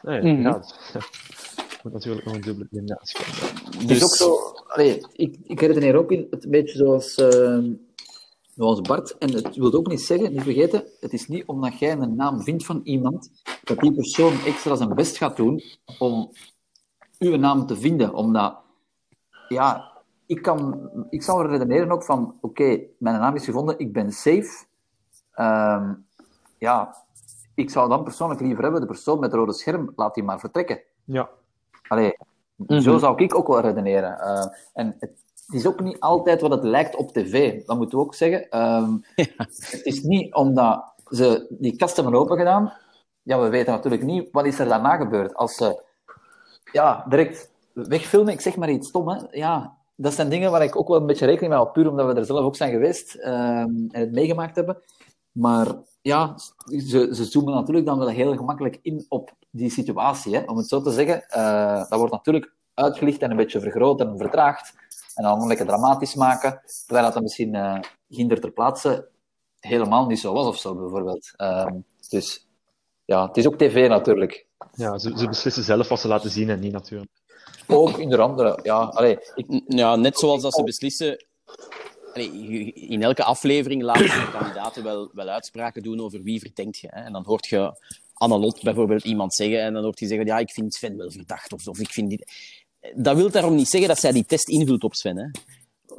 [0.03, 0.43] Nee, Mhm.
[0.43, 0.63] ja,
[1.83, 3.79] moet natuurlijk nog een dubbele eliminatie komen.
[3.79, 4.37] Het Dus is ook zo...
[4.67, 7.73] Allee, ik, ik redeneer ook in het een beetje zoals, ehm,
[8.57, 9.19] zoals Bart.
[9.19, 12.43] En het wil ook niet zeggen, niet vergeten, het is niet omdat jij een naam
[12.43, 13.31] vindt van iemand,
[13.65, 15.63] dat die persoon extra zijn best gaat doen
[15.99, 16.33] om
[17.21, 18.15] uw naam te vinden.
[18.15, 18.57] Omdat,
[19.49, 19.93] ja,
[20.27, 24.65] ik, kan, ik zou redeneren ook van, oké, mijn naam is gevonden, ik ben safe.
[25.33, 25.95] Ehm,
[26.59, 26.95] ja,
[27.55, 30.41] ik zou dan persoonlijk liever hebben, de persoon met het rode scherm, laat die maar
[30.41, 30.81] vertrekken.
[31.05, 31.29] Ja,
[31.89, 32.17] Allee,
[32.57, 32.81] Mhm.
[32.81, 34.19] zo zou ik ook wel redeneren.
[34.21, 35.11] Eh, en het,
[35.47, 37.65] het is ook niet altijd wat het lijkt op tv.
[37.65, 38.51] Dat moeten we ook zeggen.
[38.51, 38.97] Ehm,
[39.47, 42.73] Het is niet omdat ze die kast hebben open gedaan.
[43.23, 45.35] Ja, we weten natuurlijk niet wat is er daarna gebeurd.
[45.35, 45.83] Als ze
[46.73, 49.19] ja, direct wegfilmen, ik zeg maar iets stom, hè.
[49.31, 52.07] Ja, dat zijn dingen waar ik ook wel een beetje rekening mee hou, puur omdat
[52.07, 54.83] we er zelf ook zijn geweest ehm, en het meegemaakt hebben.
[55.33, 55.67] Maar
[56.03, 60.57] ja, ze, ze zoomen natuurlijk dan wel heel gemakkelijk in op die situatie, hè, om
[60.57, 61.29] het zo te zeggen.
[61.29, 64.75] Eh, dat wordt natuurlijk uitgelicht en een beetje vergroot en vertraagd.
[65.15, 67.79] En dan lekker dramatisch maken, terwijl dat dan misschien uh,
[68.09, 69.09] ginder ter plaatse
[69.61, 71.33] helemaal niet zo was of zo, bijvoorbeeld.
[71.37, 71.79] Ehm,
[72.09, 72.49] dus
[73.05, 74.47] ja, het is ook tv natuurlijk.
[74.75, 77.11] Ja, ze, ze beslissen zelf wat ze laten zien en niet natuurlijk.
[77.67, 78.79] Ook in de andere, ja.
[78.79, 79.63] Allee, ik...
[79.67, 81.25] Ja, net zoals dat ze beslissen.
[82.13, 86.89] Allee, in elke aflevering laten de kandidaten wel, wel uitspraken doen over wie verdenkt je.
[86.91, 87.01] Hè?
[87.01, 87.79] En dan hoort je
[88.13, 91.53] Annelot bijvoorbeeld iemand zeggen en dan hoort hij zeggen: Ja, ik vind Sven wel verdacht.
[91.53, 92.33] Of, of ik vind dit.
[92.95, 95.17] Dat wil daarom niet zeggen dat zij die test invult op Sven.
[95.17, 95.27] Hè?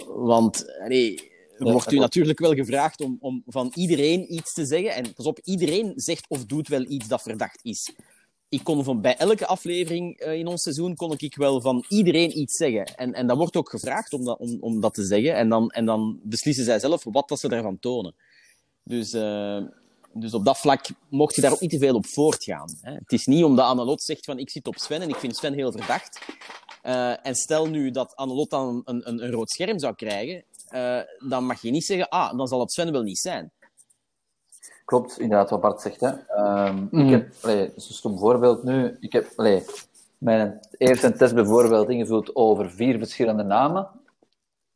[0.06, 4.94] Want allee, wordt u natuurlijk wel gevraagd om, om van iedereen iets te zeggen.
[4.94, 7.92] En pas op, iedereen zegt of doet wel iets dat verdacht is
[8.52, 12.38] ik kon van bij elke aflevering uh, in ons seizoen kon ik wel van iedereen
[12.38, 12.86] iets zeggen.
[12.86, 15.36] En, en dat wordt ook gevraagd om dat, om, om dat te zeggen.
[15.36, 18.15] En dan, en dan beslissen zij zelf wat dat ze daarvan tonen.
[18.84, 19.64] Dus, uh,
[20.14, 22.78] dus op dat vlak mocht je daar ook niet te veel op voortgaan.
[22.82, 22.94] Hè.
[22.94, 25.53] Het is niet omdat Annelot zegt van ik zit op Sven en ik vind Sven
[25.53, 26.19] heel verdacht.
[26.84, 30.45] Uh, en stel nu dat Annelot dan een, een, een rood scherm zou krijgen,
[31.28, 33.52] dan mag je niet zeggen, ah, dan zal het Sven wel niet zijn.
[34.92, 36.00] Klopt, inderdaad, wat Bart zegt.
[36.00, 36.10] Hè.
[36.68, 37.00] Um, mm.
[37.00, 38.98] Ik heb, allee, een stom voorbeeld nu.
[39.00, 39.66] Ik heb allee,
[40.18, 43.90] mijn eerste test bijvoorbeeld ingevuld over vier verschillende namen.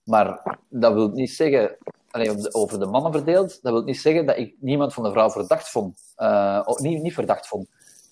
[0.03, 1.77] Maar dat wil niet zeggen,
[2.11, 5.29] allee, over de mannen verdeeld, dat wil niet zeggen dat ik niemand van de vrouw
[5.29, 5.99] verdacht vond.
[6.17, 7.67] Uh, niet, niet verdacht vond.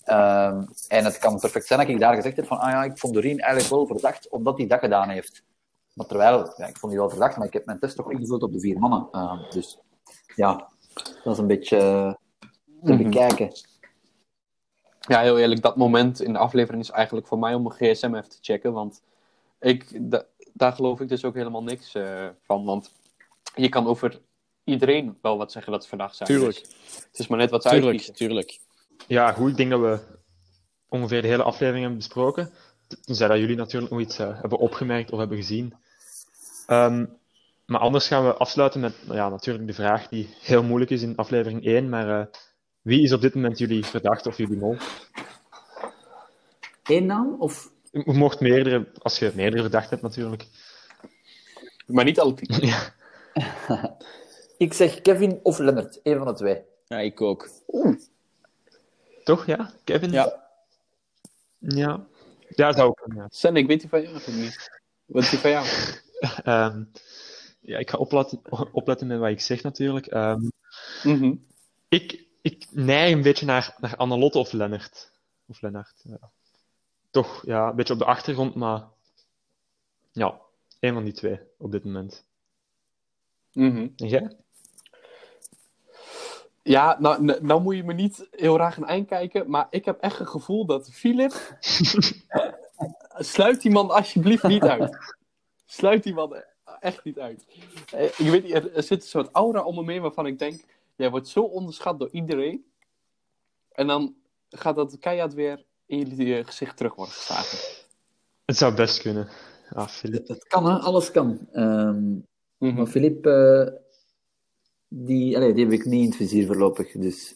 [0.06, 2.98] Um, en het kan perfect zijn dat ik daar gezegd heb van, ah ja, ik
[2.98, 5.42] vond Doreen eigenlijk wel verdacht, omdat hij dat gedaan heeft.
[5.92, 8.42] Maar terwijl, ja, ik vond die wel verdacht, maar ik heb mijn test toch ingevuld
[8.42, 9.08] op de vier mannen.
[9.12, 9.78] Uh, dus
[10.34, 11.78] ja, dat is een beetje
[12.84, 13.02] te mhm.
[13.02, 13.52] bekijken.
[15.00, 18.14] Ja, heel eerlijk, dat moment in de aflevering is eigenlijk voor mij om mijn gsm
[18.14, 18.72] even te checken.
[18.72, 19.02] Want
[19.60, 20.00] ik,
[20.52, 22.64] daar geloof ik dus ook helemaal niks uh, van.
[22.64, 22.92] Want
[23.54, 24.20] je kan over
[24.64, 26.28] iedereen wel wat zeggen dat ze verdacht zijn.
[26.28, 26.60] Tuurlijk.
[26.60, 28.60] Dus het is maar net wat tuurlijk, tuurlijk.
[29.06, 29.50] Ja, goed.
[29.50, 30.00] Ik denk dat we
[30.88, 32.52] ongeveer de hele aflevering hebben besproken.
[33.04, 35.74] Tenzij dat jullie natuurlijk nog iets uh, hebben opgemerkt of hebben gezien.
[36.68, 37.18] Um,
[37.66, 41.16] maar anders gaan we afsluiten met ja, natuurlijk de vraag die heel moeilijk is in
[41.16, 41.88] aflevering 1.
[41.88, 42.26] Maar uh,
[42.82, 44.76] wie is op dit moment jullie verdachte of jullie mol?
[46.82, 47.36] Eén naam?
[47.38, 47.70] Of...
[47.90, 50.46] Je mocht meerdere, als je meerdere verdachten hebt natuurlijk.
[51.86, 52.66] Maar niet alle tien.
[52.66, 52.94] ja.
[54.58, 56.62] ik zeg Kevin of Lennart, één van de twee.
[56.86, 57.48] Ja, ik ook.
[57.66, 57.96] Oeh.
[59.24, 59.70] Toch, ja?
[59.84, 60.10] Kevin?
[60.10, 60.42] Ja.
[61.58, 62.06] Ja,
[62.48, 63.22] ja zou ook kunnen.
[63.22, 63.28] Ja.
[63.30, 64.80] Sen, ik weet die van jou niet.
[65.04, 65.66] Wat is die van jou?
[66.44, 66.90] um,
[67.64, 68.40] ja, ik ga opletten,
[68.72, 70.14] opletten met wat ik zeg natuurlijk.
[70.14, 70.50] Um,
[71.02, 71.46] mm -hmm.
[71.88, 75.12] ik, ik neig een beetje naar, naar Annelotte of Lennart.
[75.46, 76.30] Of Lennart, ja.
[77.10, 78.82] Toch, ja, een beetje op de achtergrond, maar
[80.12, 80.40] ja,
[80.78, 82.24] één van die twee op dit moment.
[83.52, 83.92] Mm -hmm.
[83.96, 84.36] En jij?
[86.62, 90.20] Ja, nou, nou moet je me niet heel raar gaan aankijken, maar ik heb echt
[90.20, 91.32] een gevoel dat Philip...
[93.16, 95.14] Sluit die man alsjeblieft niet uit.
[95.66, 96.44] Sluit die man
[96.84, 97.46] echt niet uit.
[97.90, 100.60] Eh, ik weet niet, er, zit een soort aura om me mee waarvan ik denk,
[100.96, 102.64] jij wordt zo onderschat door iedereen.
[103.72, 104.14] En dan
[104.50, 107.58] gaat dat keihard weer in jullie gezicht terug worden geslagen.
[108.44, 109.28] Het zou best kunnen.
[109.70, 110.28] Ah, Filip.
[110.28, 110.78] Het kan, hè?
[110.78, 111.48] alles kan.
[111.52, 112.24] Um, mm
[112.58, 112.74] -hmm.
[112.74, 113.66] Maar Filip, uh,
[114.88, 116.92] die, allez, die heb ik niet in het vizier voorlopig.
[116.92, 117.34] Dus.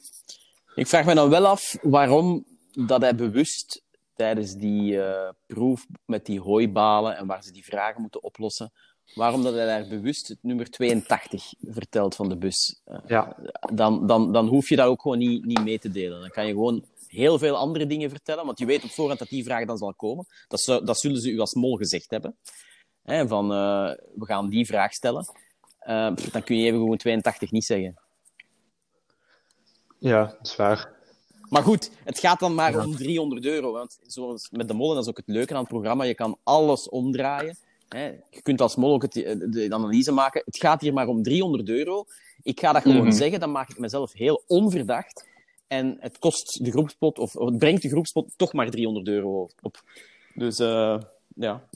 [0.74, 2.44] Ik vraag me dan wel af waarom
[2.86, 3.82] dat hij bewust
[4.14, 8.72] tijdens die uh, proef met die hooibalen en waar ze die vragen moeten oplossen,
[9.14, 12.80] waarom dat hij daar bewust het nummer 82 vertelt van de bus.
[12.84, 13.36] Eh, ja.
[13.72, 16.20] Dan, dan, dan hoef je dat ook gewoon niet, niet mee te delen.
[16.20, 19.28] Dan kan je gewoon heel veel andere dingen vertellen, want je weet op voorhand dat
[19.28, 20.26] die vraag dan zal komen.
[20.48, 22.36] Dat, dat zullen ze u als mol gezegd hebben.
[23.02, 25.34] Hè, van, uh, we gaan die vraag stellen.
[25.88, 28.00] Uh, dan kun je even gewoon 82 niet zeggen.
[29.98, 30.96] Ja, dat is waar.
[31.48, 33.72] Maar goed, het gaat dan maar om 300 euro.
[33.72, 36.04] Want zoals met de mollen, dat is ook het leuke aan het programma.
[36.04, 37.58] Je kan alles omdraaien.
[37.88, 40.42] Hè, je kunt als mol ook het, de, analyse maken.
[40.44, 42.06] Het gaat hier maar om 300 euro.
[42.42, 43.10] Ik ga dat gewoon mhm.
[43.10, 45.26] zeggen, dan maak ik mezelf heel onverdacht.
[45.66, 49.82] En het kost de groepspot, of het brengt de groepspot toch maar 300 euro op.
[50.34, 51.00] Dus uh,
[51.34, 51.68] ja.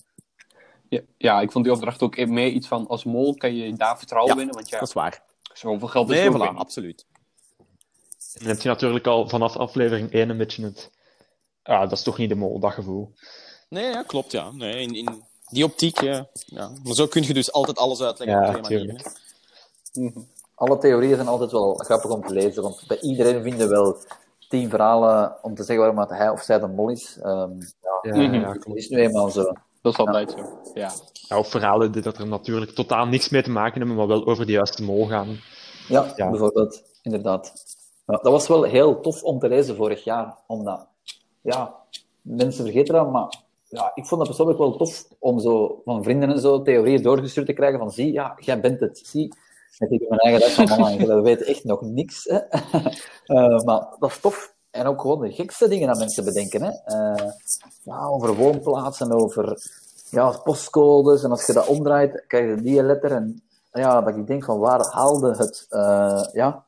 [0.88, 1.00] ja.
[1.18, 4.36] Ja, ik vond die opdracht ook meer iets van als mol kan je daar vertrouwen
[4.36, 4.54] winnen.
[4.54, 5.22] Want ja, dat is waar.
[5.52, 7.06] Zoveel geld is nee, voilà, absoluut.
[8.38, 10.90] Dan heb je natuurlijk al vanaf aflevering 1 een beetje het...
[11.62, 13.12] Ah, dat is toch niet de mol, dat gevoel.
[13.68, 14.50] Nee, ja, klopt, ja.
[14.50, 15.22] Nee, in, in,
[15.52, 16.26] die optiek, ja.
[16.46, 16.70] ja.
[16.84, 19.12] Maar zo kun je dus altijd alles uitleggen ja, op twee manieren.
[19.92, 20.18] Mhm.
[20.54, 23.96] Alle theorieën zijn altijd wel grappig om te lezen, want bij iedereen vinden wel
[24.48, 27.18] tien verhalen om te zeggen waarom hij of zij de mol is.
[27.22, 27.58] Um,
[28.02, 29.52] ja, ja, ja, dat is nu eenmaal zo.
[29.82, 30.58] Dat is altijd zo.
[30.74, 30.90] Ja.
[31.12, 34.26] Ja, of verhalen die dat er natuurlijk totaal niks mee te maken hebben, maar wel
[34.26, 35.38] over de juiste mol gaan.
[35.88, 36.30] Ja, Ja.
[36.30, 37.52] bijvoorbeeld, inderdaad.
[38.06, 40.86] Ja, dat was wel heel tof om te lezen vorig jaar, omdat,
[41.40, 41.74] ja,
[42.20, 43.41] mensen vergeten dat, maar
[43.72, 47.46] ja, ik vond dat persoonlijk wel tof om zo van vrienden en zo theorieën doorgestuurd
[47.46, 49.34] te krijgen van, zie, ja, jij bent het, zie.
[49.78, 52.38] En ik mijn eigen dag van, weten echt nog niks, hè.
[53.22, 54.54] Eh, maar dat is tof.
[54.70, 56.70] En ook gewoon de gekste dingen dat mensen bedenken, hè.
[56.84, 57.30] Eh,
[57.82, 59.62] ja, over woonplaatsen, over
[60.10, 63.42] ja, postcodes, en als je dat omdraait, krijg je die letter, en
[63.72, 66.64] ja, dat ik denk van waar haalde het, eh, ja,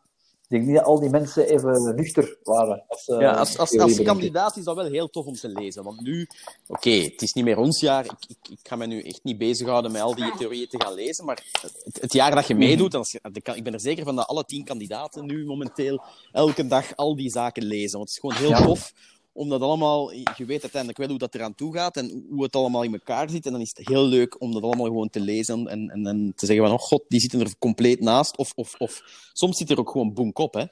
[0.54, 2.84] denk niet dat al die mensen even nuchter waren.
[2.88, 5.84] Als, ze Ja, als, als, als kandidaat is dat wel heel tof om te lezen.
[5.84, 6.28] Want nu,
[6.66, 8.04] oké, het is niet meer ons jaar.
[8.04, 10.94] Ik, ik, ik ga me nu echt niet bezighouden met al die theorieën te gaan
[10.94, 11.24] lezen.
[11.24, 14.04] Maar het, het jaar dat je meedoet, als je, de kan- ik ben er zeker
[14.04, 16.02] van dat alle tien kandidaten nu momenteel
[16.32, 17.98] elke dag al die zaken lezen.
[17.98, 18.66] Want het is gewoon heel Ja.
[18.66, 18.92] tof
[19.34, 20.12] om dat allemaal...
[20.12, 23.30] Je weet uiteindelijk wel hoe dat eraan toe gaat en hoe het allemaal in elkaar
[23.30, 23.46] zit.
[23.46, 26.32] En dan is het heel leuk om dat allemaal gewoon te lezen en, en, en
[26.36, 28.36] te zeggen van, oh god, die zitten er compleet naast.
[28.36, 29.02] Of, of, of
[29.32, 30.64] soms zit er ook gewoon boem kop, hè.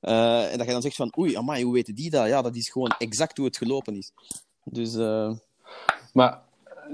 [0.00, 2.26] Eh, en dat je dan zegt van, oei, amai, hoe weten die dat?
[2.28, 4.12] Ja, dat is gewoon exact hoe het gelopen is.
[4.64, 5.32] Dus eh,
[6.12, 6.42] Maar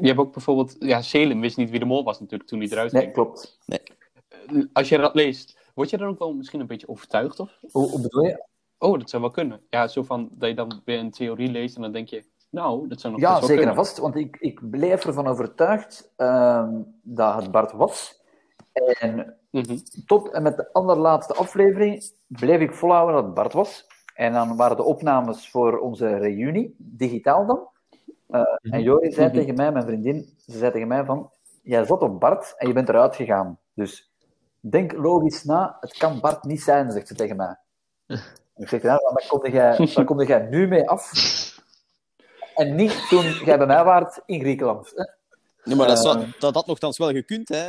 [0.01, 0.77] je hebt ook bijvoorbeeld...
[0.79, 3.15] Ja, Selim wist niet wie de mol was natuurlijk toen hij eruit Nee, ging.
[3.15, 3.59] klopt.
[4.73, 7.41] Als je dat leest, word je dan ook wel misschien een beetje overtuigd?
[7.41, 7.59] Of?
[7.71, 8.45] Hoe, hoe bedoel je?
[8.85, 9.61] Oh, dat zou wel kunnen.
[9.71, 12.25] Ja, zo van dat je dan weer een theorie leest en dan denk je...
[12.51, 13.99] Nou, dat zou nog Ja, zeker en vast.
[13.99, 18.23] Want ik, ik bleef ervan overtuigd ehm, dat het Bart was.
[18.73, 19.77] En Mhm.
[20.07, 23.87] tot en met de allerlaatste aflevering bleef ik volhouden dat het Bart was.
[24.15, 27.69] En dan waren de opnames voor onze reunie, digitaal dan.
[28.29, 29.37] Eh, En Jori zei Mhm.
[29.37, 31.31] tegen mij, mijn vriendin, ze zei tegen mij van,
[31.63, 33.59] jij zat op Bart en je bent eruit gegaan.
[33.75, 34.13] Dus
[34.61, 37.57] denk logisch na, het kan Bart niet zijn, zegt ze tegen mij.
[38.57, 41.11] Ik zeg, maar daar kom jij, kom jij nu mee af.
[42.55, 44.93] En niet toen jij bij mij waart in Griekenland.
[44.95, 45.05] Hè?
[45.65, 46.29] nee, maar dat, zou, Eh.
[46.39, 47.69] dat had nogthans wel gekund, hè,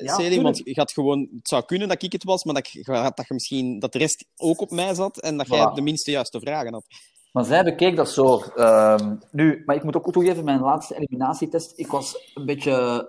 [0.00, 2.70] Ja, Selim, want je had gewoon, het zou kunnen dat ik het was, maar dat,
[3.16, 5.74] dat, je misschien, dat de rest ook op mij zat en dat jij Voilà.
[5.74, 6.84] de minste juiste vragen had.
[7.32, 8.42] Maar zij bekeek dat zo.
[8.56, 13.08] ehm, nu, maar ik moet ook toegeven, mijn laatste eliminatietest, ik was een beetje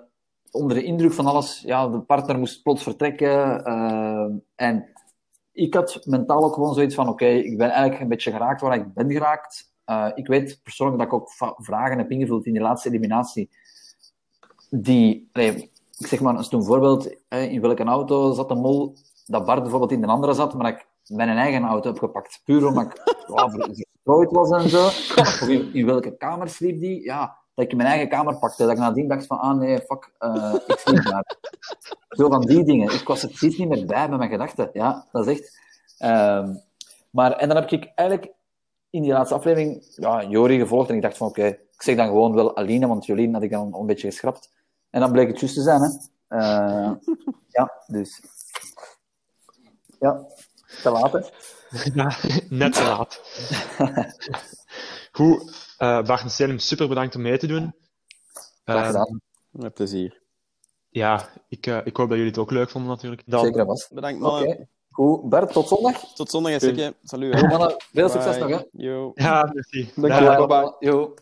[0.51, 1.61] onder de indruk van alles.
[1.65, 3.63] Ja, de partner moest plots vertrekken.
[3.65, 4.89] ehm, en
[5.55, 8.75] ik had mentaal ook gewoon zoiets van, oké, ik ben eigenlijk een beetje geraakt waar
[8.75, 9.73] ik ben geraakt.
[9.85, 13.49] Eh, ik weet persoonlijk dat ik ook vragen heb ingevuld in die laatste eliminatie.
[14.69, 18.95] Die, nee, ik zeg maar, als toen voorbeeld, eh, in welke auto zat de mol,
[19.25, 22.41] dat Bart bijvoorbeeld in de andere zat, maar dat ik mijn eigen auto heb gepakt.
[22.43, 23.01] Puur omdat ik
[23.35, 24.85] ja, was en zo.
[24.85, 27.03] Of in, in welke kamer sliep die?
[27.03, 28.63] Ja, dat ik mijn eigen kamer pakte.
[28.63, 31.35] Dat ik nadien dacht van, ah nee, fuck, eh, ik sliep daar.
[32.17, 32.93] Zo van die dingen.
[32.93, 34.69] Ik was er niet meer bij met mijn gedachten.
[34.73, 35.59] Ja, dat is echt...
[35.97, 36.55] ehm,
[37.09, 38.31] maar, en dan heb ik eigenlijk
[38.89, 42.07] in die laatste aflevering ja, Jori gevolgd en ik dacht van, oké, ik zeg dan
[42.07, 44.51] gewoon wel Aline, want Jolien had ik dan een beetje geschrapt.
[44.89, 45.89] En dan bleek het juist te zijn, hè.
[46.27, 46.91] Eh,
[47.47, 48.21] ja, dus...
[49.99, 50.25] Ja,
[50.83, 51.19] te laat, hè.
[52.49, 53.21] Net te laat.
[55.17, 57.75] Goed, eh Bart en Selim, super bedankt om mee te doen.
[58.63, 59.21] Graag Eh, gedaan.
[59.49, 60.21] Met plezier.
[60.89, 63.21] ja, ik, eh, ik hoop dat jullie het ook leuk vonden natuurlijk.
[63.25, 63.93] Dan, Zeker en vast.
[63.93, 64.23] Bedankt,
[64.91, 65.29] goed.
[65.29, 66.13] Bert, tot zondag.
[66.13, 66.93] Tot zondag, Jessica.
[67.03, 67.33] Salut.
[67.33, 67.39] hè.
[67.39, 67.75] Goed, mannen.
[67.93, 68.47] Veel succes Bye.
[68.49, 68.65] nog, hè.
[68.71, 69.11] Yo.
[69.15, 69.91] Ja, merci.
[69.95, 70.47] Dankjewel.
[70.47, 70.47] Dag.
[70.47, 70.91] bye-bye.
[70.91, 71.13] Yo.